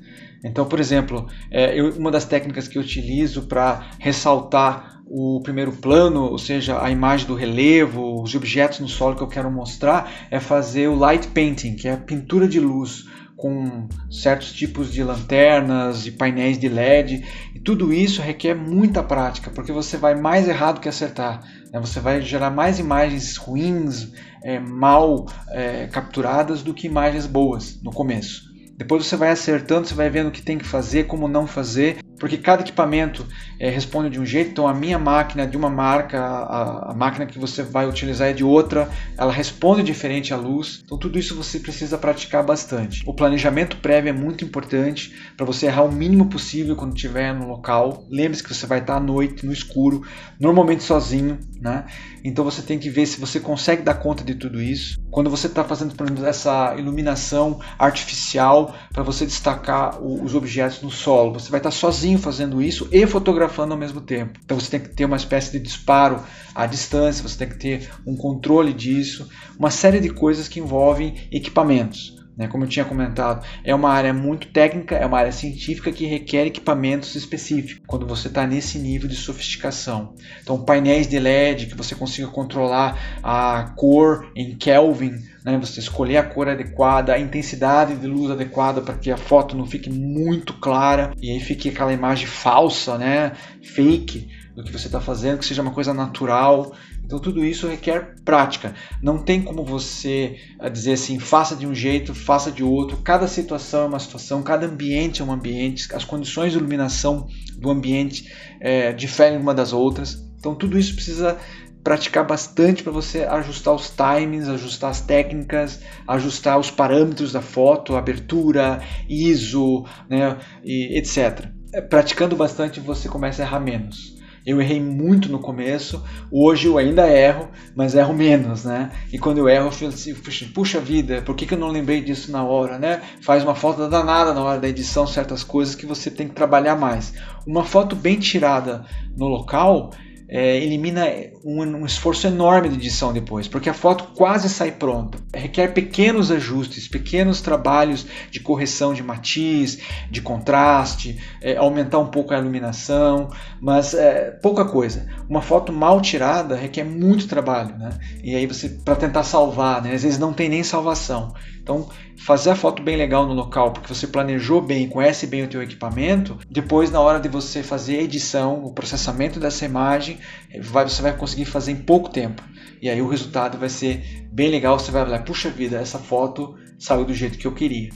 Então, 0.45 0.67
por 0.67 0.79
exemplo, 0.79 1.27
é, 1.51 1.79
eu, 1.79 1.91
uma 1.93 2.11
das 2.11 2.27
técnicas 2.27 2.69
que 2.69 2.77
eu 2.77 2.83
utilizo 2.83 3.43
para 3.47 3.91
ressaltar 3.99 5.01
o 5.07 5.41
primeiro 5.43 5.73
plano, 5.73 6.23
ou 6.25 6.39
seja, 6.39 6.83
a 6.83 6.91
imagem 6.91 7.27
do 7.27 7.35
relevo, 7.35 8.23
os 8.23 8.35
objetos 8.35 8.81
no 8.81 8.89
solo 8.89 9.17
que 9.17 9.23
eu 9.23 9.29
quero 9.29 9.51
mostrar, 9.51 10.11
é 10.31 10.39
fazer 10.39 10.89
o 10.89 10.95
light 10.95 11.29
painting, 11.29 11.77
que 11.77 11.89
é 11.89 11.93
a 11.93 11.97
pintura 11.97 12.47
de 12.47 12.61
luz 12.61 13.05
com 13.37 13.89
certos 14.11 14.53
tipos 14.53 14.93
de 14.93 15.03
lanternas 15.03 16.07
e 16.07 16.13
painéis 16.13 16.59
de 16.59 16.69
LED. 16.69 17.25
E 17.55 17.61
tudo 17.61 17.93
isso 17.93 18.23
requer 18.23 18.55
muita 18.55 19.03
prática, 19.03 19.51
porque 19.51 19.73
você 19.73 19.97
vai 19.97 20.15
mais 20.15 20.49
errado 20.49 20.81
que 20.81 20.89
acertar. 20.89 21.43
Né? 21.73 21.81
Você 21.81 22.01
vai 22.01 22.21
gerar 22.23 22.51
mais 22.51 22.79
imagens 22.79 23.37
ruins, 23.37 24.13
é, 24.43 24.59
mal 24.59 25.27
é, 25.51 25.87
capturadas 25.89 26.63
do 26.63 26.75
que 26.75 26.87
imagens 26.87 27.27
boas 27.27 27.81
no 27.83 27.91
começo. 27.91 28.55
Depois 28.77 29.07
você 29.07 29.17
vai 29.17 29.31
acertando, 29.31 29.87
você 29.87 29.95
vai 29.95 30.11
vendo 30.11 30.29
o 30.29 30.33
que 30.33 30.43
tem 30.43 30.59
que 30.59 30.65
fazer, 30.65 31.07
como 31.07 31.29
não 31.29 31.47
fazer, 31.47 31.99
porque 32.19 32.39
cada 32.39 32.63
equipamento 32.63 33.27
é, 33.59 33.69
responde 33.69 34.11
de 34.11 34.21
um 34.21 34.27
jeito. 34.27 34.51
Então, 34.51 34.67
a 34.67 34.75
minha 34.75 34.99
máquina 34.99 35.43
é 35.43 35.47
de 35.47 35.57
uma 35.57 35.71
marca, 35.71 36.21
a, 36.21 36.91
a, 36.91 36.95
máquina 36.95 37.27
que 37.27 37.39
você 37.39 37.63
vai 37.63 37.89
utilizar 37.89 38.29
é 38.29 38.33
de 38.33 38.45
outra, 38.45 38.89
ela 39.17 39.33
responde 39.33 39.83
diferente 39.83 40.33
à 40.33 40.37
luz. 40.37 40.83
Então, 40.85 40.99
tudo 40.99 41.19
isso 41.19 41.35
você 41.35 41.59
precisa 41.59 41.99
praticar 41.99 42.45
bastante. 42.45 43.03
O 43.07 43.15
planejamento 43.15 43.77
prévio 43.79 44.11
é 44.11 44.13
muito 44.13 44.45
importante 44.45 45.15
para 45.37 45.47
você 45.47 45.67
errar 45.67 45.85
o 45.85 45.93
mínimo 45.93 46.27
possível 46.27 46.77
quando 46.77 46.95
estiver 46.95 47.35
no 47.35 47.47
local. 47.47 48.05
Lembre-se 48.11 48.43
que 48.43 48.55
você 48.55 48.67
vai 48.67 48.79
estar 48.79 48.97
à 48.97 49.01
noite, 49.01 49.45
no 49.45 49.53
escuro, 49.53 50.03
normalmente 50.39 50.83
sozinho. 50.83 51.39
Né? 51.61 51.85
Então, 52.23 52.45
você 52.45 52.63
tem 52.63 52.79
que 52.79 52.91
ver 52.91 53.07
se 53.07 53.21
você 53.21 53.41
consegue 53.41 53.83
dar 53.83 53.95
conta 53.95 54.23
de 54.23 54.35
tudo 54.35 54.61
isso. 54.61 54.99
Quando 55.11 55.31
você 55.31 55.47
está 55.47 55.65
fazendo 55.65 55.95
essa 56.27 56.75
iluminação 56.77 57.61
artificial 57.79 58.75
para 58.93 59.03
você 59.03 59.25
destacar 59.25 60.01
os 60.03 60.35
objetos 60.35 60.83
no 60.83 60.91
solo, 60.91 61.33
você 61.33 61.51
vai 61.51 61.61
estar 61.61 61.71
sozinho 61.71 62.04
sozinho 62.05 62.19
fazendo 62.19 62.61
isso 62.61 62.87
e 62.93 63.07
fotografando 63.07 63.73
ao 63.73 63.79
mesmo 63.79 64.01
tempo. 64.01 64.39
Então 64.45 64.61
você 64.61 64.71
tem 64.71 64.81
que 64.81 64.95
ter 64.95 65.07
uma 65.07 65.17
espécie 65.17 65.53
de 65.53 65.59
disparo 65.59 66.23
à 66.55 66.67
distância, 66.67 67.27
você 67.27 67.39
tem 67.39 67.49
que 67.49 67.59
ter 67.59 67.91
um 68.07 68.15
controle 68.15 68.73
disso, 68.75 69.29
uma 69.59 69.71
série 69.71 70.01
de 70.01 70.11
coisas 70.11 70.47
que 70.47 70.61
envolvem 70.61 71.29
equipamentos. 71.33 72.24
Né? 72.37 72.49
Como 72.49 72.65
eu 72.65 72.69
tinha 72.69 72.85
comentado, 72.85 73.45
é 73.63 73.75
uma 73.75 73.91
área 73.91 74.13
muito 74.13 74.49
técnica, 74.49 74.97
é 74.97 75.07
uma 75.07 75.19
área 75.19 75.33
científica 75.33 75.93
que 75.93 76.07
requer 76.07 76.47
equipamentos 76.47 77.15
específicos 77.15 77.81
quando 77.87 78.07
você 78.07 78.29
está 78.29 78.47
nesse 78.47 78.79
nível 78.79 79.09
de 79.09 79.17
sofisticação. 79.17 80.15
Então, 80.43 80.63
painéis 80.65 81.07
de 81.07 81.19
LED 81.19 81.67
que 81.67 81.77
você 81.77 81.95
consiga 81.95 82.29
controlar 82.29 83.21
a 83.23 83.73
cor 83.77 84.31
em 84.35 84.57
Kelvin, 84.57 85.23
né? 85.45 85.59
você 85.59 85.79
escolher 85.81 86.17
a 86.17 86.23
cor 86.23 86.49
adequada, 86.49 87.13
a 87.13 87.19
intensidade 87.19 87.97
de 87.97 88.07
luz 88.07 88.31
adequada 88.31 88.81
para 88.81 88.95
que 88.95 89.11
a 89.11 89.17
foto 89.17 89.57
não 89.57 89.67
fique 89.67 89.91
muito 89.91 90.55
clara 90.55 91.13
e 91.21 91.31
aí 91.31 91.41
fique 91.41 91.69
aquela 91.69 91.93
imagem 91.93 92.27
falsa, 92.27 92.99
né? 92.99 93.33
fake 93.63 94.29
do 94.55 94.63
que 94.63 94.73
você 94.73 94.87
está 94.87 95.01
fazendo, 95.01 95.39
que 95.39 95.47
seja 95.47 95.63
uma 95.63 95.73
coisa 95.73 95.93
natural. 95.93 96.73
Então 97.05 97.19
tudo 97.19 97.45
isso 97.45 97.69
requer 97.69 98.15
prática. 98.25 98.75
Não 99.03 99.19
tem 99.19 99.43
como 99.43 99.65
você 99.65 100.37
eh, 100.59 100.71
dizer 100.71 100.95
assim, 100.95 101.19
faça 101.19 101.55
de 101.55 101.67
um 101.67 101.75
jeito, 101.75 102.15
faça 102.15 102.51
de 102.51 102.65
outro. 102.65 102.97
Cada 102.99 103.29
situação 103.29 103.83
é 103.83 103.87
uma 103.87 103.99
situação, 103.99 104.43
cada 104.43 104.67
ambiente 104.67 105.21
é 105.21 105.25
um 105.25 105.33
ambiente, 105.33 105.95
as 105.95 106.05
condições 106.05 106.53
de 106.53 106.59
iluminação 106.59 107.27
do 107.57 107.71
ambiente 107.71 108.33
é, 108.61 108.93
diferem 108.93 109.39
uma 109.39 109.55
das 109.55 109.73
outras. 109.73 110.25
Então 110.39 110.55
tudo 110.55 110.79
isso 110.79 110.95
precisa 110.95 111.39
praticar 111.85 112.27
bastante 112.27 112.83
para 112.83 112.91
você 112.91 113.25
ajustar 113.25 113.75
os 113.75 113.91
timings, 113.91 114.49
ajustar 114.49 114.91
as 114.91 115.03
técnicas, 115.03 115.81
ajustar 116.09 116.59
os 116.59 116.71
parâmetros 116.71 117.33
da 117.33 117.43
foto, 117.43 117.95
abertura, 117.95 118.81
ISO, 119.07 119.85
né, 120.09 120.39
e 120.65 120.99
etc. 120.99 121.51
Eh, 121.75 121.83
praticando 121.83 122.35
bastante 122.35 122.81
você 122.81 123.07
começa 123.07 123.43
a 123.43 123.47
errar 123.47 123.61
menos. 123.61 124.14
Eu 124.47 124.61
errei 124.61 124.79
muito 124.81 125.33
no 125.33 125.39
começo, 125.39 126.05
hoje 126.31 126.69
eu 126.69 126.77
ainda 126.77 127.09
erro, 127.09 127.49
mas 127.75 127.95
erro 127.95 128.13
menos, 128.13 128.65
né? 128.65 128.91
E 129.11 129.19
quando 129.19 129.39
eu 129.39 129.49
erro, 129.49 129.69
eu 129.69 129.73
falo 129.73 129.89
assim, 129.89 130.15
puxa 130.53 130.79
vida, 130.79 131.23
por 131.23 131.35
que, 131.35 131.47
que 131.47 131.55
eu 131.55 131.59
não 131.59 131.69
lembrei 131.69 132.03
disso 132.03 132.31
na 132.31 132.45
hora, 132.45 132.79
né? 132.79 133.01
Faz 133.23 133.43
uma 133.43 133.55
foto 133.55 133.89
danada 133.89 134.35
na 134.35 134.43
hora 134.43 134.61
da 134.61 134.69
edição, 134.69 135.07
certas 135.07 135.43
coisas 135.43 135.75
que 135.75 135.87
você 135.87 136.11
tem 136.11 136.29
que 136.29 136.35
trabalhar 136.35 136.77
mais. 136.77 137.15
Uma 137.47 137.65
foto 137.65 137.97
bem 137.97 138.19
tirada 138.19 138.85
no 139.17 139.29
local, 139.29 139.91
é, 140.35 140.57
elimina 140.57 141.07
um, 141.45 141.63
um, 141.63 141.87
esforço 141.87 142.27
enorme 142.27 142.69
de 142.69 142.75
edição 142.75 143.13
depois, 143.13 143.47
porque 143.47 143.71
a 143.71 143.75
foto 143.75 144.09
quase 144.17 144.49
sai 144.49 144.73
pronta. 144.73 145.17
Requer 145.33 145.69
pequenos 145.69 146.29
ajustes, 146.29 146.89
pequenos 146.89 147.41
trabalhos 147.41 148.05
de 148.33 148.41
correção 148.41 148.93
de 148.93 149.01
matiz, 149.01 149.79
de 150.11 150.21
contraste, 150.21 151.23
é, 151.41 151.57
aumentar 151.57 152.01
um 152.01 152.09
pouco 152.09 152.35
a 152.35 152.39
iluminação, 152.39 153.31
mas 153.61 153.95
é, 153.95 154.33
pouca 154.43 154.65
coisa. 154.65 155.07
Uma 155.31 155.41
foto 155.41 155.73
mal 155.73 156.01
tirada 156.01 156.57
requer 156.57 156.83
muito 156.83 157.29
trabalho, 157.29 157.79
né? 157.79 157.91
E 158.21 158.35
aí 158.35 158.45
você 158.45 158.69
para 158.69 158.97
tentar 158.97 159.23
salvar, 159.23 159.83
né? 159.83 159.95
Às 159.95 160.03
vezes 160.03 160.19
não 160.19 160.33
tem 160.33 160.49
nem 160.49 160.65
salvação. 160.65 161.33
Então, 161.63 161.89
fazer 162.17 162.51
a 162.51 162.55
foto 162.55 162.83
bem 162.83 162.95
legal 162.95 163.27
no 163.27 163.33
local, 163.33 163.73
porque 163.73 163.93
você 163.93 164.07
planejou 164.07 164.61
bem, 164.61 164.87
conhece 164.87 165.27
bem 165.27 165.43
o 165.45 165.49
teu 165.49 165.63
equipamento, 165.63 166.39
depois 166.49 166.91
na 166.91 167.01
hora 167.01 167.19
de 167.19 167.27
você 167.27 167.63
fazer 167.63 167.99
a 167.99 168.03
edição, 168.03 168.63
o 168.63 168.73
processamento 168.73 169.41
dessa 169.41 169.65
imagem, 169.65 170.19
vai, 170.61 170.89
você 170.89 171.03
vai 171.03 171.17
conseguir 171.17 171.45
fazer 171.45 171.73
em 171.73 171.77
pouco 171.77 172.11
tempo. 172.11 172.43
E 172.81 172.89
aí 172.89 173.01
o 173.01 173.09
resultado 173.09 173.59
vai 173.59 173.69
ser 173.69 174.27
bem 174.33 174.51
legal, 174.51 174.79
você 174.79 174.91
vai 174.91 175.05
falar, 175.05 175.21
puxa 175.21 175.51
vida, 175.51 175.79
essa 175.79 175.99
foto 175.99 176.57
saiu 176.79 177.05
do 177.05 177.15
jeito 177.15 177.39
que 177.39 177.47
eu 177.47 177.53
queria. 177.53 177.91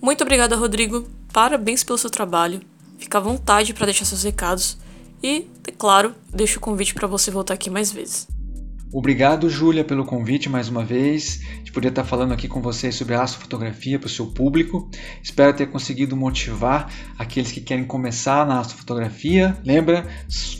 Muito 0.00 0.22
obrigada, 0.22 0.56
Rodrigo. 0.56 1.08
Parabéns 1.32 1.82
pelo 1.82 1.98
seu 1.98 2.10
trabalho. 2.10 2.60
Fica 2.98 3.18
à 3.18 3.20
vontade 3.20 3.74
para 3.74 3.86
deixar 3.86 4.04
seus 4.04 4.22
recados. 4.22 4.78
E, 5.22 5.48
é 5.66 5.70
claro, 5.70 6.14
deixo 6.32 6.58
o 6.58 6.60
convite 6.60 6.94
para 6.94 7.06
você 7.06 7.30
voltar 7.30 7.54
aqui 7.54 7.70
mais 7.70 7.92
vezes. 7.92 8.26
Obrigado, 8.92 9.48
Júlia, 9.48 9.82
pelo 9.82 10.04
convite 10.04 10.50
mais 10.50 10.68
uma 10.68 10.84
vez, 10.84 11.40
de 11.64 11.72
poder 11.72 11.88
estar 11.88 12.04
falando 12.04 12.32
aqui 12.32 12.46
com 12.46 12.60
vocês 12.60 12.94
sobre 12.94 13.14
astrofotografia 13.14 13.98
para 13.98 14.06
o 14.06 14.10
seu 14.10 14.26
público. 14.26 14.90
Espero 15.22 15.56
ter 15.56 15.70
conseguido 15.70 16.14
motivar 16.14 16.92
aqueles 17.18 17.50
que 17.50 17.62
querem 17.62 17.84
começar 17.84 18.46
na 18.46 18.60
astrofotografia. 18.60 19.56
Lembra, 19.64 20.06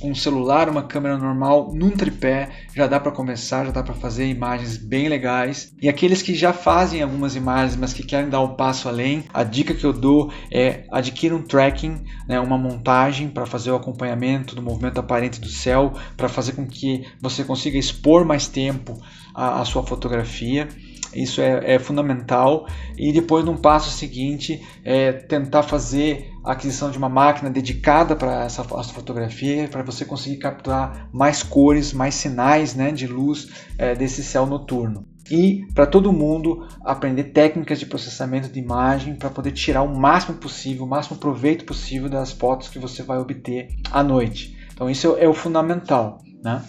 com 0.00 0.12
um 0.12 0.14
celular, 0.14 0.70
uma 0.70 0.82
câmera 0.82 1.18
normal, 1.18 1.74
num 1.74 1.90
tripé, 1.90 2.48
já 2.74 2.86
dá 2.86 2.98
para 2.98 3.12
começar, 3.12 3.66
já 3.66 3.70
dá 3.70 3.82
para 3.82 3.92
fazer 3.92 4.26
imagens 4.26 4.78
bem 4.78 5.08
legais. 5.08 5.74
E 5.82 5.86
aqueles 5.86 6.22
que 6.22 6.34
já 6.34 6.54
fazem 6.54 7.02
algumas 7.02 7.36
imagens, 7.36 7.76
mas 7.76 7.92
que 7.92 8.02
querem 8.02 8.30
dar 8.30 8.40
um 8.40 8.54
passo 8.54 8.88
além, 8.88 9.24
a 9.34 9.44
dica 9.44 9.74
que 9.74 9.84
eu 9.84 9.92
dou 9.92 10.32
é 10.50 10.84
adquira 10.90 11.36
um 11.36 11.42
tracking, 11.42 12.02
né, 12.26 12.40
uma 12.40 12.56
montagem 12.56 13.28
para 13.28 13.44
fazer 13.44 13.70
o 13.70 13.76
acompanhamento 13.76 14.54
do 14.54 14.62
movimento 14.62 14.98
aparente 14.98 15.38
do 15.38 15.50
céu, 15.50 15.92
para 16.16 16.30
fazer 16.30 16.52
com 16.52 16.66
que 16.66 17.04
você 17.20 17.44
consiga 17.44 17.76
expor 17.76 18.21
expor 18.22 18.24
mais 18.24 18.46
tempo 18.46 18.98
a, 19.34 19.60
a 19.60 19.64
sua 19.64 19.82
fotografia. 19.82 20.68
Isso 21.14 21.42
é, 21.42 21.74
é, 21.74 21.78
fundamental. 21.78 22.66
E 22.96 23.12
depois, 23.12 23.44
num 23.44 23.56
passo 23.56 23.90
seguinte, 23.90 24.62
é 24.82 25.12
tentar 25.12 25.62
fazer 25.62 26.30
a 26.42 26.52
aquisição 26.52 26.90
de 26.90 26.96
uma 26.96 27.08
máquina 27.08 27.50
dedicada 27.50 28.16
para 28.16 28.44
essa 28.44 28.64
fotografia, 28.64 29.68
para 29.68 29.82
você 29.82 30.06
conseguir 30.06 30.38
capturar 30.38 31.10
mais 31.12 31.42
cores, 31.42 31.92
mais 31.92 32.14
sinais 32.14 32.74
né, 32.74 32.90
de 32.90 33.06
luz 33.06 33.48
é, 33.76 33.94
desse 33.94 34.22
céu 34.24 34.46
noturno. 34.46 35.06
E 35.30 35.66
para 35.74 35.86
todo 35.86 36.12
mundo 36.12 36.66
aprender 36.82 37.24
técnicas 37.24 37.78
de 37.78 37.86
processamento 37.86 38.48
de 38.48 38.58
imagem 38.58 39.14
para 39.14 39.30
poder 39.30 39.52
tirar 39.52 39.82
o 39.82 39.94
máximo 39.94 40.38
possível, 40.38 40.84
o 40.84 40.88
máximo 40.88 41.18
proveito 41.18 41.64
possível 41.64 42.08
das 42.08 42.32
fotos 42.32 42.68
que 42.68 42.78
você 42.78 43.02
vai 43.02 43.18
obter 43.18 43.68
à 43.90 44.02
noite. 44.02 44.56
Então, 44.72 44.88
isso 44.88 45.14
é 45.18 45.28
o 45.28 45.34
fundamental. 45.34 46.18
Né? 46.42 46.60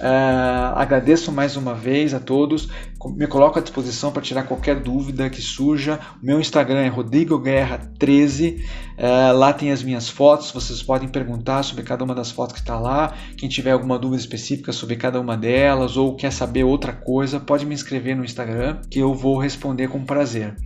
Uh, 0.00 0.72
agradeço 0.76 1.30
mais 1.30 1.56
uma 1.56 1.74
vez 1.74 2.14
a 2.14 2.20
todos. 2.20 2.70
Me 3.14 3.26
coloco 3.26 3.58
à 3.58 3.62
disposição 3.62 4.10
para 4.10 4.22
tirar 4.22 4.44
qualquer 4.44 4.80
dúvida 4.80 5.28
que 5.28 5.42
surja. 5.42 6.00
O 6.22 6.24
meu 6.24 6.40
Instagram 6.40 6.80
é 6.80 6.88
RodrigoGuerra13. 6.88 8.60
Uh, 8.60 8.62
ah, 8.98 9.32
lá 9.32 9.52
tem 9.52 9.70
as 9.70 9.82
minhas 9.82 10.08
fotos. 10.08 10.52
Vocês 10.52 10.82
podem 10.82 11.06
perguntar 11.06 11.62
sobre 11.62 11.84
cada 11.84 12.02
uma 12.02 12.14
das 12.14 12.30
fotos 12.30 12.54
que 12.54 12.60
está 12.60 12.80
lá. 12.80 13.14
Quem 13.36 13.46
tiver 13.46 13.72
alguma 13.72 13.98
dúvida 13.98 14.22
específica 14.22 14.72
sobre 14.72 14.96
cada 14.96 15.20
uma 15.20 15.36
delas 15.36 15.98
ou 15.98 16.16
quer 16.16 16.32
saber 16.32 16.64
outra 16.64 16.94
coisa, 16.94 17.38
pode 17.38 17.66
me 17.66 17.74
escrever 17.74 18.16
no 18.16 18.24
Instagram 18.24 18.80
que 18.90 19.00
eu 19.00 19.12
vou 19.14 19.38
responder 19.38 19.88
com 19.88 20.02
prazer. 20.02 20.56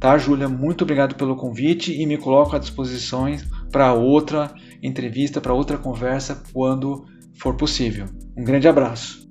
Tá, 0.00 0.16
Júlia? 0.16 0.48
Muito 0.48 0.82
obrigado 0.82 1.14
pelo 1.14 1.36
convite 1.36 1.92
e 1.92 2.06
me 2.06 2.16
coloco 2.16 2.56
à 2.56 2.58
disposição 2.58 3.26
para 3.70 3.92
outra 3.92 4.50
entrevista, 4.82 5.40
para 5.40 5.52
outra 5.52 5.76
conversa 5.76 6.42
quando 6.52 7.04
for 7.34 7.54
possível. 7.54 8.06
Um 8.38 8.44
grande 8.44 8.68
abraço. 8.68 9.27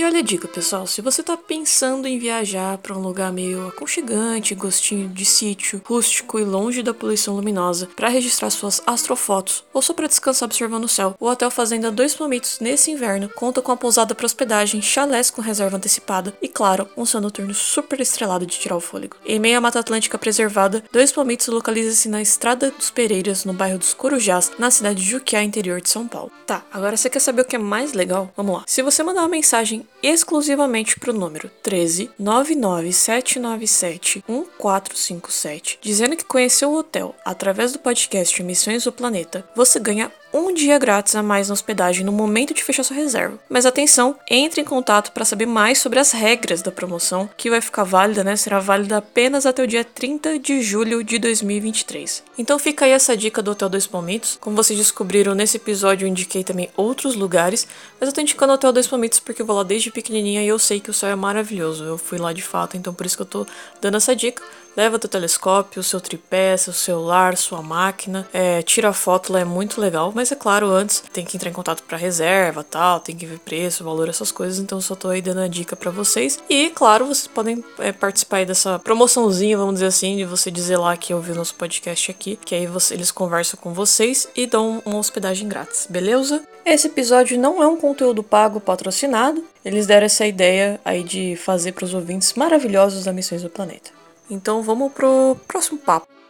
E 0.00 0.04
olha 0.04 0.20
a 0.20 0.22
dica, 0.22 0.48
pessoal, 0.48 0.86
se 0.86 1.02
você 1.02 1.22
tá 1.22 1.36
pensando 1.36 2.08
em 2.08 2.18
viajar 2.18 2.78
para 2.78 2.96
um 2.96 3.02
lugar 3.02 3.30
meio 3.30 3.68
aconchegante, 3.68 4.54
gostinho 4.54 5.10
de 5.10 5.26
sítio, 5.26 5.82
rústico 5.84 6.38
e 6.38 6.42
longe 6.42 6.82
da 6.82 6.94
poluição 6.94 7.36
luminosa, 7.36 7.86
para 7.94 8.08
registrar 8.08 8.48
suas 8.48 8.80
astrofotos 8.86 9.62
ou 9.74 9.82
só 9.82 9.92
para 9.92 10.06
descansar 10.06 10.46
observando 10.46 10.84
o 10.84 10.88
céu, 10.88 11.14
o 11.20 11.26
Hotel 11.26 11.50
Fazenda 11.50 11.90
Dois 11.90 12.14
Palmitos 12.14 12.60
nesse 12.60 12.90
inverno 12.90 13.28
conta 13.28 13.60
com 13.60 13.72
a 13.72 13.76
pousada 13.76 14.14
para 14.14 14.24
hospedagem, 14.24 14.80
chalés 14.80 15.30
com 15.30 15.42
reserva 15.42 15.76
antecipada 15.76 16.34
e, 16.40 16.48
claro, 16.48 16.88
um 16.96 17.04
céu 17.04 17.20
noturno 17.20 17.52
super 17.52 18.00
estrelado 18.00 18.46
de 18.46 18.58
tirar 18.58 18.76
o 18.76 18.80
fôlego. 18.80 19.18
Em 19.26 19.38
meio 19.38 19.58
à 19.58 19.60
Mata 19.60 19.80
Atlântica 19.80 20.16
preservada, 20.16 20.82
Dois 20.90 21.12
Palmitos 21.12 21.48
localiza-se 21.48 22.08
na 22.08 22.22
Estrada 22.22 22.70
dos 22.70 22.88
Pereiras, 22.88 23.44
no 23.44 23.52
bairro 23.52 23.76
dos 23.76 23.92
Corujás, 23.92 24.50
na 24.58 24.70
cidade 24.70 25.02
de 25.02 25.10
Juquiá, 25.10 25.42
interior 25.42 25.78
de 25.82 25.90
São 25.90 26.08
Paulo. 26.08 26.32
Tá, 26.46 26.64
agora 26.72 26.96
você 26.96 27.10
quer 27.10 27.20
saber 27.20 27.42
o 27.42 27.44
que 27.44 27.56
é 27.56 27.58
mais 27.58 27.92
legal? 27.92 28.32
Vamos 28.34 28.54
lá. 28.54 28.64
Se 28.66 28.80
você 28.80 29.02
mandar 29.02 29.20
uma 29.20 29.28
mensagem 29.28 29.86
exclusivamente 30.02 30.98
para 30.98 31.10
o 31.10 31.14
número 31.14 31.50
13 31.62 32.10
99797 32.18 34.24
1457, 34.28 35.78
dizendo 35.80 36.16
que 36.16 36.24
conheceu 36.24 36.70
o 36.70 36.78
hotel 36.78 37.14
através 37.24 37.72
do 37.72 37.78
podcast 37.78 38.42
Missões 38.42 38.84
do 38.84 38.92
Planeta, 38.92 39.48
você 39.54 39.78
ganha 39.78 40.10
um 40.32 40.52
dia 40.52 40.78
grátis 40.78 41.14
a 41.14 41.22
mais 41.22 41.48
na 41.48 41.54
hospedagem 41.54 42.04
no 42.04 42.12
momento 42.12 42.54
de 42.54 42.62
fechar 42.62 42.82
sua 42.82 42.96
reserva. 42.96 43.38
Mas 43.48 43.66
atenção, 43.66 44.16
entre 44.28 44.60
em 44.60 44.64
contato 44.64 45.12
para 45.12 45.24
saber 45.24 45.46
mais 45.46 45.78
sobre 45.78 45.98
as 45.98 46.12
regras 46.12 46.62
da 46.62 46.70
promoção, 46.70 47.28
que 47.36 47.50
vai 47.50 47.60
ficar 47.60 47.84
válida, 47.84 48.22
né? 48.22 48.36
Será 48.36 48.60
válida 48.60 48.98
apenas 48.98 49.46
até 49.46 49.62
o 49.62 49.66
dia 49.66 49.84
30 49.84 50.38
de 50.38 50.62
julho 50.62 51.02
de 51.02 51.18
2023. 51.18 52.22
Então 52.38 52.58
fica 52.58 52.84
aí 52.84 52.92
essa 52.92 53.16
dica 53.16 53.42
do 53.42 53.50
Hotel 53.50 53.68
Dois 53.68 53.86
Palmitos. 53.86 54.38
Como 54.40 54.56
vocês 54.56 54.78
descobriram 54.78 55.34
nesse 55.34 55.56
episódio, 55.56 56.04
eu 56.04 56.08
indiquei 56.08 56.44
também 56.44 56.70
outros 56.76 57.14
lugares, 57.14 57.66
mas 57.98 58.08
eu 58.08 58.14
tô 58.14 58.20
indicando 58.20 58.52
o 58.52 58.54
Hotel 58.54 58.72
Dois 58.72 58.86
Palmitos 58.86 59.20
porque 59.20 59.42
eu 59.42 59.46
vou 59.46 59.56
lá 59.56 59.62
desde 59.62 59.90
pequenininha 59.90 60.42
e 60.42 60.48
eu 60.48 60.58
sei 60.58 60.80
que 60.80 60.90
o 60.90 60.94
céu 60.94 61.10
é 61.10 61.16
maravilhoso. 61.16 61.84
Eu 61.84 61.98
fui 61.98 62.18
lá 62.18 62.32
de 62.32 62.42
fato, 62.42 62.76
então 62.76 62.94
por 62.94 63.06
isso 63.06 63.16
que 63.16 63.22
eu 63.22 63.26
tô 63.26 63.46
dando 63.80 63.96
essa 63.96 64.14
dica. 64.14 64.42
Leva 64.76 64.98
teu 64.98 65.10
telescópio, 65.10 65.82
seu 65.82 66.00
tripé, 66.00 66.56
seu 66.56 66.72
celular, 66.72 67.36
sua 67.36 67.60
máquina, 67.62 68.28
é, 68.32 68.62
tira 68.62 68.90
a 68.90 68.92
foto 68.92 69.32
lá, 69.32 69.40
é 69.40 69.44
muito 69.44 69.80
legal. 69.80 70.12
Mas 70.14 70.30
é 70.30 70.36
claro, 70.36 70.70
antes 70.70 71.02
tem 71.12 71.24
que 71.24 71.36
entrar 71.36 71.50
em 71.50 71.52
contato 71.52 71.82
para 71.82 71.98
reserva, 71.98 72.64
tal, 72.64 73.00
tem 73.00 73.16
que 73.16 73.26
ver 73.26 73.38
preço, 73.38 73.84
valor, 73.84 74.08
essas 74.08 74.30
coisas. 74.30 74.58
Então 74.58 74.80
só 74.80 74.94
tô 74.94 75.08
aí 75.08 75.20
dando 75.20 75.40
a 75.40 75.48
dica 75.48 75.74
para 75.74 75.90
vocês. 75.90 76.38
E 76.48 76.70
claro, 76.70 77.06
vocês 77.06 77.26
podem 77.26 77.64
é, 77.78 77.92
participar 77.92 78.46
dessa 78.46 78.78
promoçãozinha, 78.78 79.56
vamos 79.56 79.74
dizer 79.74 79.86
assim, 79.86 80.16
de 80.16 80.24
você 80.24 80.50
dizer 80.50 80.76
lá 80.76 80.96
que 80.96 81.12
ouviu 81.12 81.34
nosso 81.34 81.54
podcast 81.54 82.10
aqui, 82.10 82.38
que 82.44 82.54
aí 82.54 82.66
você, 82.66 82.94
eles 82.94 83.10
conversam 83.10 83.58
com 83.60 83.72
vocês 83.72 84.28
e 84.36 84.46
dão 84.46 84.82
uma 84.84 84.98
hospedagem 84.98 85.48
grátis, 85.48 85.86
beleza? 85.88 86.42
Esse 86.64 86.86
episódio 86.86 87.38
não 87.38 87.62
é 87.62 87.66
um 87.66 87.76
conteúdo 87.76 88.22
pago 88.22 88.60
patrocinado. 88.60 89.44
Eles 89.64 89.86
deram 89.86 90.06
essa 90.06 90.26
ideia 90.26 90.80
aí 90.84 91.02
de 91.02 91.36
fazer 91.36 91.72
para 91.72 91.84
os 91.84 91.94
ouvintes 91.94 92.34
maravilhosos 92.34 93.04
da 93.04 93.12
Missões 93.12 93.42
do 93.42 93.50
Planeta. 93.50 93.99
Então 94.30 94.62
vamos 94.62 94.92
pro 94.92 95.36
próximo 95.46 95.78
papo. 95.78 96.20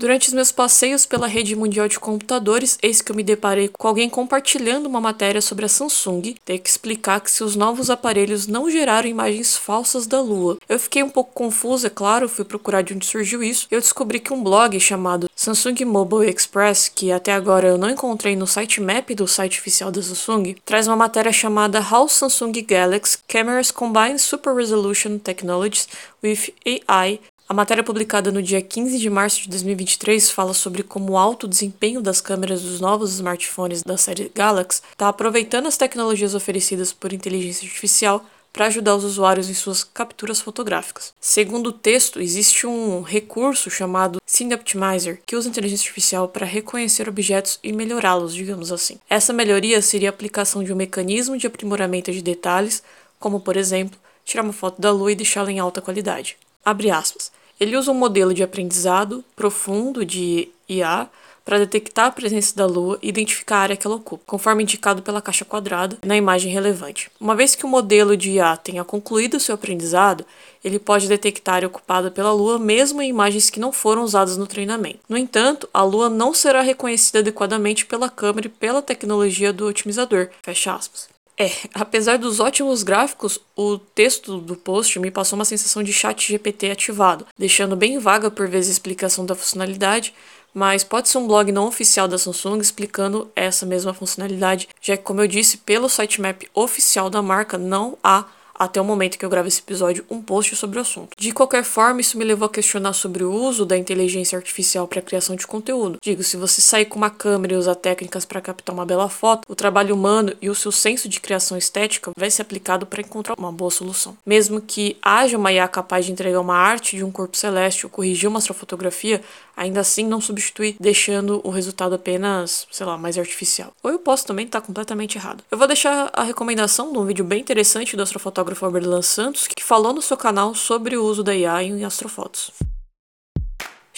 Durante 0.00 0.28
os 0.28 0.32
meus 0.32 0.50
passeios 0.50 1.04
pela 1.04 1.26
rede 1.26 1.54
mundial 1.54 1.86
de 1.86 2.00
computadores, 2.00 2.78
eis 2.82 3.02
que 3.02 3.12
eu 3.12 3.14
me 3.14 3.22
deparei 3.22 3.68
com 3.68 3.86
alguém 3.86 4.08
compartilhando 4.08 4.86
uma 4.86 4.98
matéria 4.98 5.42
sobre 5.42 5.66
a 5.66 5.68
Samsung 5.68 6.36
ter 6.42 6.58
que 6.58 6.70
explicar 6.70 7.20
que 7.20 7.30
seus 7.30 7.54
novos 7.54 7.90
aparelhos 7.90 8.46
não 8.46 8.70
geraram 8.70 9.06
imagens 9.06 9.58
falsas 9.58 10.06
da 10.06 10.18
Lua. 10.18 10.56
Eu 10.66 10.78
fiquei 10.78 11.02
um 11.02 11.10
pouco 11.10 11.34
confusa, 11.34 11.88
é 11.88 11.90
claro, 11.90 12.30
fui 12.30 12.46
procurar 12.46 12.80
de 12.80 12.94
onde 12.94 13.04
surgiu 13.04 13.42
isso. 13.42 13.66
Eu 13.70 13.78
descobri 13.78 14.20
que 14.20 14.32
um 14.32 14.42
blog 14.42 14.80
chamado 14.80 15.28
Samsung 15.36 15.84
Mobile 15.84 16.30
Express, 16.34 16.88
que 16.88 17.12
até 17.12 17.34
agora 17.34 17.68
eu 17.68 17.76
não 17.76 17.90
encontrei 17.90 18.34
no 18.34 18.46
sitemap 18.46 19.14
do 19.14 19.28
site 19.28 19.60
oficial 19.60 19.90
da 19.90 20.00
Samsung, 20.00 20.54
traz 20.64 20.86
uma 20.86 20.96
matéria 20.96 21.30
chamada 21.30 21.78
How 21.78 22.08
Samsung 22.08 22.52
Galaxy 22.66 23.18
Cameras 23.28 23.70
Combine 23.70 24.18
Super 24.18 24.54
Resolution 24.54 25.18
Technologies 25.18 25.88
with 26.24 26.54
AI 26.64 27.20
a 27.50 27.52
matéria 27.52 27.82
publicada 27.82 28.30
no 28.30 28.40
dia 28.40 28.62
15 28.62 28.96
de 28.96 29.10
março 29.10 29.42
de 29.42 29.48
2023 29.48 30.30
fala 30.30 30.54
sobre 30.54 30.84
como 30.84 31.14
o 31.14 31.18
alto 31.18 31.48
desempenho 31.48 32.00
das 32.00 32.20
câmeras 32.20 32.62
dos 32.62 32.80
novos 32.80 33.14
smartphones 33.14 33.82
da 33.82 33.96
série 33.96 34.30
Galaxy 34.32 34.80
está 34.92 35.08
aproveitando 35.08 35.66
as 35.66 35.76
tecnologias 35.76 36.32
oferecidas 36.32 36.92
por 36.92 37.12
inteligência 37.12 37.66
artificial 37.66 38.24
para 38.52 38.66
ajudar 38.66 38.94
os 38.94 39.02
usuários 39.02 39.50
em 39.50 39.54
suas 39.54 39.82
capturas 39.82 40.40
fotográficas. 40.40 41.12
Segundo 41.20 41.70
o 41.70 41.72
texto, 41.72 42.20
existe 42.20 42.68
um 42.68 43.02
recurso 43.02 43.68
chamado 43.68 44.22
Scene 44.24 44.54
Optimizer 44.54 45.20
que 45.26 45.34
usa 45.34 45.48
inteligência 45.48 45.88
artificial 45.88 46.28
para 46.28 46.46
reconhecer 46.46 47.08
objetos 47.08 47.58
e 47.64 47.72
melhorá-los, 47.72 48.32
digamos 48.32 48.70
assim. 48.70 48.96
Essa 49.10 49.32
melhoria 49.32 49.82
seria 49.82 50.08
a 50.08 50.10
aplicação 50.10 50.62
de 50.62 50.72
um 50.72 50.76
mecanismo 50.76 51.36
de 51.36 51.48
aprimoramento 51.48 52.12
de 52.12 52.22
detalhes, 52.22 52.80
como 53.18 53.40
por 53.40 53.56
exemplo, 53.56 53.98
tirar 54.24 54.44
uma 54.44 54.52
foto 54.52 54.80
da 54.80 54.92
lua 54.92 55.10
e 55.10 55.16
deixá-la 55.16 55.50
em 55.50 55.58
alta 55.58 55.80
qualidade. 55.80 56.36
Abre 56.64 56.92
aspas. 56.92 57.32
Ele 57.60 57.76
usa 57.76 57.92
um 57.92 57.94
modelo 57.94 58.32
de 58.32 58.42
aprendizado 58.42 59.22
profundo 59.36 60.02
de 60.02 60.48
IA 60.66 61.06
para 61.44 61.58
detectar 61.58 62.06
a 62.06 62.10
presença 62.10 62.56
da 62.56 62.64
Lua 62.64 62.98
e 63.02 63.08
identificar 63.08 63.56
a 63.56 63.60
área 63.60 63.76
que 63.76 63.86
ela 63.86 63.96
ocupa, 63.96 64.22
conforme 64.26 64.62
indicado 64.62 65.02
pela 65.02 65.20
caixa 65.20 65.44
quadrada 65.44 65.98
na 66.02 66.16
imagem 66.16 66.50
relevante. 66.50 67.10
Uma 67.20 67.34
vez 67.36 67.54
que 67.54 67.66
o 67.66 67.68
modelo 67.68 68.16
de 68.16 68.30
IA 68.30 68.56
tenha 68.56 68.84
concluído 68.84 69.40
seu 69.40 69.56
aprendizado, 69.56 70.24
ele 70.64 70.78
pode 70.78 71.08
detectar 71.08 71.54
a 71.54 71.56
área 71.56 71.68
ocupada 71.68 72.10
pela 72.10 72.32
Lua 72.32 72.58
mesmo 72.58 73.02
em 73.02 73.10
imagens 73.10 73.50
que 73.50 73.60
não 73.60 73.72
foram 73.72 74.04
usadas 74.04 74.36
no 74.36 74.46
treinamento. 74.46 75.00
No 75.08 75.18
entanto, 75.18 75.68
a 75.74 75.82
Lua 75.82 76.08
não 76.08 76.32
será 76.32 76.62
reconhecida 76.62 77.18
adequadamente 77.18 77.84
pela 77.84 78.08
câmera 78.08 78.46
e 78.46 78.50
pela 78.50 78.80
tecnologia 78.80 79.52
do 79.52 79.66
otimizador. 79.66 80.28
Fecha 80.42 80.74
aspas. 80.74 81.08
É, 81.40 81.50
apesar 81.72 82.18
dos 82.18 82.38
ótimos 82.38 82.82
gráficos, 82.82 83.40
o 83.56 83.78
texto 83.78 84.36
do 84.42 84.54
post 84.54 84.98
me 84.98 85.10
passou 85.10 85.38
uma 85.38 85.44
sensação 85.46 85.82
de 85.82 85.90
chat 85.90 86.30
GPT 86.32 86.70
ativado, 86.70 87.26
deixando 87.38 87.74
bem 87.74 87.98
vaga 87.98 88.30
por 88.30 88.46
vezes 88.46 88.68
a 88.68 88.72
explicação 88.72 89.24
da 89.24 89.34
funcionalidade, 89.34 90.12
mas 90.52 90.84
pode 90.84 91.08
ser 91.08 91.16
um 91.16 91.26
blog 91.26 91.50
não 91.50 91.66
oficial 91.66 92.06
da 92.06 92.18
Samsung 92.18 92.58
explicando 92.58 93.30
essa 93.34 93.64
mesma 93.64 93.94
funcionalidade, 93.94 94.68
já 94.82 94.98
que, 94.98 95.02
como 95.02 95.22
eu 95.22 95.26
disse, 95.26 95.56
pelo 95.56 95.88
sitemap 95.88 96.42
oficial 96.52 97.08
da 97.08 97.22
marca 97.22 97.56
não 97.56 97.96
há 98.04 98.26
até 98.60 98.78
o 98.78 98.84
momento 98.84 99.18
que 99.18 99.24
eu 99.24 99.30
gravo 99.30 99.48
esse 99.48 99.60
episódio, 99.60 100.04
um 100.10 100.20
post 100.20 100.54
sobre 100.54 100.78
o 100.78 100.82
assunto. 100.82 101.16
De 101.16 101.32
qualquer 101.32 101.64
forma, 101.64 102.02
isso 102.02 102.18
me 102.18 102.24
levou 102.26 102.44
a 102.44 102.50
questionar 102.50 102.92
sobre 102.92 103.24
o 103.24 103.32
uso 103.32 103.64
da 103.64 103.74
inteligência 103.74 104.36
artificial 104.36 104.86
para 104.86 104.98
a 104.98 105.02
criação 105.02 105.34
de 105.34 105.46
conteúdo. 105.46 105.96
Digo, 106.02 106.22
se 106.22 106.36
você 106.36 106.60
sair 106.60 106.84
com 106.84 106.98
uma 106.98 107.08
câmera 107.08 107.54
e 107.54 107.56
usar 107.56 107.74
técnicas 107.74 108.26
para 108.26 108.38
captar 108.38 108.74
uma 108.74 108.84
bela 108.84 109.08
foto, 109.08 109.50
o 109.50 109.54
trabalho 109.54 109.94
humano 109.94 110.34
e 110.42 110.50
o 110.50 110.54
seu 110.54 110.70
senso 110.70 111.08
de 111.08 111.20
criação 111.20 111.56
estética 111.56 112.10
vai 112.14 112.30
ser 112.30 112.42
aplicado 112.42 112.84
para 112.84 113.00
encontrar 113.00 113.34
uma 113.38 113.50
boa 113.50 113.70
solução. 113.70 114.14
Mesmo 114.26 114.60
que 114.60 114.98
haja 115.00 115.38
uma 115.38 115.50
IA 115.50 115.66
capaz 115.66 116.04
de 116.04 116.12
entregar 116.12 116.40
uma 116.40 116.56
arte 116.56 116.96
de 116.96 117.02
um 117.04 117.10
corpo 117.10 117.38
celeste 117.38 117.86
ou 117.86 117.90
corrigir 117.90 118.28
uma 118.28 118.40
astrofotografia, 118.40 119.22
ainda 119.60 119.80
assim 119.80 120.06
não 120.06 120.22
substitui, 120.22 120.74
deixando 120.80 121.42
o 121.44 121.50
resultado 121.50 121.94
apenas, 121.94 122.66
sei 122.70 122.86
lá, 122.86 122.96
mais 122.96 123.18
artificial. 123.18 123.74
Ou 123.82 123.90
eu 123.90 123.98
posso 123.98 124.26
também 124.26 124.46
estar 124.46 124.62
completamente 124.62 125.18
errado. 125.18 125.44
Eu 125.50 125.58
vou 125.58 125.66
deixar 125.66 126.10
a 126.14 126.22
recomendação 126.22 126.90
de 126.90 126.98
um 126.98 127.04
vídeo 127.04 127.24
bem 127.24 127.42
interessante 127.42 127.94
do 127.94 128.02
astrofotógrafo 128.02 128.64
Aberlan 128.64 129.02
Santos, 129.02 129.46
que 129.46 129.62
falou 129.62 129.92
no 129.92 130.00
seu 130.00 130.16
canal 130.16 130.54
sobre 130.54 130.96
o 130.96 131.04
uso 131.04 131.22
da 131.22 131.34
IA 131.34 131.62
em 131.62 131.84
astrofotos. 131.84 132.50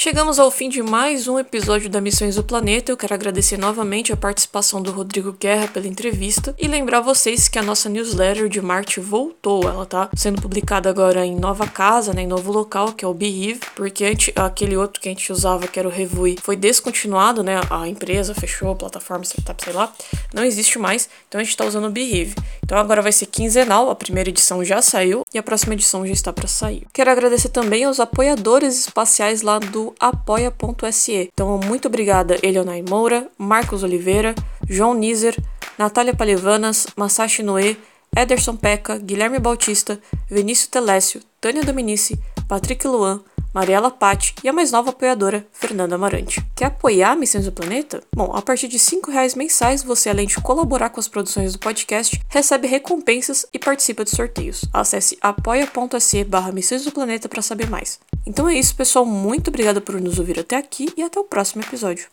Chegamos 0.03 0.41
ao 0.41 0.51
fim 0.51 0.69
de 0.69 0.83
mais 0.83 1.29
um 1.29 1.39
episódio 1.39 1.89
da 1.89 2.01
Missões 2.01 2.35
do 2.35 2.43
Planeta. 2.43 2.91
Eu 2.91 2.97
quero 2.97 3.15
agradecer 3.15 3.57
novamente 3.57 4.13
a 4.13 4.17
participação 4.17 4.83
do 4.83 4.91
Rodrigo 4.91 5.31
Guerra 5.31 5.69
pela 5.69 5.87
entrevista 5.87 6.53
e 6.59 6.67
lembrar 6.67 6.99
vocês 7.03 7.47
que 7.47 7.57
a 7.57 7.63
nossa 7.63 7.89
newsletter 7.89 8.49
de 8.49 8.61
Marte 8.61 8.99
voltou. 8.99 9.63
Ela 9.63 9.87
tá 9.87 10.11
sendo 10.17 10.43
publicada 10.43 10.91
agora 10.91 11.25
em 11.25 11.37
nova 11.37 11.69
casa, 11.69 12.13
né, 12.13 12.23
em 12.23 12.27
novo 12.27 12.51
local, 12.51 12.93
que 12.95 13.05
é 13.05 13.09
o 13.09 13.15
Behave, 13.15 13.61
porque 13.77 14.05
antes, 14.05 14.35
aquele 14.35 14.77
outro 14.77 15.01
que 15.01 15.09
a 15.09 15.13
gente 15.13 15.31
usava, 15.31 15.69
que 15.69 15.79
era 15.79 15.87
o 15.87 15.93
Revui, 15.93 16.37
foi 16.43 16.57
descontinuado, 16.57 17.45
né? 17.45 17.61
A 17.71 17.87
empresa 17.87 18.35
fechou, 18.35 18.75
plataforma, 18.75 19.25
startup, 19.25 19.63
sei 19.63 19.73
lá, 19.73 19.93
não 20.35 20.43
existe 20.43 20.81
mais. 20.81 21.09
Então 21.29 21.41
a 21.41 21.45
gente 21.45 21.57
tá 21.57 21.65
usando 21.65 21.87
o 21.87 21.91
Behave. 21.91 22.35
Então 22.65 22.77
agora 22.77 23.03
vai 23.03 23.13
ser 23.13 23.27
quinzenal, 23.27 23.89
a 23.89 23.95
primeira 23.95 24.31
edição 24.31 24.65
já 24.65 24.83
saiu 24.83 25.23
e 25.33 25.39
a 25.39 25.43
próxima 25.45 25.75
edição 25.75 26.05
já 26.05 26.13
está 26.13 26.33
para 26.33 26.49
sair. 26.49 26.89
Quero 26.93 27.09
agradecer 27.09 27.51
também 27.51 27.85
aos 27.85 28.01
apoiadores 28.01 28.81
espaciais 28.81 29.43
lá 29.43 29.61
do 29.61 29.92
apoia.se. 29.99 31.31
Então, 31.33 31.59
muito 31.59 31.89
obrigada, 31.89 32.39
Eleonai 32.43 32.83
Moura, 32.83 33.29
Marcos 33.39 33.83
Oliveira, 33.83 34.35
João 34.69 34.95
Nizer, 34.95 35.37
Natália 35.79 36.15
Palevanas, 36.15 36.87
Masashi 36.97 37.43
Noé, 37.43 37.77
Ederson 38.17 38.57
Peca, 38.57 38.99
Guilherme 38.99 39.39
Bautista, 39.39 39.99
Vinícius 40.31 40.69
Telécio, 40.69 41.23
Tânia 41.41 41.63
Dominici, 41.65 42.19
Patrick 42.47 42.87
Luan, 42.87 43.23
Mariela 43.53 43.91
Patti 43.91 44.35
e 44.43 44.49
a 44.49 44.53
mais 44.53 44.73
nova 44.73 44.91
apoiadora, 44.91 45.47
Fernanda 45.53 45.95
Amarante. 45.95 46.45
Quer 46.57 46.67
apoiar 46.67 47.17
Missões 47.17 47.45
do 47.45 47.53
Planeta? 47.53 48.03
Bom, 48.15 48.33
a 48.35 48.41
partir 48.41 48.69
de 48.69 48.79
R$ 48.79 49.01
reais 49.09 49.35
mensais, 49.35 49.83
você, 49.83 50.09
além 50.09 50.27
de 50.27 50.41
colaborar 50.41 50.91
com 50.91 51.01
as 51.01 51.09
produções 51.09 51.53
do 51.53 51.59
podcast, 51.59 52.21
recebe 52.29 52.67
recompensas 52.67 53.47
e 53.53 53.59
participa 53.59 54.05
de 54.05 54.11
sorteios. 54.11 54.65
Acesse 54.73 55.19
apoia.se 55.21 56.25
barra 56.25 56.53
Missões 56.53 56.85
do 56.85 56.93
Planeta 56.93 57.29
para 57.29 57.43
saber 57.43 57.69
mais. 57.69 58.01
Então 58.27 58.49
é 58.49 58.55
isso, 58.55 58.75
pessoal. 58.75 59.05
Muito 59.05 59.49
obrigada 59.49 59.81
por 59.81 60.01
nos 60.01 60.19
ouvir 60.19 60.41
até 60.41 60.57
aqui 60.57 60.93
e 60.97 61.03
até 61.03 61.21
o 61.21 61.25
próximo 61.25 61.63
episódio. 61.63 62.09